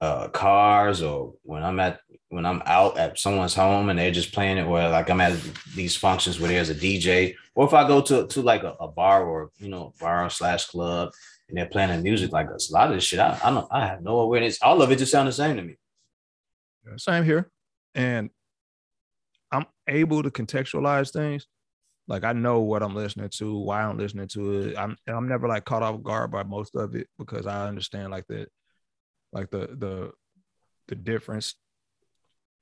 [0.00, 4.32] uh, cars or when I'm at when I'm out at someone's home and they're just
[4.32, 5.38] playing it, or like I'm at
[5.74, 8.88] these functions where there's a DJ, or if I go to to like a, a
[8.88, 11.12] bar or you know bar slash club
[11.48, 13.86] and they're playing the music like a lot of this shit, I, I don't I
[13.86, 14.58] have no awareness.
[14.60, 15.76] All of it just sounds the same to me.
[16.98, 17.50] Same here,
[17.94, 18.30] and
[19.50, 21.46] I'm able to contextualize things.
[22.08, 24.78] Like I know what I'm listening to, why I'm listening to it.
[24.78, 28.26] I'm I'm never like caught off guard by most of it because I understand like
[28.28, 28.48] that
[29.32, 30.12] like the the
[30.88, 31.54] the difference,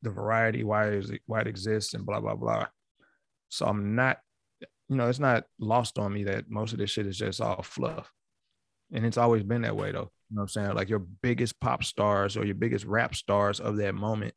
[0.03, 2.67] the variety, why is it why it exists, and blah blah blah.
[3.49, 4.19] So I'm not,
[4.89, 7.63] you know, it's not lost on me that most of this shit is just all
[7.63, 8.11] fluff.
[8.93, 10.11] And it's always been that way though.
[10.31, 10.75] You know what I'm saying?
[10.75, 14.35] Like your biggest pop stars or your biggest rap stars of that moment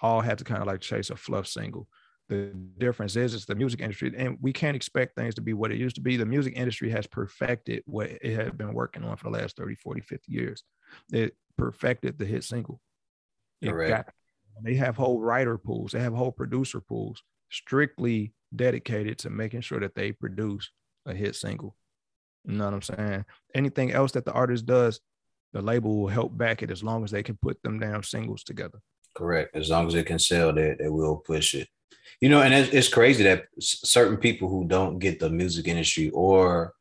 [0.00, 1.88] all had to kind of like chase a fluff single.
[2.28, 5.72] The difference is it's the music industry, and we can't expect things to be what
[5.72, 6.16] it used to be.
[6.16, 9.74] The music industry has perfected what it had been working on for the last 30,
[9.74, 10.62] 40, 50 years.
[11.12, 12.80] It perfected the hit single.
[13.62, 14.08] Got,
[14.62, 19.80] they have whole writer pools, they have whole producer pools strictly dedicated to making sure
[19.80, 20.70] that they produce
[21.06, 21.76] a hit single.
[22.44, 23.24] You know what I'm saying?
[23.54, 25.00] Anything else that the artist does,
[25.52, 28.44] the label will help back it as long as they can put them down singles
[28.44, 28.80] together.
[29.16, 29.54] Correct.
[29.54, 31.68] As long as it can sell, they, they will push it.
[32.20, 36.10] You know, and it's, it's crazy that certain people who don't get the music industry
[36.10, 36.74] or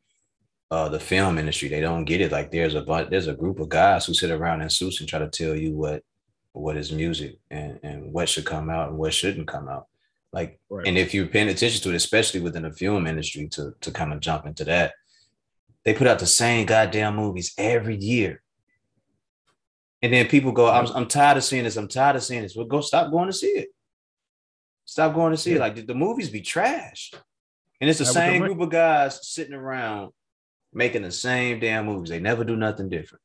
[0.71, 1.69] uh, the film industry.
[1.69, 2.31] They don't get it.
[2.31, 5.09] Like there's a bunch, there's a group of guys who sit around in suits and
[5.09, 6.03] try to tell you what
[6.51, 9.87] what is music and and what should come out and what shouldn't come out.
[10.31, 10.85] Like, right.
[10.87, 14.13] and if you're paying attention to it, especially within the film industry, to to kind
[14.13, 14.93] of jump into that,
[15.83, 18.41] they put out the same goddamn movies every year.
[20.01, 21.75] And then people go, I'm, I'm tired of seeing this.
[21.75, 22.55] I'm tired of seeing this.
[22.55, 23.69] Well, go stop going to see it.
[24.85, 25.57] Stop going to see yeah.
[25.57, 25.59] it.
[25.59, 27.11] Like the, the movies be trash.
[27.81, 30.11] And it's the same group of guys sitting around
[30.73, 32.09] making the same damn movies.
[32.09, 33.21] They never do nothing different.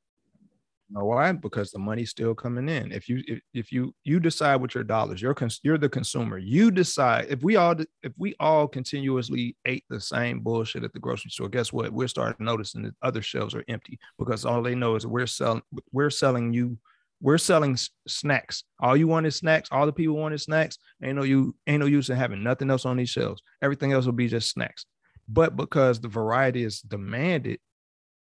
[0.90, 1.32] You know why?
[1.32, 2.92] Because the money's still coming in.
[2.92, 6.36] If you if, if you you decide with your dollars, you're cons- you're the consumer.
[6.36, 10.98] You decide if we all if we all continuously ate the same bullshit at the
[10.98, 11.48] grocery store.
[11.48, 11.90] Guess what?
[11.90, 15.62] We're starting noticing that other shelves are empty because all they know is we're selling
[15.90, 16.78] we're selling you
[17.20, 18.64] we're selling snacks.
[18.80, 19.70] All you want is snacks.
[19.72, 20.76] All the people want is snacks.
[21.02, 23.42] Ain't no you ain't no use in having nothing else on these shelves.
[23.62, 24.84] Everything else will be just snacks.
[25.28, 27.58] But because the variety is demanded,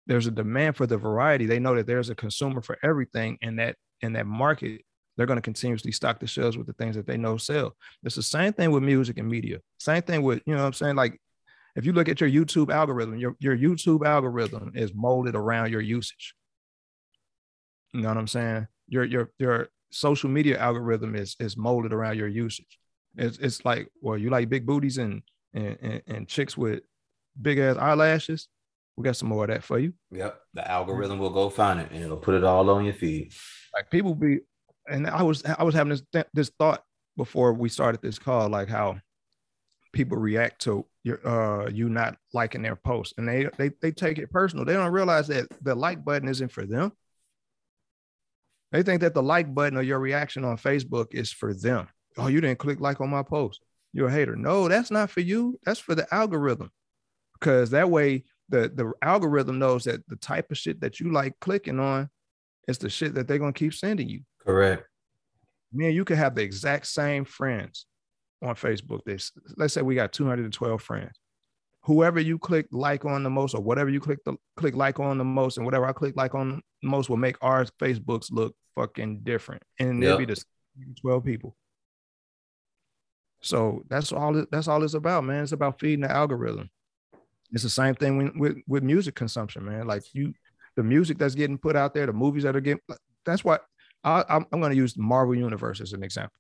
[0.07, 1.47] there's a demand for the variety.
[1.47, 4.83] They know that there's a consumer for everything in that in that market.
[5.17, 7.75] They're going to continuously stock the shelves with the things that they know sell.
[8.03, 9.61] It's the same thing with music and media.
[9.79, 10.97] Same thing with, you know what I'm saying?
[10.97, 11.19] Like
[11.75, 15.81] if you look at your YouTube algorithm, your, your YouTube algorithm is molded around your
[15.81, 16.35] usage.
[17.93, 18.67] You know what I'm saying?
[18.89, 22.79] Your your your social media algorithm is is molded around your usage.
[23.17, 25.23] It's it's like, well, you like big booties and
[25.57, 26.83] and, and, and chicks with
[27.41, 28.49] big ass eyelashes.
[28.97, 29.93] We got some more of that for you.
[30.11, 30.41] Yep.
[30.55, 33.33] The algorithm will go find it and it'll put it all on your feed.
[33.74, 34.41] Like people be,
[34.89, 36.83] and I was I was having this th- this thought
[37.16, 38.99] before we started this call, like how
[39.93, 44.19] people react to your uh you not liking their post, and they they they take
[44.19, 44.65] it personal.
[44.65, 46.93] They don't realize that the like button isn't for them.
[48.73, 51.89] They think that the like button or your reaction on Facebook is for them.
[52.16, 53.61] Oh, you didn't click like on my post
[53.97, 54.36] you're a hater.
[54.36, 55.59] No, that's not for you.
[55.64, 56.70] That's for the algorithm.
[57.32, 61.32] Because that way the, the algorithm knows that the type of shit that you like
[61.40, 62.10] clicking on
[62.68, 64.20] is the shit that they're gonna keep sending you.
[64.44, 64.86] Correct.
[65.73, 67.86] Man, you could have the exact same friends
[68.43, 69.01] on Facebook.
[69.06, 71.18] This let's say we got 212 friends.
[71.85, 75.16] Whoever you click like on the most, or whatever you click the click like on
[75.16, 78.55] the most, and whatever I click like on the most will make our Facebooks look
[78.74, 79.62] fucking different.
[79.78, 80.06] And yep.
[80.06, 80.43] it'll be the
[81.01, 81.56] 12 people.
[83.41, 84.45] So that's all.
[84.51, 85.43] That's all it's about, man.
[85.43, 86.71] It's about feeding the algorithm.
[87.53, 89.87] It's the same thing with, with with music consumption, man.
[89.87, 90.35] Like you,
[90.77, 92.83] the music that's getting put out there, the movies that are getting.
[93.25, 93.65] That's what
[94.05, 96.39] I, I'm, I'm going to use the Marvel Universe as an example.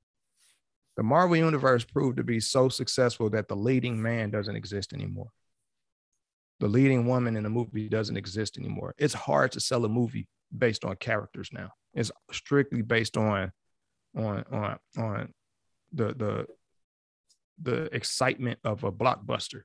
[0.96, 5.30] The Marvel Universe proved to be so successful that the leading man doesn't exist anymore.
[6.60, 8.94] The leading woman in a movie doesn't exist anymore.
[8.96, 11.72] It's hard to sell a movie based on characters now.
[11.92, 13.52] It's strictly based on
[14.16, 15.34] on on on
[15.92, 16.46] the the
[17.60, 19.62] the excitement of a blockbuster.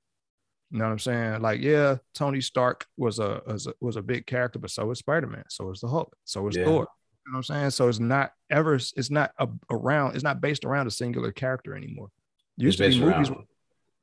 [0.69, 1.41] You know what I'm saying?
[1.41, 4.99] Like, yeah, Tony Stark was a was a, was a big character, but so is
[4.99, 6.63] Spider Man, so is the Hulk, so is yeah.
[6.63, 6.87] Thor.
[7.25, 7.69] You know what I'm saying?
[7.71, 11.75] So it's not ever, it's not a, around, it's not based around a singular character
[11.75, 12.09] anymore.
[12.57, 13.29] Used it's to be movies.
[13.29, 13.45] Around,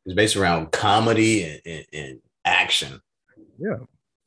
[0.07, 3.01] it's based around comedy and, and, and action.
[3.59, 3.79] Yeah,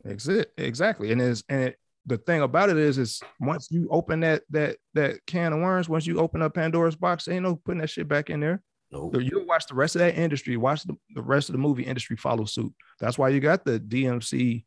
[0.03, 1.11] exactly.
[1.11, 4.77] And is and it, the thing about it is, is once you open that that
[4.95, 8.07] that can of worms, once you open up Pandora's box, ain't no putting that shit
[8.07, 8.61] back in there.
[8.91, 9.15] Nope.
[9.21, 12.17] You watch the rest of that industry, watch the, the rest of the movie industry
[12.17, 12.73] follow suit.
[12.99, 14.65] That's why you got the DMC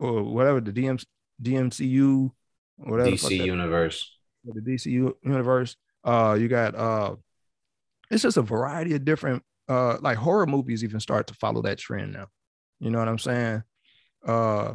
[0.00, 1.04] or whatever, the DMC,
[1.40, 2.30] DMCU,
[2.76, 3.10] whatever.
[3.10, 4.10] DC Universe.
[4.44, 4.86] the DC
[5.22, 5.76] universe.
[6.02, 7.14] Uh, you got uh,
[8.10, 11.78] it's just a variety of different uh, like horror movies even start to follow that
[11.78, 12.26] trend now.
[12.80, 13.62] You know what I'm saying?
[14.26, 14.74] Uh,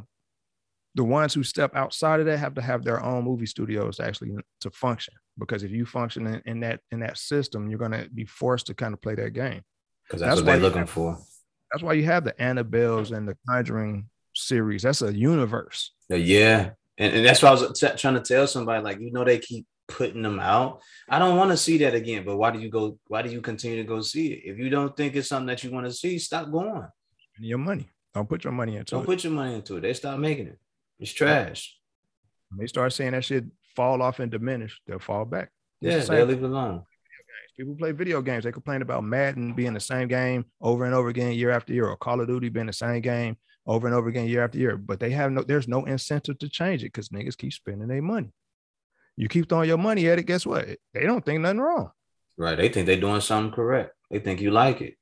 [0.96, 4.32] the ones who step outside of that have to have their own movie studios actually
[4.62, 8.26] to function because if you function in, in that in that system, you're gonna be
[8.26, 9.62] forced to kind of play that game.
[10.04, 11.18] Because that's, that's, what they're looking have, for.
[11.72, 14.84] That's why you have the Annabelles and the Conjuring series.
[14.84, 15.94] That's a universe.
[16.12, 18.84] Uh, yeah, and, and that's what I was t- trying to tell somebody.
[18.84, 20.82] Like, you know, they keep putting them out.
[21.08, 22.24] I don't want to see that again.
[22.26, 22.98] But why do you go?
[23.08, 24.52] Why do you continue to go see it?
[24.52, 26.88] If you don't think it's something that you want to see, stop going.
[27.40, 27.90] Your money.
[28.14, 29.06] Don't put your money into don't it.
[29.06, 29.82] Don't put your money into it.
[29.82, 30.60] They stop making it.
[31.00, 31.78] It's trash.
[32.58, 33.46] They start saying that shit
[33.80, 35.52] fall off and diminish, they'll fall back.
[35.82, 36.84] It's yeah, the they'll leave it alone.
[37.56, 38.44] People play video games.
[38.44, 41.88] They complain about Madden being the same game over and over again, year after year,
[41.88, 44.76] or Call of Duty being the same game over and over again, year after year.
[44.76, 48.02] But they have no, there's no incentive to change it because niggas keep spending their
[48.02, 48.34] money.
[49.16, 50.68] You keep throwing your money at it, guess what?
[50.94, 51.92] They don't think nothing wrong.
[52.38, 52.58] Right.
[52.58, 53.94] They think they're doing something correct.
[54.12, 54.96] They think you like it.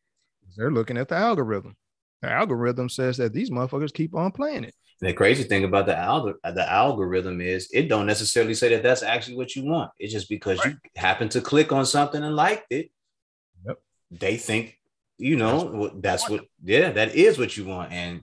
[0.56, 1.76] They're looking at the algorithm.
[2.22, 4.76] The algorithm says that these motherfuckers keep on playing it.
[5.00, 9.04] The crazy thing about the alg- the algorithm is it don't necessarily say that that's
[9.04, 9.92] actually what you want.
[10.00, 10.74] It's just because right.
[10.74, 12.90] you happen to click on something and liked it.
[13.66, 13.78] Yep.
[14.12, 14.78] They think
[15.20, 18.22] you know that's, that's what yeah that is what you want and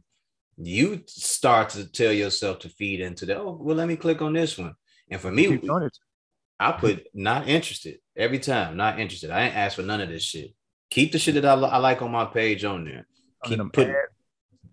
[0.56, 3.38] you start to tell yourself to feed into that.
[3.38, 4.74] Oh well, let me click on this one.
[5.10, 6.80] And for me, I mm-hmm.
[6.80, 8.76] put not interested every time.
[8.76, 9.30] Not interested.
[9.30, 10.54] I ain't asked for none of this shit.
[10.90, 11.42] Keep the shit mm-hmm.
[11.42, 13.06] that I, I like on my page on there.
[13.44, 14.12] Keep putting ads,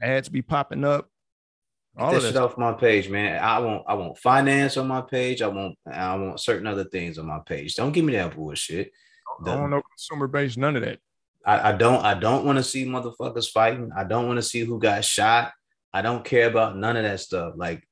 [0.02, 1.10] ads be popping up
[2.02, 3.42] all this off my page, man.
[3.42, 5.42] I want I want finance on my page.
[5.42, 7.76] I want I want certain other things on my page.
[7.76, 8.92] Don't give me that bullshit.
[9.44, 11.00] The, I don't know consumer base, none of that.
[11.46, 13.92] I, I don't I don't want to see motherfuckers fighting.
[13.96, 15.52] I don't want to see who got shot.
[15.94, 17.54] I don't care about none of that stuff.
[17.56, 17.88] Like,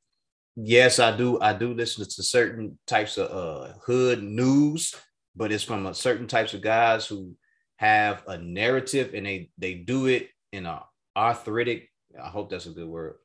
[0.56, 1.40] yes, I do.
[1.40, 4.96] I do listen to certain types of uh, hood news,
[5.36, 7.36] but it's from a certain types of guys who
[7.78, 10.84] have a narrative and they they do it in a
[11.16, 11.90] arthritic.
[12.22, 13.16] I hope that's a good word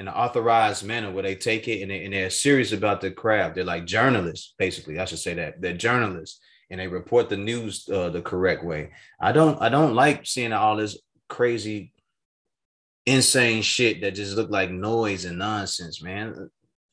[0.00, 3.10] in an authorized manner where they take it and, they, and they're serious about the
[3.10, 3.54] craft.
[3.54, 4.98] They're like journalists, basically.
[4.98, 6.40] I should say that they're journalists
[6.70, 8.92] and they report the news uh, the correct way.
[9.20, 10.98] I don't I don't like seeing all this
[11.28, 11.92] crazy,
[13.04, 16.48] insane shit that just look like noise and nonsense, man.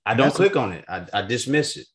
[0.06, 0.84] I don't click a, on it.
[0.90, 1.88] I, I dismiss it.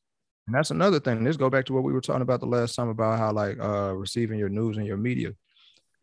[0.47, 1.24] And that's another thing.
[1.24, 3.60] Let's go back to what we were talking about the last time about how like
[3.60, 5.34] uh receiving your news and your media.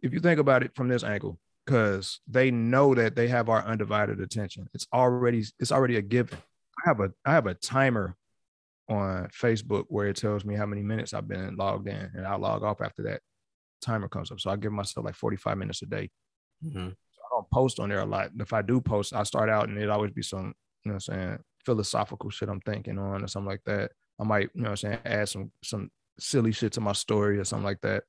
[0.04, 1.40] If you think about it from this angle,
[1.70, 4.68] because they know that they have our undivided attention.
[4.74, 6.38] It's already it's already a given.
[6.84, 8.16] I have a I have a timer
[8.90, 12.36] on Facebook where it tells me how many minutes I've been logged in, and I
[12.36, 13.22] log off after that
[13.82, 14.40] timer comes up.
[14.40, 16.10] So I give myself like 45 minutes a day.
[16.66, 16.88] Mm-hmm.
[16.88, 18.32] So I don't post on there a lot.
[18.40, 21.00] If I do post, I start out and it always be some, you know I'm
[21.00, 23.92] saying, philosophical shit I'm thinking on or something like that.
[24.20, 27.46] I might, you know I'm saying, add some some silly shit to my story or
[27.46, 28.04] something like that.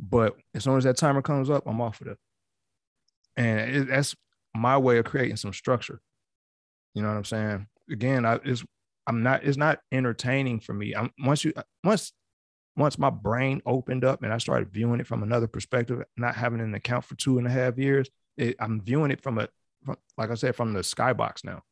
[0.00, 2.18] But as soon as that timer comes up, I'm off of it
[3.38, 4.14] and it, that's
[4.54, 6.00] my way of creating some structure.
[6.94, 7.66] You know what I'm saying?
[7.90, 8.64] Again, I it's
[9.06, 10.94] I'm not it's not entertaining for me.
[10.94, 11.54] I'm once you
[11.84, 12.12] once
[12.76, 16.60] once my brain opened up and I started viewing it from another perspective, not having
[16.60, 19.48] an account for two and a half years, it, I'm viewing it from a
[19.84, 21.62] from, like I said from the skybox now.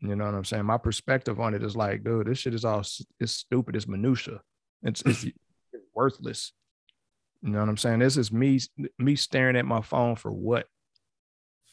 [0.00, 0.64] You know what I'm saying?
[0.64, 2.84] My perspective on it is like, dude, this shit is all
[3.18, 3.74] it's stupid.
[3.74, 4.40] It's minutia.
[4.82, 5.24] It's it's,
[5.72, 6.52] it's worthless.
[7.42, 8.00] You know what I'm saying?
[8.00, 8.58] This is me
[8.98, 10.66] me staring at my phone for what?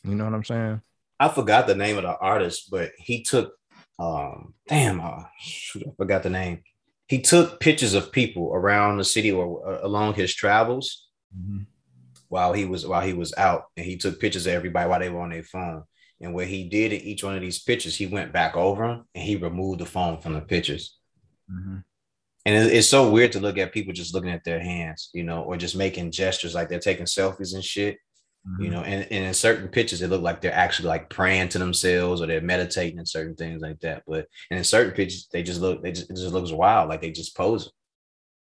[0.03, 0.81] You know what I'm saying?
[1.19, 3.53] I forgot the name of the artist, but he took
[3.97, 6.61] um damn uh, shoot, I forgot the name.
[7.07, 11.63] He took pictures of people around the city or uh, along his travels mm-hmm.
[12.29, 15.09] while he was while he was out, and he took pictures of everybody while they
[15.09, 15.83] were on their phone.
[16.21, 19.05] And what he did in each one of these pictures, he went back over them
[19.13, 20.97] and he removed the phone from the pictures.
[21.51, 21.79] Mm-hmm
[22.45, 25.41] and it's so weird to look at people just looking at their hands, you know,
[25.41, 27.97] or just making gestures like they're taking selfies and shit,
[28.47, 28.63] mm-hmm.
[28.63, 28.81] you know.
[28.81, 32.27] And, and in certain pictures, it look like they're actually like praying to themselves or
[32.27, 34.03] they're meditating and certain things like that.
[34.05, 37.01] But and in certain pictures, they just look, they just it just looks wild, like
[37.01, 37.71] they just pose.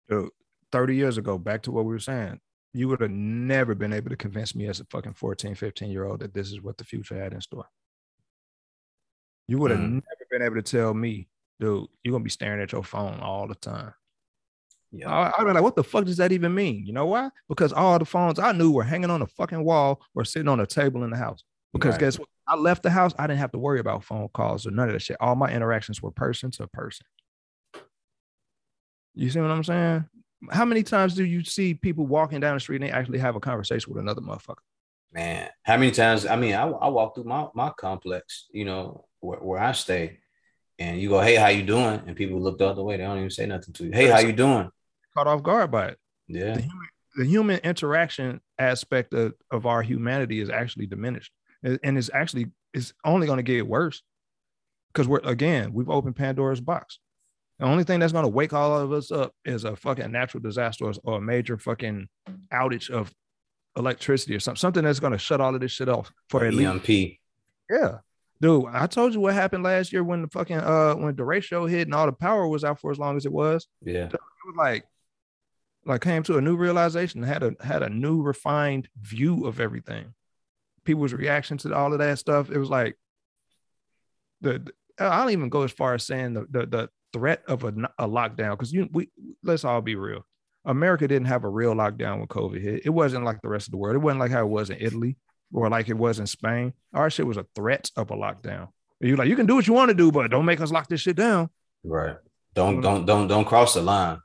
[0.07, 0.29] Dude,
[0.71, 2.39] thirty years ago, back to what we were saying,
[2.75, 6.03] you would have never been able to convince me as a fucking 14, 15 year
[6.03, 7.65] old that this is what the future had in store.
[9.47, 9.93] You would have mm.
[9.93, 11.27] never been able to tell me
[11.59, 13.93] dude, you're gonna be staring at your phone all the time.
[14.91, 15.09] Yeah.
[15.09, 16.85] I, I'd be like, what the fuck does that even mean?
[16.85, 17.29] You know why?
[17.49, 20.59] Because all the phones I knew were hanging on the fucking wall or sitting on
[20.59, 21.43] a table in the house.
[21.73, 21.99] Because right.
[21.99, 22.29] guess what?
[22.47, 24.93] I left the house, I didn't have to worry about phone calls or none of
[24.93, 25.17] that shit.
[25.19, 27.05] All my interactions were person to person.
[29.15, 30.05] You see what I'm saying?
[30.51, 33.35] How many times do you see people walking down the street and they actually have
[33.35, 34.57] a conversation with another motherfucker?
[35.11, 36.25] Man, how many times?
[36.25, 40.19] I mean, I, I walk through my, my complex, you know, where, where I stay,
[40.79, 42.97] and you go, "Hey, how you doing?" and people look the other way.
[42.97, 43.91] They don't even say nothing to you.
[43.91, 44.69] Hey, how you doing?
[45.15, 45.97] Caught off guard by it.
[46.27, 46.55] Yeah.
[46.55, 46.87] The human,
[47.17, 51.31] the human interaction aspect of, of our humanity is actually diminished,
[51.63, 54.01] and it's actually it's only going to get worse
[54.93, 56.99] because we're again we've opened Pandora's box.
[57.59, 60.41] The only thing that's going to wake all of us up is a fucking natural
[60.43, 62.09] disaster or a major fucking
[62.51, 63.13] outage of
[63.77, 66.53] electricity or something, something that's going to shut all of this shit off for at
[66.53, 66.89] least.
[66.89, 67.17] EMP.
[67.69, 67.97] Yeah.
[68.41, 71.65] Dude, I told you what happened last year when the fucking uh when the ratio
[71.65, 73.67] hit and all the power was out for as long as it was.
[73.81, 74.07] Yeah.
[74.07, 74.85] It was like
[75.85, 80.13] like came to a new realization, had a had a new refined view of everything.
[80.83, 82.51] People's reaction to all of that stuff.
[82.51, 82.97] It was like
[84.41, 87.63] the, the I don't even go as far as saying the the, the threat of
[87.63, 89.09] a, a lockdown because you we
[89.43, 90.25] let's all be real.
[90.65, 92.85] America didn't have a real lockdown when COVID hit.
[92.85, 93.95] It wasn't like the rest of the world.
[93.95, 95.15] It wasn't like how it was in Italy
[95.55, 96.73] or like it was in Spain.
[96.93, 98.67] Our shit was a threat of a lockdown.
[98.99, 100.89] You like you can do what you want to do, but don't make us lock
[100.89, 101.49] this shit down.
[101.83, 102.17] Right.
[102.53, 104.19] Don't don't don't don't cross the line.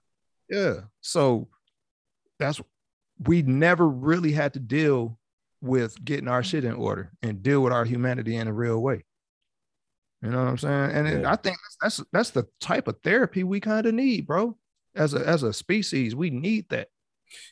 [0.48, 0.81] Yeah.
[1.01, 1.48] So
[2.39, 2.61] that's
[3.24, 5.19] we never really had to deal
[5.61, 9.05] with getting our shit in order and deal with our humanity in a real way.
[10.23, 10.90] You know what I'm saying?
[10.93, 14.27] And it, I think that's that's that's the type of therapy we kind of need,
[14.27, 14.57] bro.
[14.94, 16.89] As a as a species, we need that.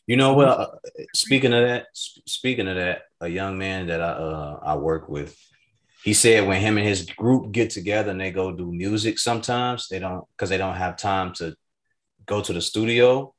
[0.07, 0.49] You know what?
[0.49, 0.67] Uh,
[1.15, 5.09] speaking of that, sp- speaking of that, a young man that I uh, I work
[5.09, 5.37] with,
[6.05, 9.89] he said when him and his group get together and they go do music, sometimes
[9.89, 11.55] they don't because they don't have time to
[12.27, 13.35] go to the studio.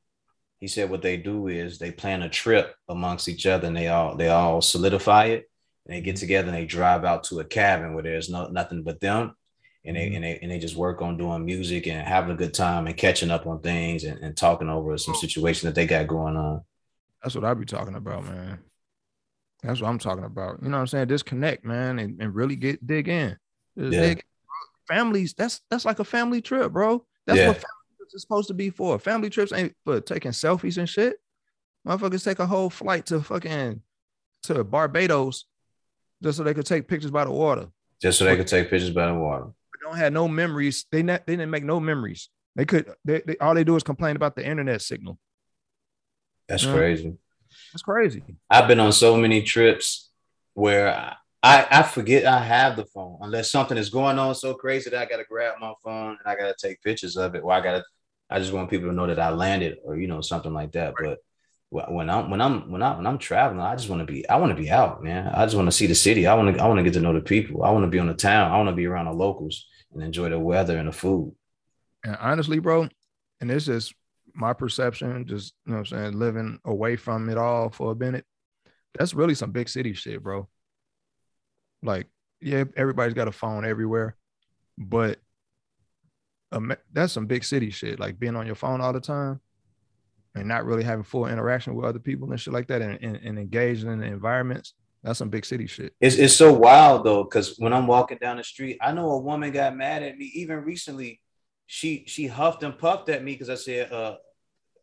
[0.58, 3.88] He said what they do is they plan a trip amongst each other and they
[3.88, 5.50] all they all solidify it
[5.86, 8.82] and they get together and they drive out to a cabin where there's no nothing
[8.82, 9.34] but them
[9.84, 12.52] and they and they and they just work on doing music and having a good
[12.52, 16.06] time and catching up on things and, and talking over some situation that they got
[16.06, 16.60] going on.
[17.22, 18.58] That's what I be talking about, man.
[19.62, 20.58] That's what I'm talking about.
[20.62, 21.08] You know what I'm saying?
[21.08, 23.36] Disconnect, man, and, and really get dig in.
[23.78, 24.00] Just Yeah.
[24.00, 24.24] dig-
[24.88, 27.06] Families, that's that's like a family trip, bro.
[27.24, 27.46] That's Yeah.
[27.48, 28.98] what family trips is supposed to be for.
[28.98, 31.16] Family trips ain't for taking selfies and shit.
[31.86, 33.82] Motherfuckers take a whole flight to fucking
[34.44, 35.44] to Barbados
[36.24, 37.68] just so they could take pictures by the water.
[38.02, 39.44] Just so they could take pictures by the water.
[39.44, 40.86] But don't have no memories.
[40.90, 42.28] They not, they didn't make no memories.
[42.56, 45.20] They could they, they all they do is complain about the internet signal.
[46.48, 46.74] That's Yeah.
[46.74, 47.16] crazy.
[47.72, 48.22] It's crazy.
[48.48, 50.10] I've been on so many trips
[50.54, 54.54] where I, I, I forget I have the phone unless something is going on so
[54.54, 57.40] crazy that I gotta grab my phone and I gotta take pictures of it.
[57.40, 57.84] Or I gotta
[58.28, 60.94] I just want people to know that I landed or you know something like that.
[60.98, 61.18] But
[61.70, 64.36] when I'm when I'm when I when I'm traveling, I just want to be I
[64.36, 65.28] want to be out, man.
[65.28, 66.26] I just want to see the city.
[66.26, 67.62] I want to I want to get to know the people.
[67.62, 68.50] I want to be on the town.
[68.50, 71.34] I want to be around the locals and enjoy the weather and the food.
[72.04, 72.88] And honestly, bro,
[73.40, 73.92] and this is
[74.34, 78.24] my perception, just you know I'm saying, living away from it all for a minute.
[78.98, 80.48] That's really some big city shit, bro.
[81.82, 82.08] Like,
[82.40, 84.16] yeah, everybody's got a phone everywhere,
[84.76, 85.18] but
[86.52, 88.00] um, that's some big city shit.
[88.00, 89.40] Like being on your phone all the time
[90.34, 93.16] and not really having full interaction with other people and shit like that and, and,
[93.16, 94.74] and engaging in the environments.
[95.02, 95.94] That's some big city shit.
[96.00, 99.18] It's it's so wild though, because when I'm walking down the street, I know a
[99.18, 100.30] woman got mad at me.
[100.34, 101.20] Even recently,
[101.72, 104.16] she she huffed and puffed at me because I said, uh,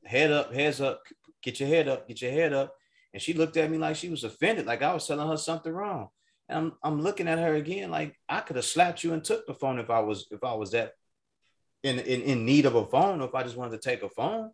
[0.05, 1.03] head up, heads up,
[1.43, 2.73] get your head up, get your head up.
[3.11, 5.73] And she looked at me like she was offended, like I was telling her something
[5.73, 6.07] wrong.
[6.47, 9.45] And I'm I'm looking at her again, like I could have slapped you and took
[9.45, 10.93] the phone if I was if I was that
[11.83, 14.09] in in, in need of a phone, or if I just wanted to take a
[14.09, 14.51] phone.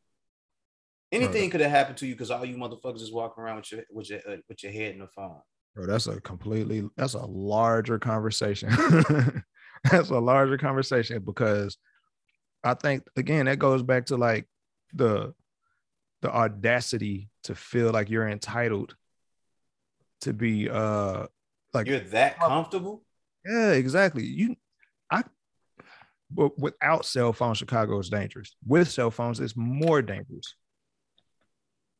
[1.11, 3.84] Anything could have happened to you because all you motherfuckers is walking around with your
[3.91, 5.39] with your uh, with your head in the phone.
[5.76, 8.69] Bro, that's a completely that's a larger conversation.
[9.91, 11.77] that's a larger conversation because
[12.64, 14.48] I think again that goes back to like
[14.94, 15.34] the
[16.22, 18.95] the audacity to feel like you're entitled
[20.22, 21.26] to be uh
[21.73, 23.03] like You're that comfortable?
[23.45, 24.56] yeah exactly you
[25.11, 25.23] I
[26.31, 30.56] but without cell phones Chicago is dangerous with cell phones it's more dangerous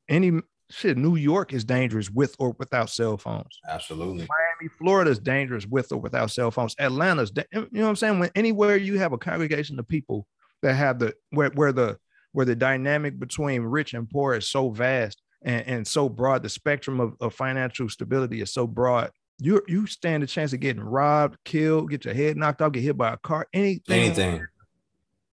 [0.08, 4.28] any shit New York is dangerous with or without cell phones Absolutely.
[4.30, 6.76] Miami, Florida is dangerous with or without cell phones.
[6.80, 8.20] Atlanta's, da- you know what I'm saying?
[8.20, 10.26] When anywhere you have a congregation of people
[10.64, 11.98] that have the where, where the
[12.32, 16.50] where the dynamic between rich and poor is so vast and, and so broad, the
[16.50, 19.12] spectrum of, of financial stability is so broad.
[19.40, 22.82] You you stand a chance of getting robbed, killed, get your head knocked off, get
[22.82, 24.48] hit by a car, anything, Anything.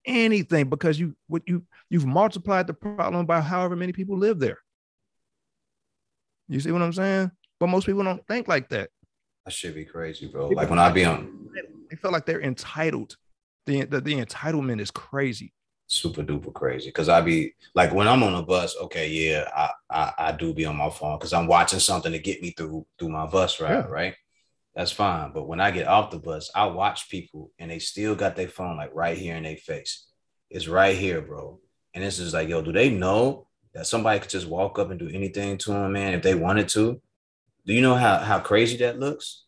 [0.05, 4.59] anything, because you what you you've multiplied the problem by however many people live there.
[6.49, 7.31] You see what I'm saying?
[7.61, 8.91] But most people don't think like that.
[9.45, 10.49] That should be crazy, bro.
[10.49, 11.49] Like when I be on
[11.89, 13.17] they feel like they're entitled.
[13.67, 15.53] The, the, the entitlement is crazy.
[15.87, 16.91] super duper crazy.
[16.91, 20.55] Cause I be like when I'm on a bus, okay, yeah, I I, I do
[20.55, 23.61] be on my phone because I'm watching something to get me through through my bus
[23.61, 23.87] ride, Yeah.
[23.87, 24.15] right?
[24.75, 25.33] that's fine.
[25.33, 28.47] But when I get off the bus, I watch people and they still got their
[28.49, 30.07] phone like right here in their face.
[30.49, 31.59] It's right here, bro.
[31.93, 34.99] And this is like, yo, do they know that somebody could just walk up and
[34.99, 37.01] do anything to them, man, if they wanted to?
[37.67, 39.45] Do you know how how crazy that looks?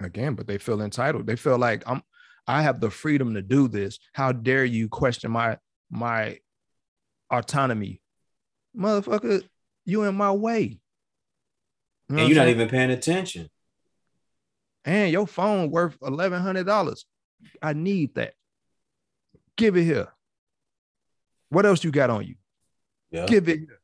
[0.00, 1.26] Again, but they feel entitled.
[1.28, 2.02] They feel like I'm
[2.46, 3.98] I have the freedom to do this.
[4.12, 5.58] How dare you question my
[5.90, 6.38] my
[7.30, 8.00] autonomy?
[8.76, 9.42] Motherfucker,
[9.84, 10.80] you in my way.
[12.08, 13.48] You know and you're not even paying attention.
[14.84, 17.06] And your phone worth eleven hundred dollars.
[17.62, 18.34] I need that.
[19.56, 20.08] Give it here.
[21.48, 22.34] What else you got on you?
[23.10, 23.26] Yeah.
[23.26, 23.80] Give it here.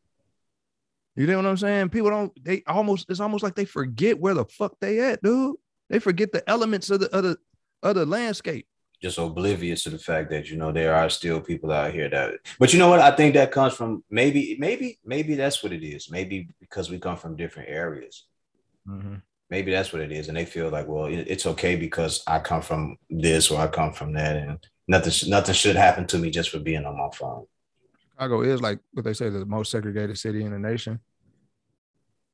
[1.17, 1.89] You know what I'm saying?
[1.91, 2.45] People don't.
[2.45, 3.07] They almost.
[3.09, 5.57] It's almost like they forget where the fuck they at, dude.
[5.89, 7.37] They forget the elements of the other
[7.83, 8.67] of the landscape.
[9.03, 12.35] Just oblivious to the fact that you know there are still people out here that.
[12.59, 13.01] But you know what?
[13.01, 16.11] I think that comes from maybe, maybe, maybe that's what it is.
[16.11, 18.27] Maybe because we come from different areas.
[18.87, 19.17] Mm-hmm.
[19.49, 22.63] Maybe that's what it is, and they feel like, well, it's okay because I come
[22.63, 26.51] from this or I come from that, and nothing, nothing should happen to me just
[26.51, 27.47] for being on my phone.
[28.13, 31.01] Chicago is like what they say the most segregated city in the nation.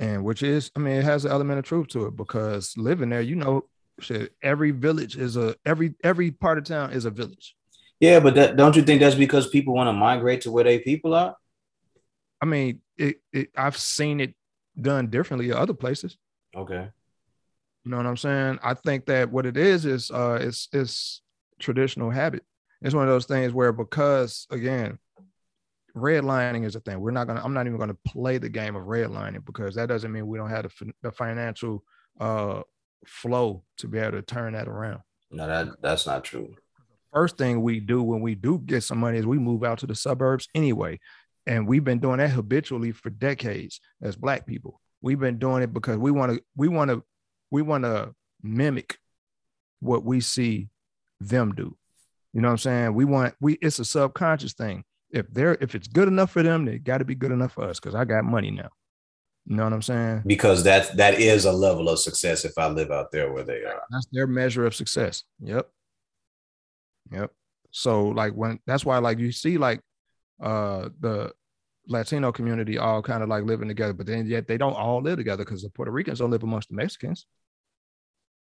[0.00, 3.08] And which is, I mean, it has an element of truth to it because living
[3.08, 3.62] there, you know,
[4.00, 7.56] shit, every village is a every every part of town is a village.
[8.00, 10.78] Yeah, but that, don't you think that's because people want to migrate to where they
[10.78, 11.34] people are?
[12.40, 14.34] I mean, it, it I've seen it
[14.78, 16.18] done differently at other places.
[16.54, 16.88] Okay.
[17.84, 18.58] You know what I'm saying?
[18.62, 21.22] I think that what it is is uh it's it's
[21.58, 22.42] traditional habit.
[22.82, 24.98] It's one of those things where because again,
[25.96, 27.00] redlining is a thing.
[27.00, 27.40] We're not gonna.
[27.42, 30.50] I'm not even gonna play the game of redlining because that doesn't mean we don't
[30.50, 31.82] have the, the financial
[32.20, 32.62] uh,
[33.06, 35.00] flow to be able to turn that around.
[35.30, 36.54] No, that that's not true.
[37.12, 39.86] First thing we do when we do get some money is we move out to
[39.86, 41.00] the suburbs anyway,
[41.46, 44.80] and we've been doing that habitually for decades as Black people.
[45.00, 46.42] We've been doing it because we want to.
[46.56, 47.02] We want to.
[47.50, 48.98] We want to mimic
[49.80, 50.68] what we see
[51.20, 51.76] them do.
[52.32, 52.94] You know what I'm saying?
[52.94, 53.54] We want we.
[53.54, 57.04] It's a subconscious thing if they're if it's good enough for them, they got to
[57.04, 58.68] be good enough for us because I got money now.
[59.46, 60.22] You know what I'm saying?
[60.26, 63.62] Because that that is a level of success if I live out there where they
[63.64, 63.82] are.
[63.90, 65.22] That's their measure of success.
[65.40, 65.70] Yep.
[67.12, 67.30] Yep.
[67.70, 69.80] So like when that's why like you see like
[70.42, 71.32] uh the
[71.86, 75.16] Latino community all kind of like living together, but then yet they don't all live
[75.16, 77.26] together because the Puerto Ricans don't live amongst the Mexicans.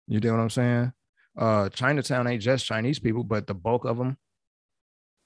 [0.09, 0.93] You know what I'm saying?
[1.39, 4.17] Uh Chinatown ain't just Chinese people, but the bulk of them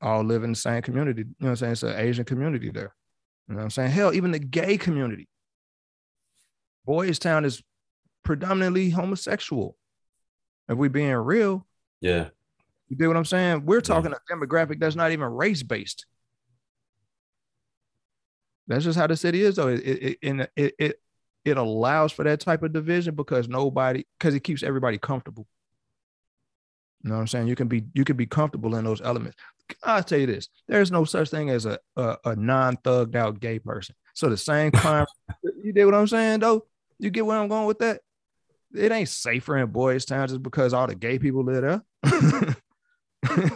[0.02, 1.22] all live in the same community.
[1.22, 1.72] You know what I'm saying?
[1.72, 2.94] It's an Asian community there.
[3.48, 3.92] You know what I'm saying?
[3.92, 5.28] Hell, even the gay community.
[6.84, 7.62] Boys Town is
[8.22, 9.76] predominantly homosexual.
[10.68, 11.66] If we being real,
[12.00, 12.28] yeah.
[12.92, 13.64] You get what I'm saying?
[13.64, 14.18] We're talking yeah.
[14.30, 16.04] a demographic that's not even race based.
[18.66, 19.68] That's just how the city is, though.
[19.68, 21.00] It it it, it it
[21.46, 25.46] it allows for that type of division because nobody because it keeps everybody comfortable.
[27.02, 27.48] You know what I'm saying?
[27.48, 29.38] You can be you can be comfortable in those elements.
[29.82, 33.58] I'll tell you this: there's no such thing as a a, a non-thugged out gay
[33.58, 33.94] person.
[34.12, 35.06] So the same crime,
[35.64, 36.66] you did what I'm saying, though.
[37.02, 38.00] You get where I'm going with that.
[38.72, 41.82] It ain't safer in Boys Town just because all the gay people live there.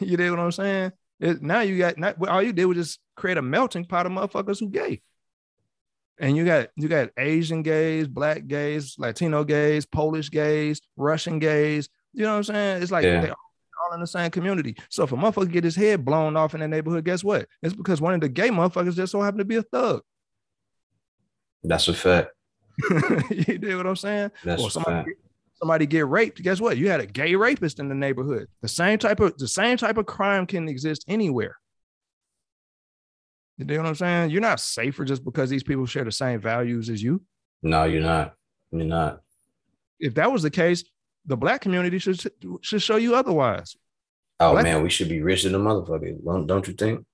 [0.00, 0.92] you did what I'm saying?
[1.20, 4.12] It, now you got not all you did was just create a melting pot of
[4.12, 5.00] motherfuckers who gay.
[6.18, 11.88] And you got you got Asian gays, black gays, Latino gays, Polish gays, Russian gays,
[12.12, 12.82] you know what I'm saying?
[12.82, 13.20] It's like yeah.
[13.20, 14.76] they all in the same community.
[14.88, 17.46] So if a motherfucker get his head blown off in that neighborhood, guess what?
[17.62, 20.02] It's because one of the gay motherfuckers just so happened to be a thug.
[21.62, 22.30] That's a fact.
[23.30, 24.30] you know what I'm saying?
[24.44, 25.16] That's or somebody, get,
[25.54, 26.42] somebody get raped.
[26.42, 26.76] Guess what?
[26.76, 28.48] You had a gay rapist in the neighborhood.
[28.62, 31.56] The same type of the same type of crime can exist anywhere.
[33.58, 34.30] You know what I'm saying?
[34.30, 37.22] You're not safer just because these people share the same values as you.
[37.62, 38.34] No, you're not.
[38.70, 39.20] You're not.
[39.98, 40.84] If that was the case,
[41.24, 42.20] the black community should
[42.60, 43.76] should show you otherwise.
[44.38, 46.22] Oh black man, we should be rich than a motherfucker.
[46.22, 47.04] Don't, don't you think?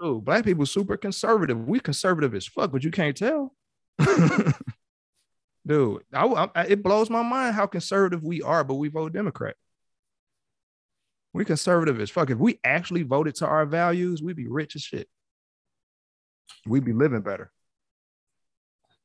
[0.00, 1.66] Oh, black people super conservative.
[1.66, 3.54] We conservative as fuck, but you can't tell.
[5.68, 6.24] Dude, I,
[6.54, 9.54] I, it blows my mind how conservative we are, but we vote Democrat.
[11.34, 12.30] We conservative as fuck.
[12.30, 15.08] If we actually voted to our values, we'd be rich as shit.
[16.66, 17.52] We'd be living better.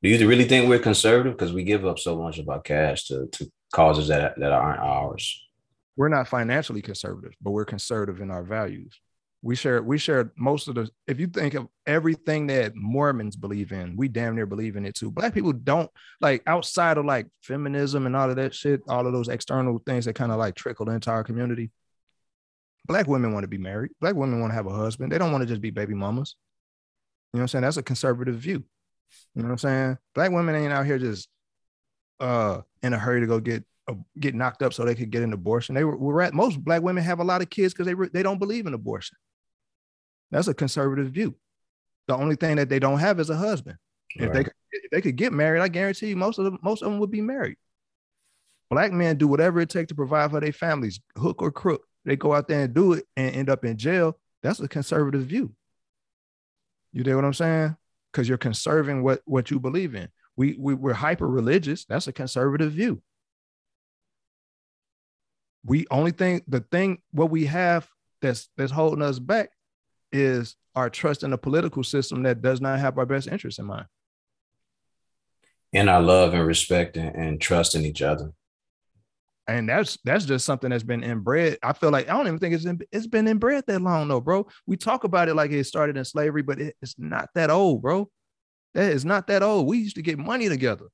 [0.01, 1.33] Do you really think we're conservative?
[1.33, 4.79] Because we give up so much of our cash to, to causes that that aren't
[4.79, 5.45] ours.
[5.97, 8.99] We're not financially conservative, but we're conservative in our values.
[9.43, 10.89] We share we share most of the.
[11.05, 14.95] If you think of everything that Mormons believe in, we damn near believe in it
[14.95, 15.11] too.
[15.11, 15.91] Black people don't
[16.21, 20.05] like outside of like feminism and all of that shit, all of those external things
[20.05, 21.71] that kind of like trickle into our community.
[22.87, 23.91] Black women want to be married.
[23.99, 25.11] Black women want to have a husband.
[25.11, 26.37] They don't want to just be baby mamas.
[27.33, 27.61] You know what I'm saying?
[27.63, 28.63] That's a conservative view.
[29.35, 29.97] You know what I'm saying?
[30.15, 31.27] Black women ain't out here just
[32.21, 35.23] uh in a hurry to go get uh, get knocked up so they could get
[35.23, 35.75] an abortion.
[35.75, 38.23] They were, were at most black women have a lot of kids because they they
[38.23, 39.17] don't believe in abortion.
[40.33, 41.35] That's a conservative view.
[42.07, 43.77] The only thing that they don't have is a husband.
[44.19, 44.27] Right.
[44.27, 44.41] If they
[44.71, 47.11] if they could get married, I guarantee you most of them most of them would
[47.11, 47.57] be married.
[48.71, 51.85] Black men do whatever it takes to provide for their families, hook or crook.
[52.03, 54.17] They go out there and do it and end up in jail.
[54.41, 55.53] That's a conservative view.
[56.91, 57.77] You know what I'm saying?
[58.11, 60.09] Because you're conserving what what you believe in.
[60.35, 61.85] We, we we're hyper religious.
[61.85, 63.03] That's a conservative view.
[65.63, 67.87] We only thing the thing what we have
[68.19, 69.51] that's that's holding us back
[70.13, 73.65] is our trust in a political system that does not have our best interest in
[73.65, 73.85] mind.
[75.73, 78.31] And our love and respect and, and trust in each other.
[79.47, 81.57] And that's that's just something that's been inbred.
[81.61, 84.21] I feel like I don't even think it's in, it's been inbred that long, though,
[84.21, 84.47] bro.
[84.65, 87.81] We talk about it like it started in slavery, but it, it's not that old,
[87.81, 88.09] bro.
[88.73, 89.67] That is not that old.
[89.67, 90.85] We used to get money together.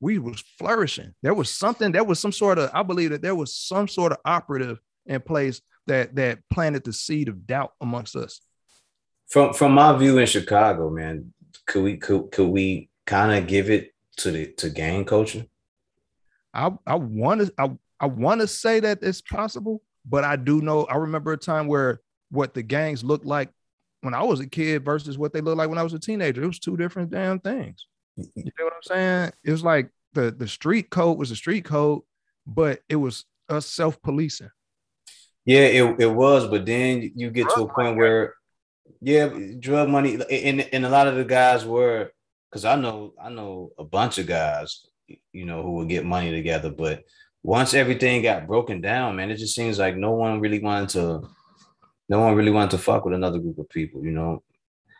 [0.00, 1.12] We was flourishing.
[1.22, 4.12] There was something, there was some sort of, I believe that there was some sort
[4.12, 8.40] of operative in place that that planted the seed of doubt amongst us.
[9.28, 11.32] From from my view in Chicago, man,
[11.66, 15.46] could we could could we kind of give it to the to gang culture?
[16.54, 17.70] I I want to I,
[18.00, 21.66] I want to say that it's possible, but I do know I remember a time
[21.66, 23.50] where what the gangs looked like
[24.02, 26.42] when I was a kid versus what they looked like when I was a teenager.
[26.42, 27.86] It was two different damn things.
[28.16, 29.32] You know what I'm saying?
[29.44, 32.02] It was like the the street code was a street code,
[32.46, 34.50] but it was us self policing.
[35.48, 37.96] Yeah, it, it was, but then you get drug to a point money.
[37.96, 38.34] where,
[39.00, 42.12] yeah, drug money, and and a lot of the guys were,
[42.50, 44.84] because I know I know a bunch of guys,
[45.32, 47.02] you know, who would get money together, but
[47.42, 51.22] once everything got broken down, man, it just seems like no one really wanted to
[52.10, 54.42] no one really wanted to fuck with another group of people, you know.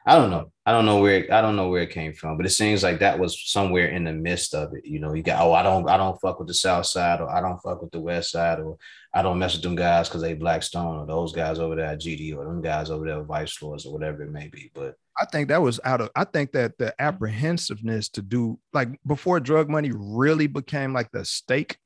[0.06, 0.50] I don't know.
[0.64, 3.00] I don't know where I don't know where it came from, but it seems like
[3.00, 4.86] that was somewhere in the midst of it.
[4.86, 7.28] You know, you got oh, I don't I don't fuck with the South Side, or
[7.28, 8.78] I don't fuck with the West Side, or
[9.18, 11.98] I don't mess with them guys because they Blackstone, or those guys over there at
[11.98, 14.70] GD, or them guys over there at Vice Lords, or whatever it may be.
[14.72, 17.04] But I think that was out of I think that the mm-hmm.
[17.04, 21.78] apprehensiveness to do like before drug money really became like the stake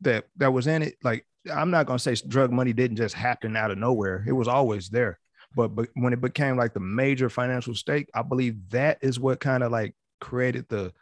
[0.00, 0.94] that that was in it.
[1.04, 4.24] Like I'm not gonna say drug money didn't just happen out of nowhere.
[4.26, 5.18] It was always there.
[5.54, 9.38] But but when it became like the major financial stake, I believe that is what
[9.38, 10.94] kind of like created the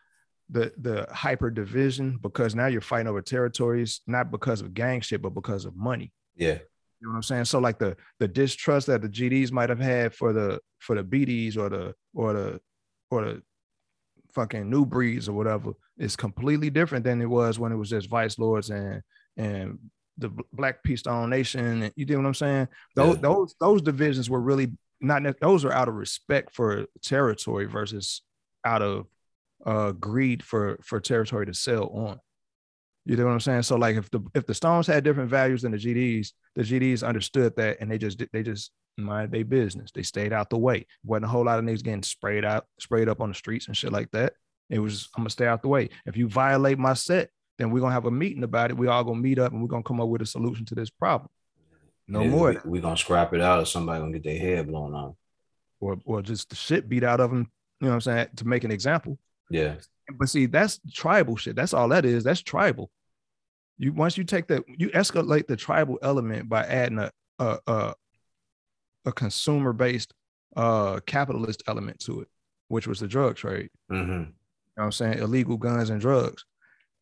[0.53, 5.23] the the hyper division because now you're fighting over territories not because of gang shit,
[5.23, 6.13] but because of money.
[6.37, 6.59] Yeah.
[7.01, 7.47] You know what I'm saying?
[7.47, 11.03] So like the the distrust that the GDs might have had for the for the
[11.03, 12.61] BDs or the or the
[13.11, 13.43] or the
[14.33, 18.09] fucking new breeds or whatever is completely different than it was when it was just
[18.09, 19.03] vice lords and
[19.37, 19.79] and
[20.19, 20.97] the Black P.
[20.97, 21.91] Stone Nation.
[21.97, 22.69] You know what I'm saying?
[22.95, 23.23] Those yeah.
[23.23, 25.23] those those divisions were really not.
[25.41, 28.23] Those are out of respect for territory versus
[28.65, 29.07] out of
[29.65, 32.19] uh, greed for for territory to sell on.
[33.05, 33.63] You know what I'm saying?
[33.63, 37.07] So like if the if the Stones had different values than the GDs, the GDs
[37.07, 39.91] understood that and they just they just mind their business.
[39.93, 40.87] They stayed out the way.
[41.05, 43.77] Wasn't a whole lot of niggas getting sprayed out, sprayed up on the streets and
[43.77, 44.35] shit like that.
[44.71, 45.89] It was I'm gonna stay out the way.
[46.07, 48.77] If you violate my set, then we're gonna have a meeting about it.
[48.77, 50.91] We all gonna meet up and we're gonna come up with a solution to this
[50.91, 51.31] problem.
[52.07, 52.53] No yeah, more.
[52.65, 55.15] We're we gonna scrap it out or somebody gonna get their head blown off.
[55.81, 58.47] Or or just the shit beat out of them, you know what I'm saying, to
[58.47, 59.19] make an example.
[59.53, 59.75] Yeah.
[60.19, 61.57] But see, that's tribal shit.
[61.57, 62.25] That's all that is.
[62.25, 62.91] That's tribal.
[63.79, 67.95] You once you take that, you escalate the tribal element by adding a a a,
[69.07, 70.13] a consumer based
[70.57, 72.29] uh capitalist element to it,
[72.69, 73.71] which was the drug trade.
[73.91, 74.11] Mm-hmm.
[74.11, 74.27] You know
[74.75, 75.19] what I'm saying?
[75.19, 76.45] Illegal guns and drugs.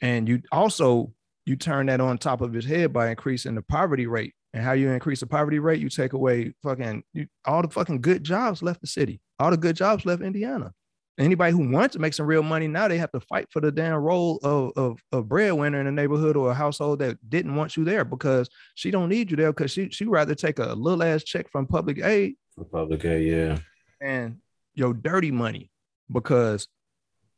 [0.01, 1.13] And you also
[1.47, 4.35] you turn that on top of his head by increasing the poverty rate.
[4.53, 8.01] And how you increase the poverty rate, you take away fucking you, all the fucking
[8.01, 9.21] good jobs left the city.
[9.39, 10.73] All the good jobs left Indiana.
[11.21, 13.71] Anybody who wants to make some real money now, they have to fight for the
[13.71, 17.77] damn role of, of, of breadwinner in a neighborhood or a household that didn't want
[17.77, 21.03] you there because she don't need you there because she she rather take a little
[21.03, 22.37] ass check from public aid.
[22.57, 23.59] For public aid, yeah.
[24.01, 24.39] And
[24.75, 25.71] your dirty money
[26.11, 26.67] because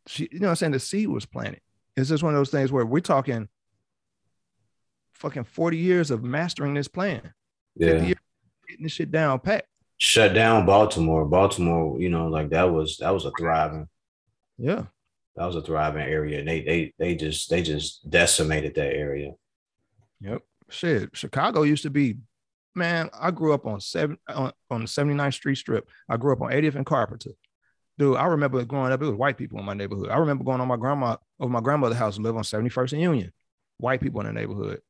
[0.06, 1.60] she, you know I'm saying, the seed was planted.
[1.96, 3.48] It's just one of those things where we're talking
[5.12, 7.32] fucking 40 years of mastering this plan.
[7.76, 7.94] Yeah.
[7.98, 8.14] getting
[8.80, 9.64] this shit down pat.
[10.02, 11.24] Shut down Baltimore.
[11.24, 13.88] Baltimore, you know, like that was that was a thriving.
[14.58, 14.86] Yeah.
[15.36, 16.40] That was a thriving area.
[16.40, 19.32] And they they they just they just decimated that area.
[20.20, 20.42] Yep.
[20.70, 21.10] Shit.
[21.12, 22.16] Chicago used to be,
[22.74, 23.10] man.
[23.12, 25.88] I grew up on seven on, on the 79th Street strip.
[26.08, 27.32] I grew up on 80th and Carpenter
[27.98, 30.08] dude, I remember growing up, it was white people in my neighborhood.
[30.08, 33.02] I remember going on my grandma over my grandmother's house and live on 71st and
[33.02, 33.32] Union,
[33.78, 34.80] white people in the neighborhood.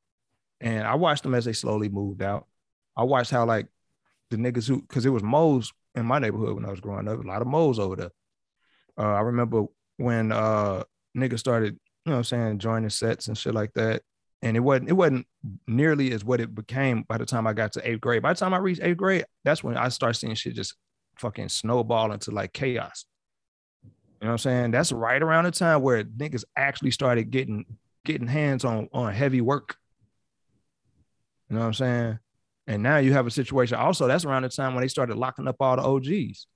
[0.60, 2.46] And I watched them as they slowly moved out.
[2.96, 3.66] I watched how like
[4.32, 7.22] the niggas who, because it was moles in my neighborhood when I was growing up,
[7.22, 8.10] a lot of moles over there.
[8.98, 9.64] Uh, I remember
[9.96, 10.84] when uh
[11.16, 14.02] niggas started you know, what I'm saying joining sets and shit like that.
[14.42, 15.26] And it wasn't it wasn't
[15.68, 18.22] nearly as what it became by the time I got to eighth grade.
[18.22, 20.74] By the time I reached eighth grade, that's when I start seeing shit just
[21.18, 23.04] fucking snowball into like chaos.
[23.84, 23.90] You
[24.26, 24.70] know what I'm saying?
[24.72, 27.66] That's right around the time where niggas actually started getting
[28.04, 29.76] getting hands on on heavy work.
[31.48, 32.18] You know what I'm saying?
[32.66, 33.76] And now you have a situation.
[33.76, 36.46] Also, that's around the time when they started locking up all the OGs.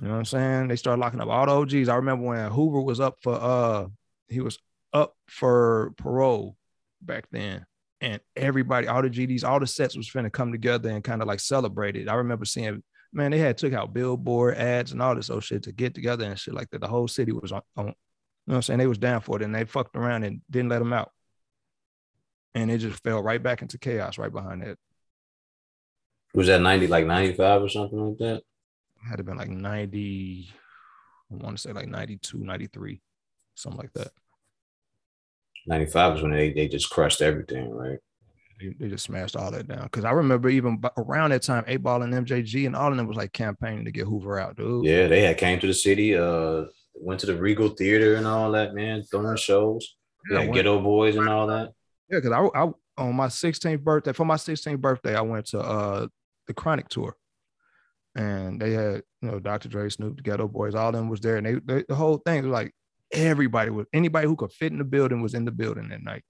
[0.00, 0.68] You know what I'm saying?
[0.68, 1.88] They started locking up all the OGs.
[1.88, 3.86] I remember when Hoover was up for uh
[4.28, 4.58] he was
[4.92, 6.56] up for parole
[7.02, 7.66] back then.
[8.00, 11.28] And everybody, all the GDs, all the sets was finna come together and kind of
[11.28, 12.08] like celebrate it.
[12.08, 15.62] I remember seeing, man, they had took out billboard ads and all this old shit
[15.64, 16.80] to get together and shit like that.
[16.80, 17.94] The whole city was on, on you know
[18.46, 18.78] what I'm saying?
[18.78, 21.12] They was down for it and they fucked around and didn't let them out.
[22.54, 24.78] And it just fell right back into chaos right behind it.
[26.34, 28.42] Was that 90, like 95 or something like that?
[29.08, 30.48] had to been like 90,
[31.30, 33.00] I want to say like 92, 93,
[33.54, 34.12] something like that.
[35.66, 37.98] 95 was when they, they just crushed everything, right?
[38.60, 39.88] They, they just smashed all that down.
[39.88, 43.16] Cause I remember even around that time, 8Ball and MJG and all of them was
[43.16, 44.84] like campaigning to get Hoover out, dude.
[44.84, 46.64] Yeah, they had came to the city, uh,
[46.94, 49.96] went to the Regal Theater and all that, man, throwing shows.
[50.30, 51.72] Yeah, yeah Geto Boys and all that.
[52.10, 55.60] Yeah, because I, I on my 16th birthday, for my 16th birthday, I went to
[55.60, 56.06] uh
[56.46, 57.16] the Chronic tour
[58.14, 59.68] and they had you know Dr.
[59.68, 62.18] Dre, Snoop, the Geto Boys, all of them was there, and they, they the whole
[62.18, 62.72] thing was like
[63.12, 66.22] everybody was anybody who could fit in the building was in the building that night,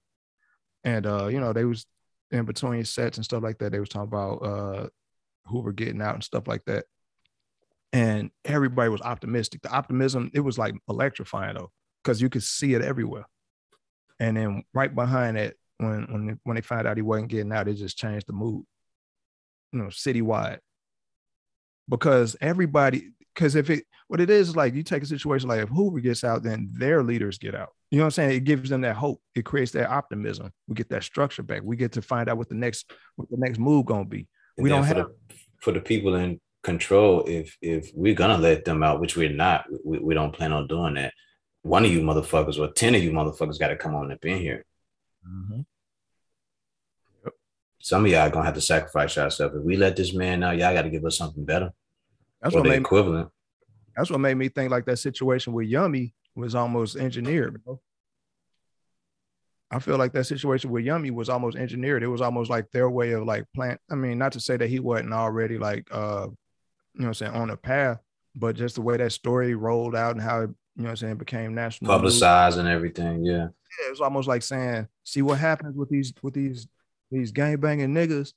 [0.83, 1.85] and uh, you know they was
[2.31, 3.71] in between sets and stuff like that.
[3.71, 4.87] They was talking about uh,
[5.47, 6.85] Hoover getting out and stuff like that,
[7.93, 9.61] and everybody was optimistic.
[9.61, 11.71] The optimism it was like electrifying though,
[12.03, 13.25] because you could see it everywhere,
[14.19, 17.67] and then right behind it, when when when they found out he wasn't getting out,
[17.67, 18.65] it just changed the mood,
[19.71, 20.59] you know, citywide
[21.89, 25.69] because everybody because if it what it is like you take a situation like if
[25.69, 27.69] Hoover gets out, then their leaders get out.
[27.91, 28.31] You know what I'm saying?
[28.31, 29.21] It gives them that hope.
[29.35, 30.51] It creates that optimism.
[30.67, 31.61] We get that structure back.
[31.63, 34.27] We get to find out what the next what the next move gonna be.
[34.57, 35.15] And we don't have the,
[35.59, 37.23] for the people in control.
[37.27, 40.67] If if we're gonna let them out, which we're not, we, we don't plan on
[40.67, 41.13] doing that.
[41.61, 44.37] One of you motherfuckers or ten of you motherfuckers got to come on up in
[44.37, 44.65] here.
[45.27, 45.61] Mm-hmm.
[47.79, 49.53] Some of y'all gonna have to sacrifice yourself.
[49.55, 51.71] If we let this man out, y'all got to give us something better.
[52.41, 53.27] That's what made equivalent.
[53.27, 53.31] Me,
[53.95, 57.79] that's what made me think like that situation with Yummy was almost engineered, bro.
[59.71, 62.01] I feel like that situation with Yummy was almost engineered.
[62.01, 63.79] It was almost like their way of like plant.
[63.91, 66.27] I mean, not to say that he wasn't already like uh,
[66.93, 67.99] you know I'm saying, on a path,
[68.35, 71.17] but just the way that story rolled out and how it, you know I'm saying,
[71.17, 73.23] became national publicized and everything.
[73.23, 73.47] Yeah.
[73.79, 76.67] Yeah, it was almost like saying, see what happens with these with these
[77.11, 78.33] these gang banging niggas,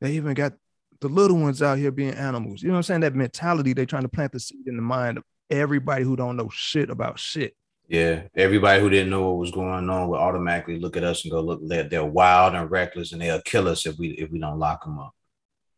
[0.00, 0.52] they even got
[1.00, 2.60] the little ones out here being animals.
[2.60, 3.00] You know what I'm saying?
[3.00, 6.36] That mentality, they trying to plant the seed in the mind of everybody who don't
[6.36, 7.54] know shit about shit.
[7.86, 11.32] Yeah, everybody who didn't know what was going on would automatically look at us and
[11.32, 14.38] go, "Look, they're, they're wild and reckless, and they'll kill us if we if we
[14.38, 15.14] don't lock them up."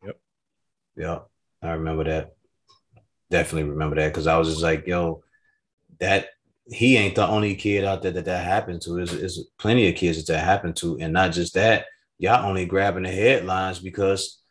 [0.03, 0.19] Yep.
[0.97, 1.27] Yep.
[1.61, 2.33] I remember that.
[3.29, 5.23] Definitely remember that because I was just like, "Yo,
[5.99, 6.29] that
[6.67, 8.99] he ain't the only kid out there that that happened to.
[8.99, 11.85] Is is plenty of kids that that happened to, and not just that
[12.17, 14.41] y'all only grabbing the headlines because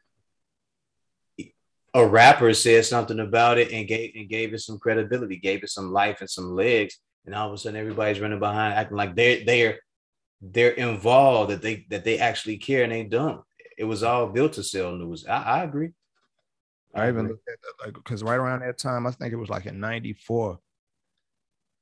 [1.94, 5.70] a rapper said something about it and gave and gave it some credibility, gave it
[5.70, 9.14] some life and some legs, and all of a sudden everybody's running behind, acting like
[9.14, 9.78] they're they're
[10.40, 13.42] they're involved, that they that they actually care and they don't.
[13.78, 15.26] It was all built to sell news.
[15.26, 15.90] I, I agree.
[16.94, 19.36] I, I even looked at that, like because right around that time, I think it
[19.36, 20.58] was like in '94.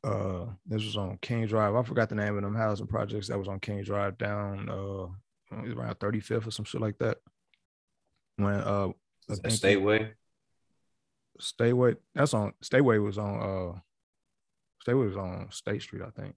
[0.05, 1.75] Uh, this was on King Drive.
[1.75, 5.07] I forgot the name of them housing projects that was on King Drive down uh
[5.53, 7.19] around 35th or some shit like that.
[8.37, 8.89] When uh
[9.31, 10.11] I think Stateway.
[11.41, 11.97] Stateway.
[12.15, 13.79] That's on Stateway was on uh
[14.87, 16.35] Stateway was on State Street, I think.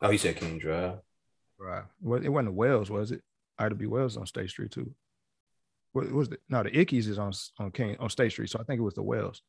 [0.00, 0.98] Oh, you said King Drive.
[1.58, 1.84] Right.
[2.00, 3.22] Well, it wasn't the Wells, was it?
[3.58, 3.86] Ida B.
[3.86, 4.94] Wells on State Street too.
[5.92, 6.40] What was it?
[6.48, 8.94] No, the Ickes is on on King on State Street, so I think it was
[8.94, 9.42] the Wells.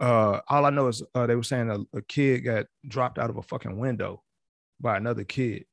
[0.00, 3.30] Uh, all I know is uh, they were saying a, a, kid got dropped out
[3.30, 4.22] of a fucking window
[4.80, 5.64] by another kid.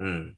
[0.00, 0.36] Mm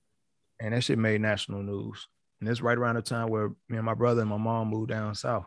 [0.60, 2.06] and that shit made national news.
[2.40, 4.90] And it's right around the time where me and my brother and my mom moved
[4.90, 5.46] down south.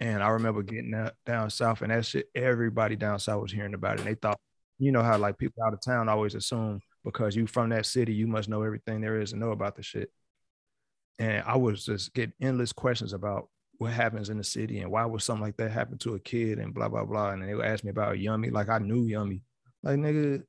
[0.00, 3.74] And I remember getting that down south, and that shit, everybody down south was hearing
[3.74, 4.00] about it.
[4.00, 4.38] And they thought,
[4.78, 8.14] you know how like people out of town always assume because you from that city,
[8.14, 10.10] you must know everything there is to know about the shit.
[11.18, 15.04] And I was just getting endless questions about what happens in the city and why
[15.04, 17.30] would something like that happen to a kid and blah blah blah.
[17.30, 19.42] And they would ask me about Yummy, like I knew Yummy.
[19.82, 20.42] Like nigga,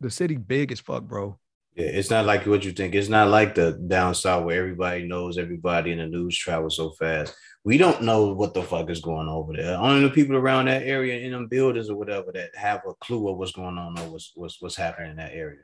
[0.00, 1.38] the city big as fuck, bro.
[1.74, 2.94] Yeah, it's not like what you think.
[2.94, 6.90] It's not like the down south where everybody knows everybody and the news travels so
[6.90, 7.34] fast.
[7.64, 9.76] We don't know what the fuck is going on over there.
[9.76, 13.28] Only the people around that area in them buildings or whatever that have a clue
[13.28, 15.62] of what's going on or what's what's, what's happening in that area.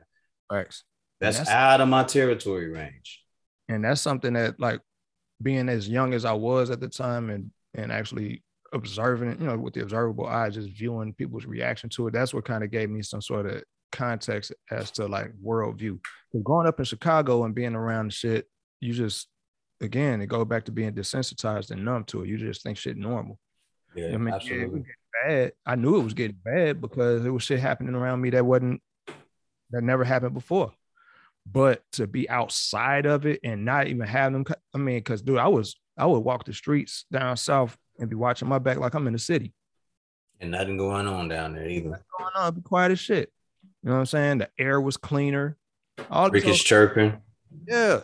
[0.49, 0.83] Facts.
[1.19, 3.23] That's, that's out of my territory range.
[3.67, 4.79] And that's something that like
[5.41, 8.43] being as young as I was at the time and and actually
[8.73, 12.11] observing it, you know, with the observable eye, just viewing people's reaction to it.
[12.11, 15.99] That's what kind of gave me some sort of context as to like worldview.
[16.31, 18.47] Because growing up in Chicago and being around shit,
[18.79, 19.27] you just
[19.81, 22.29] again it goes back to being desensitized and numb to it.
[22.29, 23.39] You just think shit normal.
[23.95, 24.81] Yeah, I mean, absolutely.
[24.81, 25.51] Yeah, bad.
[25.65, 28.81] I knew it was getting bad because there was shit happening around me that wasn't
[29.71, 30.71] that never happened before.
[31.49, 35.37] But to be outside of it and not even have them, I mean, because dude,
[35.37, 38.93] I was I would walk the streets down south and be watching my back like
[38.93, 39.53] I'm in the city.
[40.39, 41.89] And nothing going on down there either.
[41.89, 43.31] Nothing going on, be quiet as shit.
[43.81, 44.37] You know what I'm saying?
[44.39, 45.57] The air was cleaner.
[46.11, 47.17] All Crickets chirping.
[47.67, 48.01] Yeah.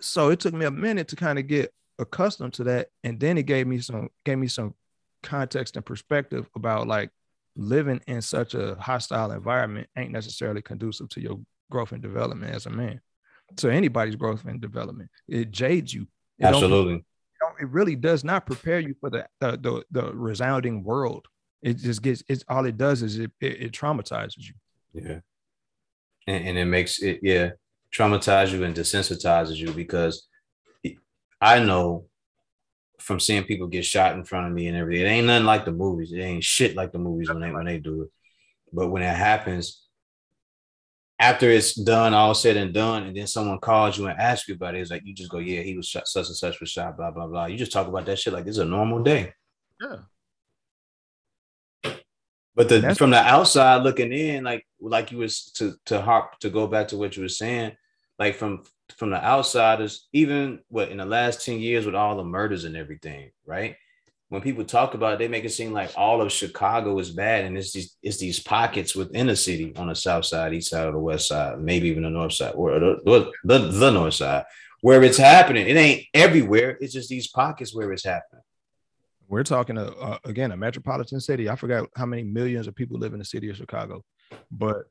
[0.00, 2.88] So it took me a minute to kind of get accustomed to that.
[3.04, 4.74] And then it gave me some gave me some
[5.22, 7.10] context and perspective about like
[7.56, 11.38] living in such a hostile environment ain't necessarily conducive to your
[11.72, 13.00] growth and development as a man.
[13.56, 15.10] To anybody's growth and development.
[15.26, 16.06] It jades you.
[16.38, 17.04] It Absolutely.
[17.60, 21.26] it really does not prepare you for the, the the, the resounding world.
[21.60, 24.54] It just gets it's all it does is it, it, it traumatizes you.
[24.94, 25.20] Yeah.
[26.26, 27.50] And, and it makes it, yeah,
[27.92, 30.28] traumatize you and desensitizes you because
[31.40, 32.06] I know
[33.00, 35.64] from seeing people get shot in front of me and everything, it ain't nothing like
[35.64, 36.12] the movies.
[36.12, 38.08] It ain't shit like the movies when they when they do it.
[38.72, 39.82] But when it happens,
[41.22, 44.56] after it's done, all said and done, and then someone calls you and asks you
[44.56, 46.68] about it, it's like you just go, yeah, he was shot, such and such was
[46.68, 47.46] shot, blah blah blah.
[47.46, 49.32] You just talk about that shit like it's a normal day.
[49.80, 49.96] Yeah.
[52.56, 56.50] But the from the outside looking in, like like you was to to harp to
[56.50, 57.72] go back to what you were saying,
[58.18, 58.64] like from
[58.96, 62.76] from the outsiders, even what in the last 10 years with all the murders and
[62.76, 63.76] everything, right?
[64.32, 67.44] When people talk about it, they make it seem like all of Chicago is bad,
[67.44, 70.88] and it's these it's these pockets within the city on the south side, east side,
[70.88, 74.46] or the west side, maybe even the north side, or the, the, the, north side,
[74.80, 75.68] where it's happening.
[75.68, 76.78] It ain't everywhere.
[76.80, 78.40] It's just these pockets where it's happening.
[79.28, 81.50] We're talking a, uh, again a metropolitan city.
[81.50, 84.02] I forgot how many millions of people live in the city of Chicago,
[84.50, 84.84] but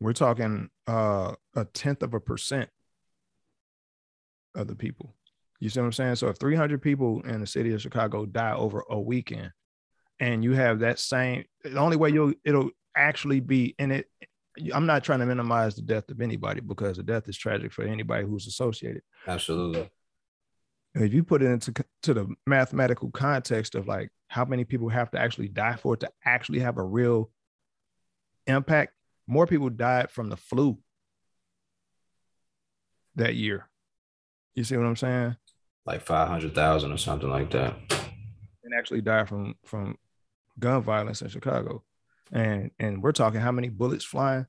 [0.00, 2.68] we're talking uh, a tenth of a percent
[4.56, 5.14] of the people.
[5.64, 6.16] You see what I'm saying?
[6.16, 9.50] So if 300 people in the city of Chicago die over a weekend,
[10.20, 14.06] and you have that same, the only way you'll it'll actually be in it.
[14.72, 17.82] I'm not trying to minimize the death of anybody because the death is tragic for
[17.82, 19.02] anybody who's associated.
[19.26, 19.90] Absolutely
[20.94, 21.72] if you put it into
[22.02, 26.00] to the mathematical context of like how many people have to actually die for it
[26.00, 27.30] to actually have a real
[28.46, 28.92] impact,
[29.26, 30.78] more people died from the flu
[33.16, 33.68] that year.
[34.54, 35.36] You see what I'm saying?
[35.86, 37.74] Like five hundred thousand or something like that.
[38.62, 39.98] And actually died from from
[40.58, 41.82] gun violence in Chicago,
[42.32, 44.46] and and we're talking how many bullets flying,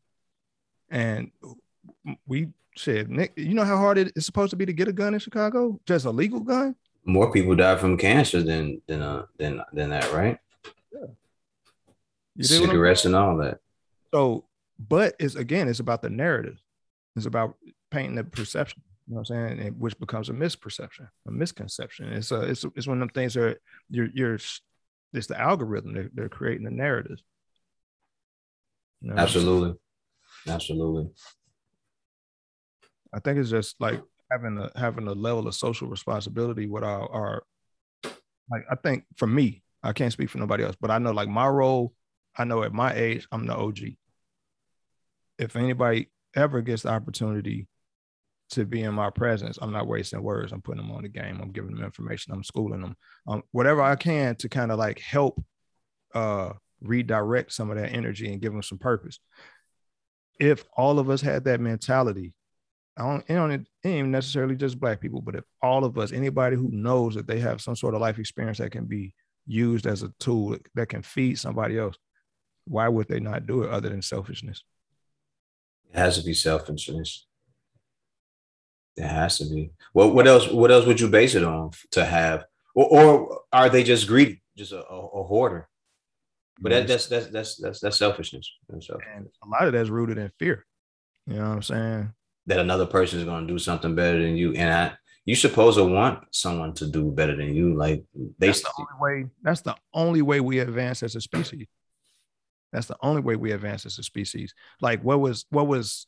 [0.89, 1.31] and
[2.25, 4.93] we said Nick, you know how hard it is supposed to be to get a
[4.93, 5.79] gun in Chicago?
[5.85, 6.75] Just a legal gun?
[7.03, 10.37] More people die from cancer than than uh than than that, right?
[10.93, 12.45] Yeah.
[12.45, 13.59] Cigarettes and all that.
[14.13, 14.45] So,
[14.79, 16.61] but it's again, it's about the narrative.
[17.15, 17.57] It's about
[17.91, 18.81] painting the perception.
[19.07, 19.75] You know what I'm saying?
[19.77, 22.11] which becomes a misperception, a misconception.
[22.11, 23.59] It's a, it's it's one of them things that
[23.89, 24.39] you're you're
[25.13, 25.93] it's the algorithm.
[25.93, 27.19] They're, they're creating the narrative.
[29.01, 29.75] You know Absolutely.
[30.47, 31.09] Absolutely.
[33.13, 34.01] I think it's just like
[34.31, 37.43] having a having a level of social responsibility with our, our
[38.49, 41.29] like I think for me, I can't speak for nobody else, but I know like
[41.29, 41.93] my role,
[42.35, 43.79] I know at my age, I'm the OG.
[45.37, 47.67] If anybody ever gets the opportunity
[48.51, 50.51] to be in my presence, I'm not wasting words.
[50.51, 51.39] I'm putting them on the game.
[51.41, 52.33] I'm giving them information.
[52.33, 52.95] I'm schooling them.
[53.27, 55.43] Um, whatever I can to kind of like help
[56.13, 59.19] uh redirect some of that energy and give them some purpose.
[60.39, 62.33] If all of us had that mentality,
[62.97, 66.11] I don't, it don't, it ain't necessarily just black people, but if all of us,
[66.11, 69.13] anybody who knows that they have some sort of life experience that can be
[69.45, 71.97] used as a tool that can feed somebody else,
[72.65, 74.63] why would they not do it other than selfishness?
[75.91, 77.27] It has to be selfishness.
[78.97, 79.71] It has to be.
[79.93, 80.49] Well, what else?
[80.49, 84.41] What else would you base it on to have, or, or are they just greedy,
[84.57, 85.67] just a, a, a hoarder?
[86.59, 88.49] But that, that's that's that's that's that's selfishness.
[88.69, 89.15] That's selfishness.
[89.17, 90.65] And a lot of that's rooted in fear.
[91.27, 92.13] You know what I'm saying?
[92.47, 94.93] that another person is going to do something better than you, and I,
[95.25, 97.75] you supposed to want someone to do better than you.
[97.75, 98.03] Like
[98.37, 99.29] they, that's the only way.
[99.41, 101.67] That's the only way we advance as a species.
[102.71, 104.53] That's the only way we advance as a species.
[104.81, 106.05] Like what was what was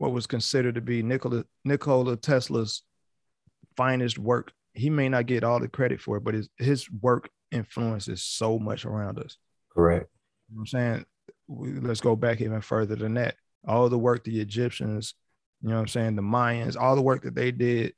[0.00, 2.82] what was considered to be Nikola Nikola Tesla's
[3.76, 4.52] finest work.
[4.72, 8.58] He may not get all the credit for it, but his his work influences so
[8.58, 9.36] much around us.
[9.72, 10.08] Correct.
[10.48, 11.04] You know I'm saying,
[11.48, 13.34] let's go back even further than that
[13.66, 15.14] all the work the Egyptians,
[15.62, 17.94] you know what I'm saying, the Mayans, all the work that they did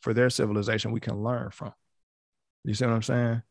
[0.00, 1.72] for their civilization, we can learn from.
[2.64, 3.42] You see what I'm saying?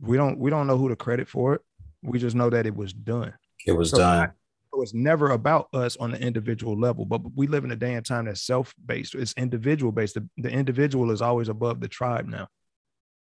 [0.00, 1.60] We don't we don't know who to credit for it.
[2.02, 3.34] We just know that it was done.
[3.66, 4.32] It was so done.
[4.78, 7.94] It was never about us on the individual level, but we live in a day
[7.94, 9.16] and time that's self-based.
[9.16, 10.14] It's individual based.
[10.14, 12.46] The, the individual is always above the tribe now.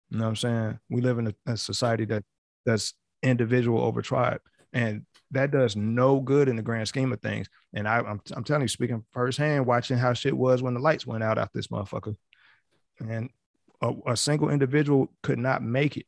[0.10, 0.80] You know what I'm saying?
[0.90, 2.26] We live in a, a society that
[2.66, 2.94] that's
[3.24, 4.41] individual over tribe.
[4.74, 7.48] And that does no good in the grand scheme of things.
[7.74, 11.07] And I, I'm, I'm telling you, speaking firsthand, watching how shit was when the lights
[11.07, 12.18] went out after this motherfucker.
[12.99, 13.30] And
[13.82, 16.06] a, a single individual could not make it,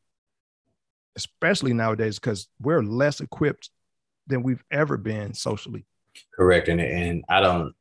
[1.16, 3.70] especially nowadays, because we're less equipped
[4.26, 5.84] than we've ever been socially.
[6.34, 6.68] Correct.
[6.68, 7.74] And, and I don't,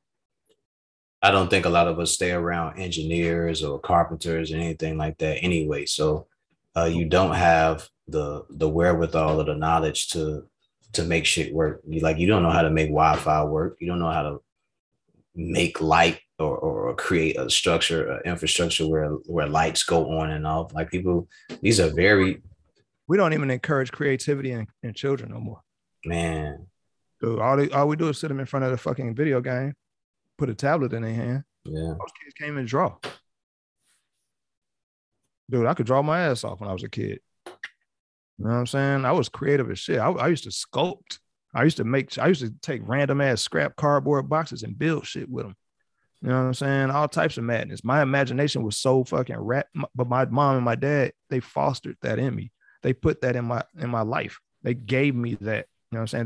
[1.22, 5.18] I don't think a lot of us stay around engineers or carpenters or anything like
[5.20, 5.86] that anyway.
[5.86, 6.28] So
[6.76, 10.48] uh, you don't have the the wherewithal or the knowledge to
[10.94, 11.82] to make shit work.
[11.88, 13.78] You like you don't know how to make Wi-Fi work.
[13.80, 14.42] You don't know how to
[15.36, 20.46] make light or, or create a structure, an infrastructure where where lights go on and
[20.48, 20.74] off.
[20.74, 21.28] Like people,
[21.62, 22.42] these are very.
[23.08, 25.62] We don't even encourage creativity in, in children no more.
[26.04, 26.68] Man,
[27.22, 29.42] Dude, all they, all we do is sit them in front of the fucking video
[29.42, 29.76] game,
[30.38, 31.44] put a tablet in their hand.
[31.66, 32.96] Yeah, those kids came and draw.
[35.50, 37.20] Dude, I could draw my ass off when I was a kid.
[37.46, 39.06] You know what I'm saying?
[39.06, 40.00] I was creative as shit.
[40.00, 41.20] I, I used to sculpt.
[41.54, 42.18] I used to make.
[42.18, 45.56] I used to take random ass scrap cardboard boxes and build shit with them.
[46.24, 46.90] You know what I'm saying?
[46.90, 47.84] All types of madness.
[47.84, 49.68] My imagination was so fucking rat.
[49.94, 52.52] But my mom and my dad, they fostered that in me.
[52.82, 54.40] They put that in my in my life.
[54.64, 55.68] They gave me that.
[55.92, 56.26] You know what I'm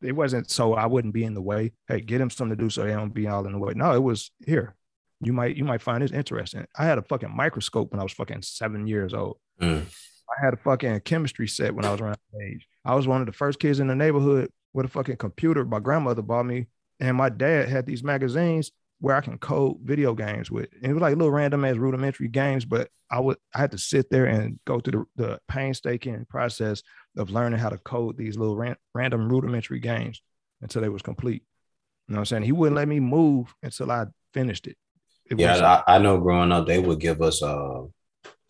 [0.00, 1.72] They it wasn't so I wouldn't be in the way.
[1.88, 3.72] Hey, get him something to do so they don't be all in the way.
[3.74, 4.76] No, it was here.
[5.20, 6.66] You might you might find this interesting.
[6.76, 9.38] I had a fucking microscope when I was fucking seven years old.
[9.60, 9.84] Mm.
[9.86, 12.68] I had a fucking chemistry set when I was around that age.
[12.84, 15.64] I was one of the first kids in the neighborhood with a fucking computer.
[15.64, 16.66] My grandmother bought me,
[17.00, 18.70] and my dad had these magazines
[19.00, 20.68] where I can code video games with.
[20.82, 23.78] And it was like little random as rudimentary games, but I would I had to
[23.78, 26.82] sit there and go through the, the painstaking process
[27.16, 30.20] of learning how to code these little ran, random rudimentary games
[30.60, 31.42] until they was complete.
[32.08, 32.42] You know what I'm saying?
[32.44, 34.76] He wouldn't let me move until I finished it.
[35.30, 37.82] it yeah, I, I, know growing up they would give us uh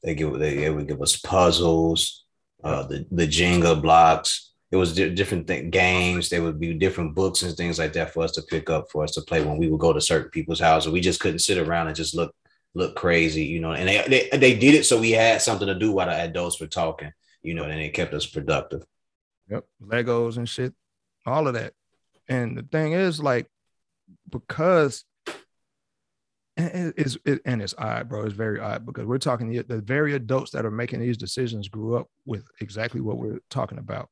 [0.02, 2.24] they give they, they would give us puzzles,
[2.64, 4.47] uh, the the Jenga blocks.
[4.70, 6.28] It was di- different th- games.
[6.28, 9.02] There would be different books and things like that for us to pick up for
[9.04, 10.92] us to play when we would go to certain people's houses.
[10.92, 12.34] We just couldn't sit around and just look
[12.74, 13.72] look crazy, you know.
[13.72, 16.60] And they they, they did it so we had something to do while the adults
[16.60, 17.12] were talking,
[17.42, 18.84] you know, and it kept us productive.
[19.50, 20.74] Yep, Legos and shit,
[21.24, 21.72] all of that.
[22.28, 23.46] And the thing is, like,
[24.28, 25.04] because
[26.58, 28.24] and it's it, and it's odd, bro.
[28.24, 31.68] It's very odd because we're talking the, the very adults that are making these decisions
[31.68, 34.10] grew up with exactly what we're talking about,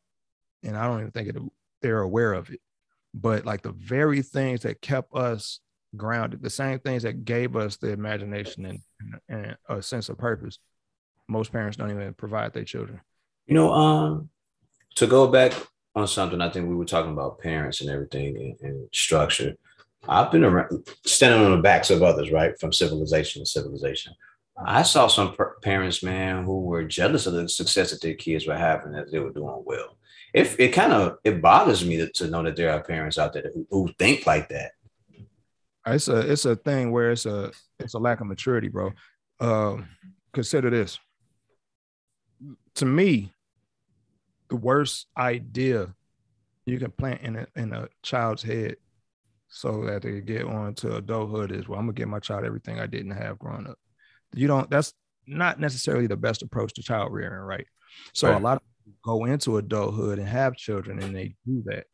[0.66, 1.36] and I don't even think it,
[1.80, 2.60] they're aware of it.
[3.14, 5.60] But like the very things that kept us
[5.96, 8.80] grounded, the same things that gave us the imagination and,
[9.28, 10.58] and a sense of purpose,
[11.28, 13.00] most parents don't even provide their children.
[13.46, 14.28] You know, um,
[14.96, 15.52] to go back
[15.94, 19.54] on something, I think we were talking about parents and everything and, and structure.
[20.08, 24.12] I've been around, standing on the backs of others, right, from civilization to civilization.
[24.58, 28.56] I saw some parents, man, who were jealous of the success that their kids were
[28.56, 29.96] having as they were doing well.
[30.34, 33.32] If it kind of it bothers me to, to, know that there are parents out
[33.32, 34.72] there who, who, think like that.
[35.86, 38.92] It's a it's a thing where it's a it's a lack of maturity, bro.
[39.40, 39.88] Um,
[40.32, 40.98] consider this.
[42.76, 43.32] To me,
[44.48, 45.94] the worst idea
[46.66, 48.76] you can plant in a in a child's head
[49.48, 52.80] so that they get on to adulthood is well, I'm gonna give my child everything
[52.80, 53.78] I didn't have growing up.
[54.34, 54.92] You don't that's
[55.26, 57.66] not necessarily the best approach to child rearing, right?
[58.12, 58.40] So right.
[58.40, 58.62] a lot of
[59.04, 61.86] go into adulthood and have children and they do that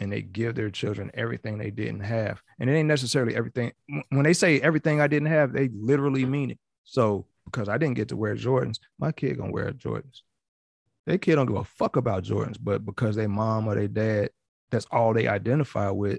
[0.00, 2.42] and they give their children everything they didn't have.
[2.58, 3.72] And it ain't necessarily everything.
[4.10, 6.58] When they say everything I didn't have, they literally mean it.
[6.84, 10.20] So because I didn't get to wear Jordans, my kid gonna wear Jordans.
[11.06, 14.30] Their kid don't give a fuck about Jordans, but because their mom or their dad,
[14.70, 16.18] that's all they identify with,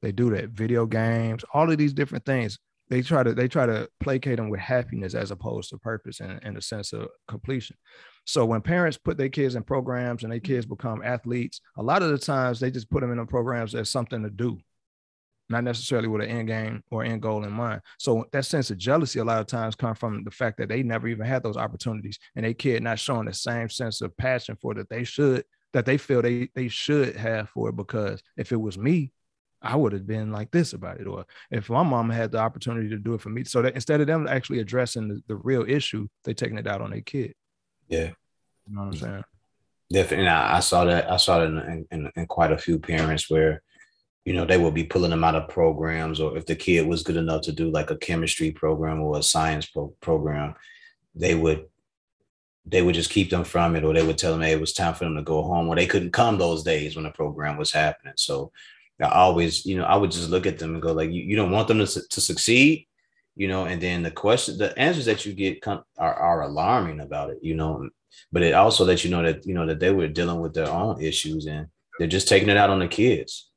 [0.00, 0.48] they do that.
[0.48, 2.58] Video games, all of these different things.
[2.90, 6.40] They try to they try to placate them with happiness as opposed to purpose and,
[6.42, 7.76] and a sense of completion.
[8.26, 12.02] So when parents put their kids in programs and their kids become athletes, a lot
[12.02, 14.58] of the times they just put them in the programs as something to do,
[15.48, 17.80] not necessarily with an end game or end goal in mind.
[17.98, 20.82] So that sense of jealousy a lot of times come from the fact that they
[20.82, 24.56] never even had those opportunities and they kid not showing the same sense of passion
[24.60, 28.50] for that they should that they feel they they should have for it because if
[28.50, 29.12] it was me,
[29.62, 31.06] I would have been like this about it.
[31.06, 33.44] Or if my mom had the opportunity to do it for me.
[33.44, 36.80] So that instead of them actually addressing the, the real issue, they taking it out
[36.80, 37.34] on their kid.
[37.88, 38.10] Yeah.
[38.66, 39.04] You know what I'm mm-hmm.
[39.04, 39.24] saying?
[39.92, 40.28] Definitely.
[40.28, 41.10] I, I saw that.
[41.10, 43.62] I saw that in, in, in, quite a few parents where,
[44.24, 47.02] you know, they would be pulling them out of programs, or if the kid was
[47.02, 50.54] good enough to do like a chemistry program or a science pro- program,
[51.14, 51.64] they would
[52.66, 54.72] they would just keep them from it, or they would tell them hey, it was
[54.72, 57.56] time for them to go home, or they couldn't come those days when the program
[57.56, 58.14] was happening.
[58.16, 58.52] So
[59.00, 61.36] I always, you know, I would just look at them and go like, you, you
[61.36, 62.86] don't want them to, to succeed,
[63.34, 67.00] you know, and then the question, the answers that you get come, are, are alarming
[67.00, 67.88] about it, you know,
[68.30, 70.68] but it also lets you know that, you know, that they were dealing with their
[70.68, 71.68] own issues and
[71.98, 73.50] they're just taking it out on the kids.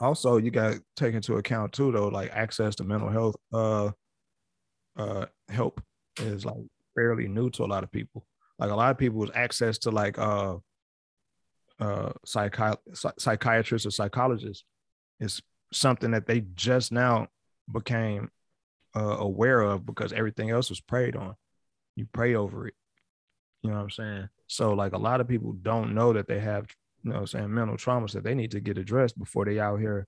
[0.00, 3.90] Also you got to take into account too though like access to mental health uh
[4.96, 5.80] uh help
[6.20, 6.54] is like
[6.94, 8.24] fairly new to a lot of people.
[8.58, 10.56] Like a lot of people access to like uh
[11.80, 12.76] uh psychi-
[13.18, 14.64] psychiatrists or psychologists
[15.20, 15.40] is
[15.72, 17.28] something that they just now
[17.72, 18.30] became
[18.96, 21.36] uh, aware of because everything else was preyed on
[21.94, 22.74] you pray over it
[23.62, 26.40] you know what i'm saying so like a lot of people don't know that they
[26.40, 26.66] have
[27.04, 30.06] you know, saying mental traumas that they need to get addressed before they out here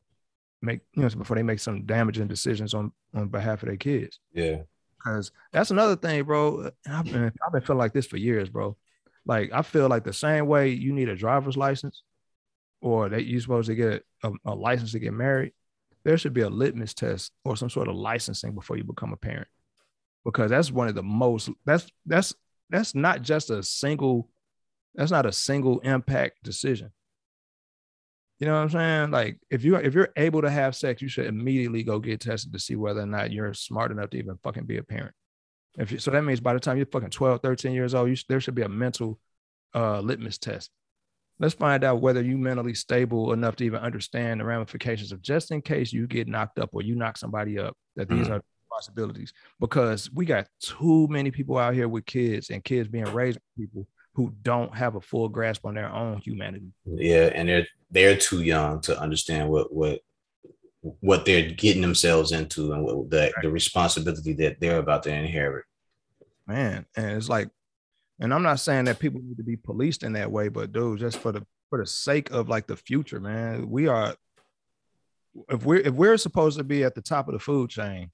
[0.62, 4.20] make you know before they make some damaging decisions on on behalf of their kids.
[4.32, 4.62] Yeah,
[4.97, 6.70] because that's another thing, bro.
[6.88, 8.76] I've been I've been feeling like this for years, bro.
[9.26, 12.02] Like I feel like the same way you need a driver's license,
[12.80, 15.52] or that you're supposed to get a, a license to get married.
[16.05, 19.16] There should be a litmus test or some sort of licensing before you become a
[19.16, 19.48] parent,
[20.24, 22.34] because that's one of the most that's that's
[22.70, 24.30] that's not just a single
[24.94, 26.90] that's not a single impact decision.
[28.38, 29.10] You know what I'm saying?
[29.10, 32.55] Like if you if you're able to have sex, you should immediately go get tested
[32.55, 35.14] to see whether or not you're smart enough to even fucking be a parent.
[35.78, 38.16] If you, so that means by the time you're fucking 12, 13 years old, you,
[38.28, 39.18] there should be a mental
[39.74, 40.70] uh, litmus test.
[41.38, 45.51] Let's find out whether you mentally stable enough to even understand the ramifications of just
[45.51, 48.34] in case you get knocked up or you knock somebody up, that these mm-hmm.
[48.34, 49.32] are possibilities.
[49.59, 53.62] Because we got too many people out here with kids and kids being raised by
[53.62, 56.72] people who don't have a full grasp on their own humanity.
[56.84, 60.01] Yeah, and they're they're too young to understand what what
[60.82, 65.65] what they're getting themselves into and what the, the responsibility that they're about to inherit.
[66.47, 67.48] Man, and it's like,
[68.19, 71.01] and I'm not saying that people need to be policed in that way, but dude,
[71.01, 74.15] just for the for the sake of like the future, man, we are
[75.48, 78.11] if we're if we're supposed to be at the top of the food chain,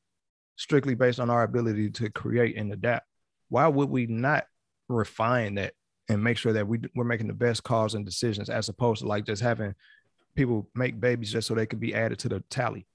[0.57, 3.07] strictly based on our ability to create and adapt,
[3.49, 4.45] why would we not
[4.89, 5.73] refine that
[6.09, 9.09] and make sure that we we're making the best calls and decisions as opposed to
[9.09, 9.75] like just having
[10.37, 12.87] people make babies just so they can be added to the tally.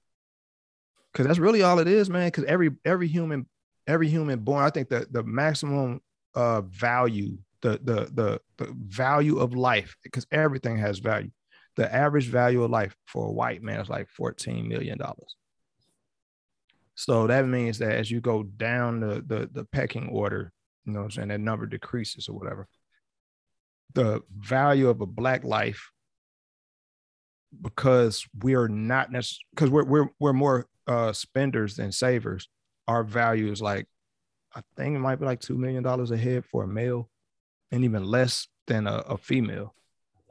[1.14, 2.30] Cause that's really all it is, man.
[2.30, 3.46] Cause every every human,
[3.86, 6.00] every human born, I think that the maximum
[6.34, 11.30] uh value, the the the the value of life, because everything has value.
[11.76, 14.98] The average value of life for a white man is like $14 million.
[16.94, 20.52] So that means that as you go down the the, the pecking order,
[20.86, 22.68] you know what I'm saying, that number decreases or whatever
[23.94, 25.91] the value of a black life
[27.60, 32.48] because we're not necessarily because we're we're we're more uh spenders than savers.
[32.88, 33.86] Our value is like
[34.54, 37.10] I think it might be like two million dollars a head for a male,
[37.70, 39.74] and even less than a, a female.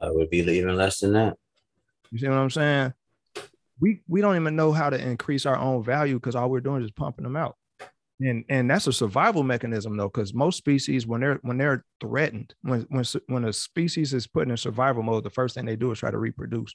[0.00, 1.36] That would be even less than that.
[2.10, 2.92] You see what I'm saying?
[3.80, 6.82] We we don't even know how to increase our own value because all we're doing
[6.82, 7.56] is pumping them out
[8.24, 12.54] and and that's a survival mechanism though because most species when they're when they're threatened
[12.62, 15.90] when when when a species is put in survival mode the first thing they do
[15.90, 16.74] is try to reproduce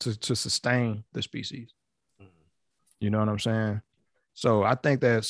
[0.00, 1.72] to to sustain the species.
[2.20, 2.30] Mm-hmm.
[3.00, 3.80] you know what i'm saying?
[4.34, 5.24] So i think that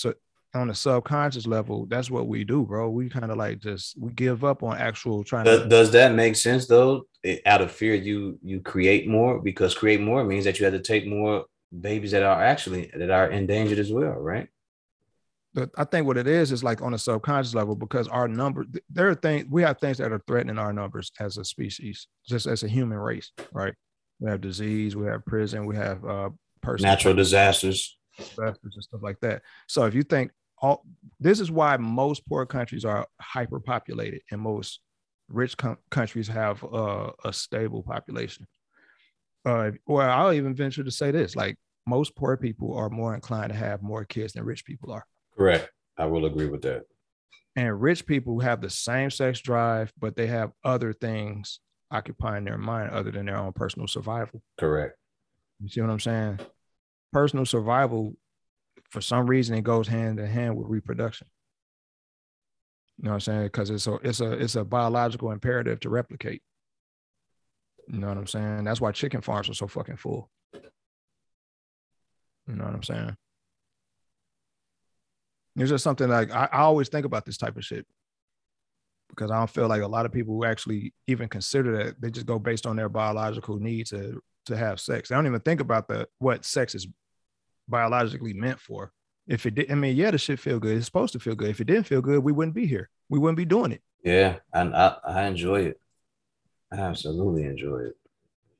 [0.55, 2.91] on a subconscious level that's what we do bro.
[2.91, 6.15] We kind of like just we give up on actual trying does, to does that
[6.15, 7.07] make sense though?
[7.47, 9.41] Out of fear you you create more?
[9.41, 11.45] Because create more means that you have to take more
[11.79, 14.49] babies that are actually that are endangered as well right?
[15.53, 18.67] The, I think what it is is like on a subconscious level because our number
[18.89, 22.47] there are things we have things that are threatening our numbers as a species, just
[22.47, 23.75] as a human race, right?
[24.21, 26.31] We have disease, we have prison, we have uh
[26.79, 29.43] natural disasters, disasters and stuff like that.
[29.67, 30.31] So if you think
[30.61, 30.85] all
[31.19, 34.81] this is why most poor countries are hyperpopulated and most
[35.29, 38.47] rich com- countries have uh, a stable population.
[39.45, 41.57] Uh, or I'll even venture to say this: like
[41.87, 45.07] most poor people are more inclined to have more kids than rich people are.
[45.37, 45.71] Correct.
[45.97, 46.85] I will agree with that.
[47.57, 51.61] And rich people have the same sex drive, but they have other things
[51.91, 54.43] occupying their mind other than their own personal survival.
[54.59, 54.97] Correct.
[55.61, 56.39] You see what I'm saying?
[57.13, 58.15] Personal survival,
[58.89, 61.27] for some reason, it goes hand in hand with reproduction.
[62.99, 63.43] You know what I'm saying?
[63.45, 66.43] Because it's a it's a it's a biological imperative to replicate.
[67.89, 68.65] You know what I'm saying?
[68.65, 70.31] That's why chicken farms are so fucking full.
[72.47, 73.17] You know what I'm saying?
[75.57, 77.87] It's just something like I, I always think about this type of shit
[79.11, 82.11] because I don't feel like a lot of people who actually even consider that they
[82.11, 85.09] just go based on their biological need to to have sex.
[85.09, 86.87] They don't even think about the what sex is
[87.69, 88.93] biologically meant for.
[89.27, 90.77] If it did, I mean, yeah, the shit feel good.
[90.77, 91.51] It's supposed to feel good.
[91.51, 92.89] If it didn't feel good, we wouldn't be here.
[93.09, 93.83] We wouldn't be doing it.
[94.03, 95.81] Yeah, and I, I enjoy it.
[96.73, 97.97] I absolutely enjoy it.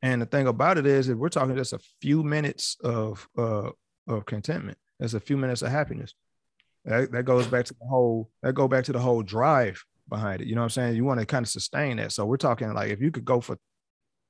[0.03, 3.71] And the thing about it is, that we're talking just a few minutes of uh
[4.07, 4.79] of contentment.
[4.99, 6.15] That's a few minutes of happiness.
[6.85, 10.43] That, that goes back to the whole that go back to the whole drive behind
[10.43, 10.49] it.
[10.49, 10.97] You know what I'm saying?
[10.97, 12.13] You want to kind of sustain that.
[12.13, 13.57] So we're talking like if you could go for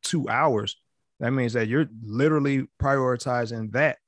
[0.03, 0.77] two hours,
[1.19, 3.99] that means that you're literally prioritizing that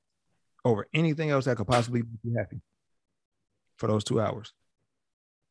[0.63, 2.61] over anything else that could possibly be happy
[3.77, 4.53] for those two hours.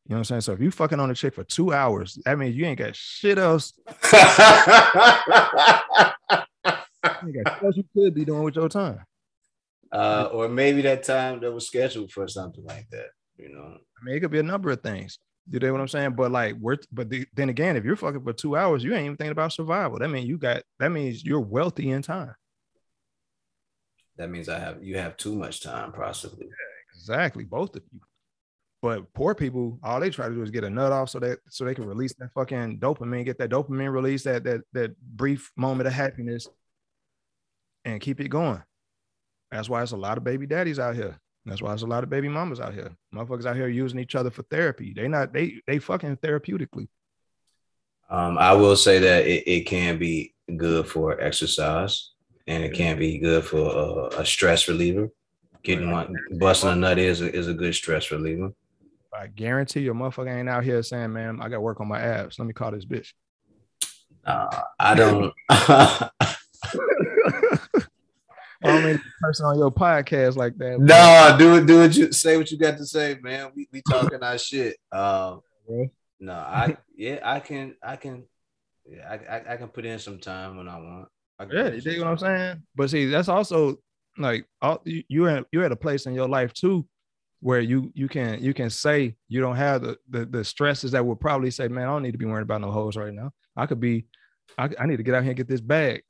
[0.05, 0.41] You know what I'm saying?
[0.41, 2.95] So if you fucking on a chick for two hours, that means you ain't got
[2.95, 3.73] shit else.
[3.87, 4.13] you ain't
[7.43, 8.99] got shit else you could be doing with your time.
[9.91, 13.11] Uh, or maybe that time that was scheduled for something like that.
[13.37, 15.19] You know, I mean, it could be a number of things.
[15.49, 16.11] You know what I'm saying?
[16.11, 19.05] But like, we're but the, then again, if you're fucking for two hours, you ain't
[19.05, 19.99] even thinking about survival.
[19.99, 22.33] That means you got that means you're wealthy in time.
[24.17, 26.45] That means I have you have too much time, possibly.
[26.45, 27.99] Yeah, exactly, both of you.
[28.81, 31.39] But poor people, all they try to do is get a nut off so that
[31.49, 35.51] so they can release that fucking dopamine, get that dopamine release, that that that brief
[35.57, 36.47] moment of happiness,
[37.85, 38.61] and keep it going.
[39.51, 41.19] That's why it's a lot of baby daddies out here.
[41.45, 42.91] That's why there's a lot of baby mamas out here.
[43.13, 44.93] Motherfuckers out here using each other for therapy.
[44.95, 46.87] They not they they fucking therapeutically.
[48.09, 52.11] Um, I will say that it, it can be good for exercise
[52.47, 55.09] and it can be good for uh, a stress reliever.
[55.63, 58.51] Getting one busting a nut is a, is a good stress reliever.
[59.13, 61.99] I guarantee your motherfucker ain't out here saying, "Man, I got to work on my
[61.99, 62.39] abs.
[62.39, 63.13] Let me call this bitch."
[64.25, 65.33] Uh, I don't.
[68.63, 70.79] only person on your podcast like that.
[70.79, 71.95] No, do it, do it.
[71.95, 73.51] You say what you got to say, man.
[73.55, 74.77] We we talking our shit.
[74.91, 75.41] Um,
[76.19, 78.23] no, I yeah, I can, I can,
[78.89, 81.07] yeah, I, I, I can put in some time when I want.
[81.39, 82.63] I yeah, you dig what I'm saying?
[82.75, 83.79] But see, that's also
[84.17, 86.85] like all, you you're at, you're at a place in your life too
[87.43, 91.05] where you you can you can say you don't have the, the the stresses that
[91.05, 93.33] would probably say, man, I don't need to be worried about no hoes right now.
[93.55, 94.05] I could be,
[94.57, 96.03] I, I need to get out here and get this bag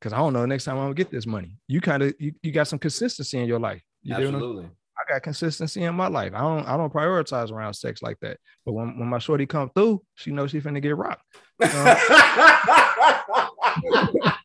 [0.00, 1.52] because I don't know next time I'm gonna get this money.
[1.68, 3.82] You kind of you, you got some consistency in your life.
[4.02, 4.68] You Absolutely.
[4.98, 6.32] I got consistency in my life.
[6.34, 8.38] I don't I don't prioritize around sex like that.
[8.64, 11.24] But when, when my shorty come through, she knows she's finna get rocked.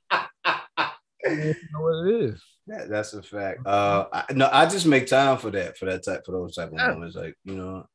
[1.28, 2.44] You know, what it is.
[2.68, 3.66] That, that's a fact.
[3.66, 6.68] Uh, I, no, I just make time for that, for that type, for those type
[6.68, 6.90] of yeah.
[6.90, 7.16] moments.
[7.16, 7.86] Like you know,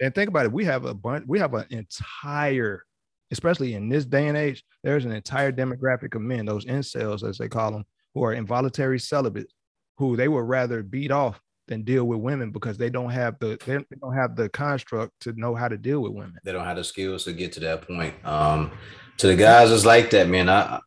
[0.00, 0.52] and think about it.
[0.52, 1.24] We have a bunch.
[1.26, 2.84] We have an entire
[3.30, 7.38] especially in this day and age, there's an entire demographic of men, those incels, as
[7.38, 7.84] they call them,
[8.14, 9.52] who are involuntary celibates,
[9.98, 13.58] who they would rather beat off than deal with women because they don't have the
[13.66, 16.36] they don't have the construct to know how to deal with women.
[16.44, 18.14] They don't have the skills to get to that point.
[18.24, 18.70] Um,
[19.18, 20.48] to the guys it's like that, man.
[20.48, 20.80] I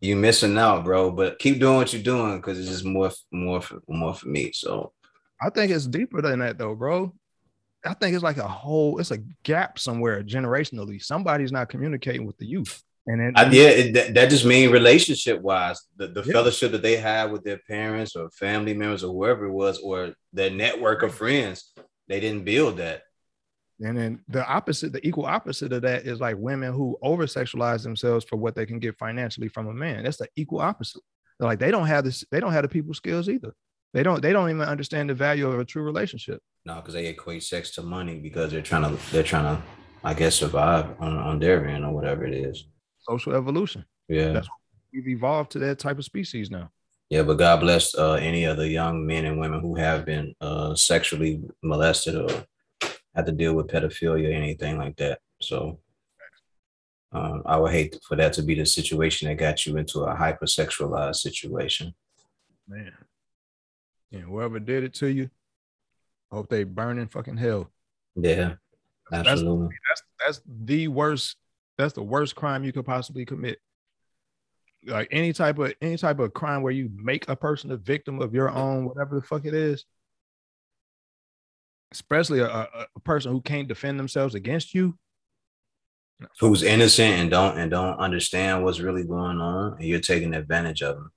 [0.00, 1.10] you missing out, bro.
[1.10, 4.52] But keep doing what you're doing because it's just more more more for me.
[4.52, 4.92] So
[5.40, 7.12] I think it's deeper than that, though, bro.
[7.84, 11.02] I think it's like a whole, it's a gap somewhere generationally.
[11.02, 12.82] Somebody's not communicating with the youth.
[13.06, 16.32] And then, I, yeah, it, that, that, just means relationship wise, the, the yeah.
[16.32, 20.14] fellowship that they have with their parents or family members or whoever it was, or
[20.32, 21.70] their network of friends,
[22.08, 23.02] they didn't build that.
[23.80, 27.82] And then the opposite, the equal opposite of that is like women who over sexualize
[27.82, 30.04] themselves for what they can get financially from a man.
[30.04, 31.02] That's the equal opposite.
[31.38, 33.54] like they don't have this, they don't have the people skills either.
[33.94, 36.42] They don't, they don't even understand the value of a true relationship.
[36.66, 39.62] No, because they equate sex to money because they're trying to they're trying to,
[40.02, 42.66] I guess, survive on, on their end or whatever it is.
[42.98, 43.84] Social evolution.
[44.08, 44.32] Yeah.
[44.32, 44.48] That's
[44.92, 46.70] we've evolved to that type of species now.
[47.08, 50.34] Yeah, but God bless uh, any of the young men and women who have been
[50.40, 52.46] uh, sexually molested or
[53.14, 55.20] had to deal with pedophilia or anything like that.
[55.40, 55.78] So
[57.12, 60.16] um, I would hate for that to be the situation that got you into a
[60.16, 61.94] hypersexualized situation.
[62.66, 62.92] Man.
[64.14, 65.28] And whoever did it to you,
[66.30, 67.70] hope they burn in fucking hell.
[68.14, 68.54] Yeah,
[69.12, 69.68] absolutely.
[69.88, 71.36] That's, that's, that's the worst.
[71.76, 73.58] That's the worst crime you could possibly commit.
[74.86, 78.20] Like any type of any type of crime where you make a person a victim
[78.20, 79.84] of your own whatever the fuck it is,
[81.90, 84.96] especially a, a, a person who can't defend themselves against you,
[86.38, 90.82] who's innocent and don't and don't understand what's really going on, and you're taking advantage
[90.82, 91.10] of them.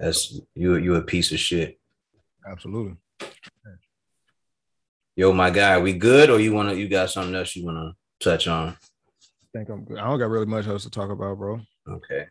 [0.00, 0.76] That's you.
[0.76, 1.79] You a piece of shit.
[2.46, 2.96] Absolutely.
[5.16, 8.46] Yo, my guy, we good or you wanna you got something else you wanna touch
[8.46, 8.68] on?
[8.68, 8.76] I
[9.52, 9.98] think I'm good.
[9.98, 11.60] I don't got really much else to talk about, bro.
[11.88, 12.26] Okay.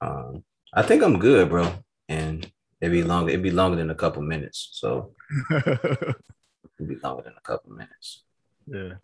[0.00, 1.72] Um, I think I'm good, bro.
[2.08, 2.50] And
[2.80, 4.70] it'd be longer, it'd be longer than a couple minutes.
[4.72, 5.12] So
[5.50, 8.24] it'd be longer than a couple minutes.
[8.66, 8.94] Yeah.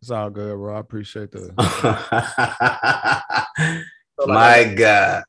[0.00, 0.76] It's all good, bro.
[0.76, 1.52] I appreciate the
[4.26, 5.24] my God.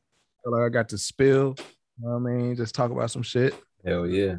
[0.45, 1.55] I got to spill.
[1.99, 2.55] You know what I mean?
[2.55, 3.53] Just talk about some shit.
[3.85, 4.37] Hell yeah.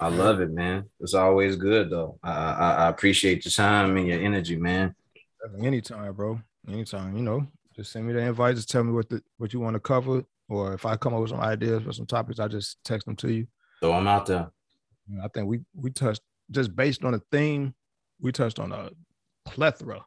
[0.00, 0.86] I love it, man.
[1.00, 2.18] It's always good though.
[2.22, 4.94] I, I, I appreciate your time and your energy, man.
[5.62, 6.40] Anytime, bro.
[6.66, 7.16] Anytime.
[7.16, 7.46] You know,
[7.76, 8.56] just send me the invite.
[8.56, 11.20] Just tell me what the what you want to cover, or if I come up
[11.20, 13.46] with some ideas for some topics, I just text them to you.
[13.80, 14.50] So I'm out there.
[15.22, 17.74] I think we we touched just based on the theme,
[18.20, 18.90] we touched on a
[19.44, 20.04] plethora.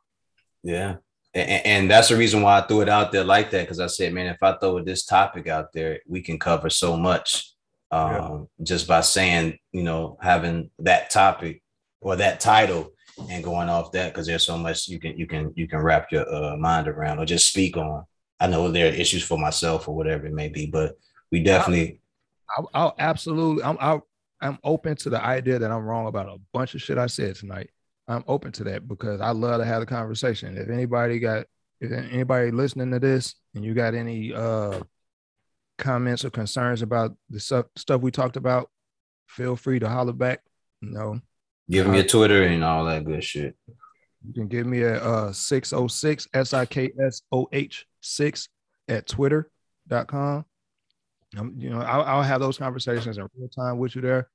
[0.64, 0.96] Yeah.
[1.36, 3.68] And, and that's the reason why I threw it out there like that.
[3.68, 6.98] Cause I said, man, if I throw this topic out there, we can cover so
[6.98, 7.53] much
[7.91, 8.64] um, yeah.
[8.64, 11.62] just by saying, you know, having that topic
[12.02, 12.91] or that title
[13.30, 16.12] and going off that because there's so much you can you can you can wrap
[16.12, 18.03] your uh, mind around or just speak on.
[18.40, 20.98] I know there are issues for myself or whatever it may be, but
[21.32, 22.02] we definitely.
[22.57, 23.64] I'll, I'll absolutely.
[23.64, 24.07] I'm I'll,
[24.41, 27.36] I'm open to the idea that I'm wrong about a bunch of shit I said
[27.36, 27.70] tonight.
[28.07, 30.57] I'm open to that because I love to have a conversation.
[30.57, 31.45] If anybody got,
[31.82, 34.80] if anybody listening to this and you got any uh
[35.77, 38.69] comments or concerns about the stuff stuff we talked about,
[39.27, 40.41] feel free to holler back.
[40.82, 41.19] You know,
[41.69, 43.56] give me a Twitter and all that good shit.
[44.26, 48.49] You can give me a uh 606 S I K S O H 6
[48.88, 50.45] at twitter.com.
[51.38, 54.30] Um, you know, I'll, I'll have those conversations in real time with you there.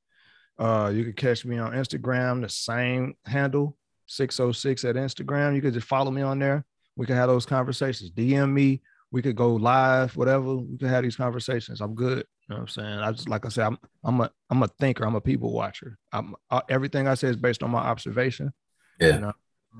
[0.60, 5.54] Uh, you can catch me on Instagram, the same handle, 606 at Instagram.
[5.54, 6.66] You can just follow me on there.
[6.96, 8.10] We can have those conversations.
[8.10, 8.82] DM me.
[9.10, 10.56] We could go live, whatever.
[10.56, 11.80] We can have these conversations.
[11.80, 12.18] I'm good.
[12.18, 12.98] You know what I'm saying?
[12.98, 15.04] I just like I said, I'm I'm a I'm a thinker.
[15.04, 15.98] I'm a people watcher.
[16.12, 18.52] I'm uh, everything I say is based on my observation.
[19.00, 19.14] Yeah.
[19.14, 19.32] You know?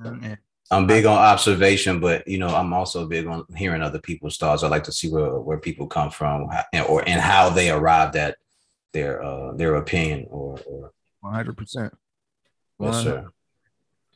[0.03, 0.37] and,
[0.71, 4.63] I'm big on observation, but you know, I'm also big on hearing other people's thoughts.
[4.63, 6.49] I like to see where where people come from,
[6.87, 8.37] or and how they arrived at
[8.93, 10.91] their uh their opinion or or
[11.21, 11.93] 100 percent.
[12.79, 13.27] Yes sir.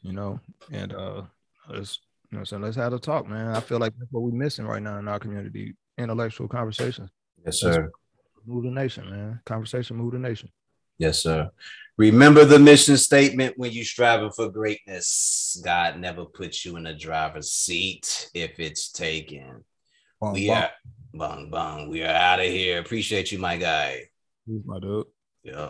[0.01, 0.39] you know
[0.71, 1.21] and uh
[1.69, 1.99] let's
[2.31, 3.55] you know so let's have a talk man.
[3.55, 7.09] I feel like that's what we're missing right now in our community intellectual conversations
[7.45, 7.91] yes sir.
[8.45, 9.39] move the nation man.
[9.45, 10.49] Conversation move the nation.
[10.97, 11.49] Yes sir.
[11.97, 16.97] Remember the mission statement when you're striving for greatness god never puts you in a
[16.97, 19.63] driver's seat if it's taken.
[20.19, 20.57] Bong, we bong.
[20.57, 20.71] are
[21.13, 21.89] bong bong.
[21.89, 22.79] We are out of here.
[22.79, 24.09] Appreciate you my guy
[24.45, 25.07] He's my dude.
[25.43, 25.69] Yeah.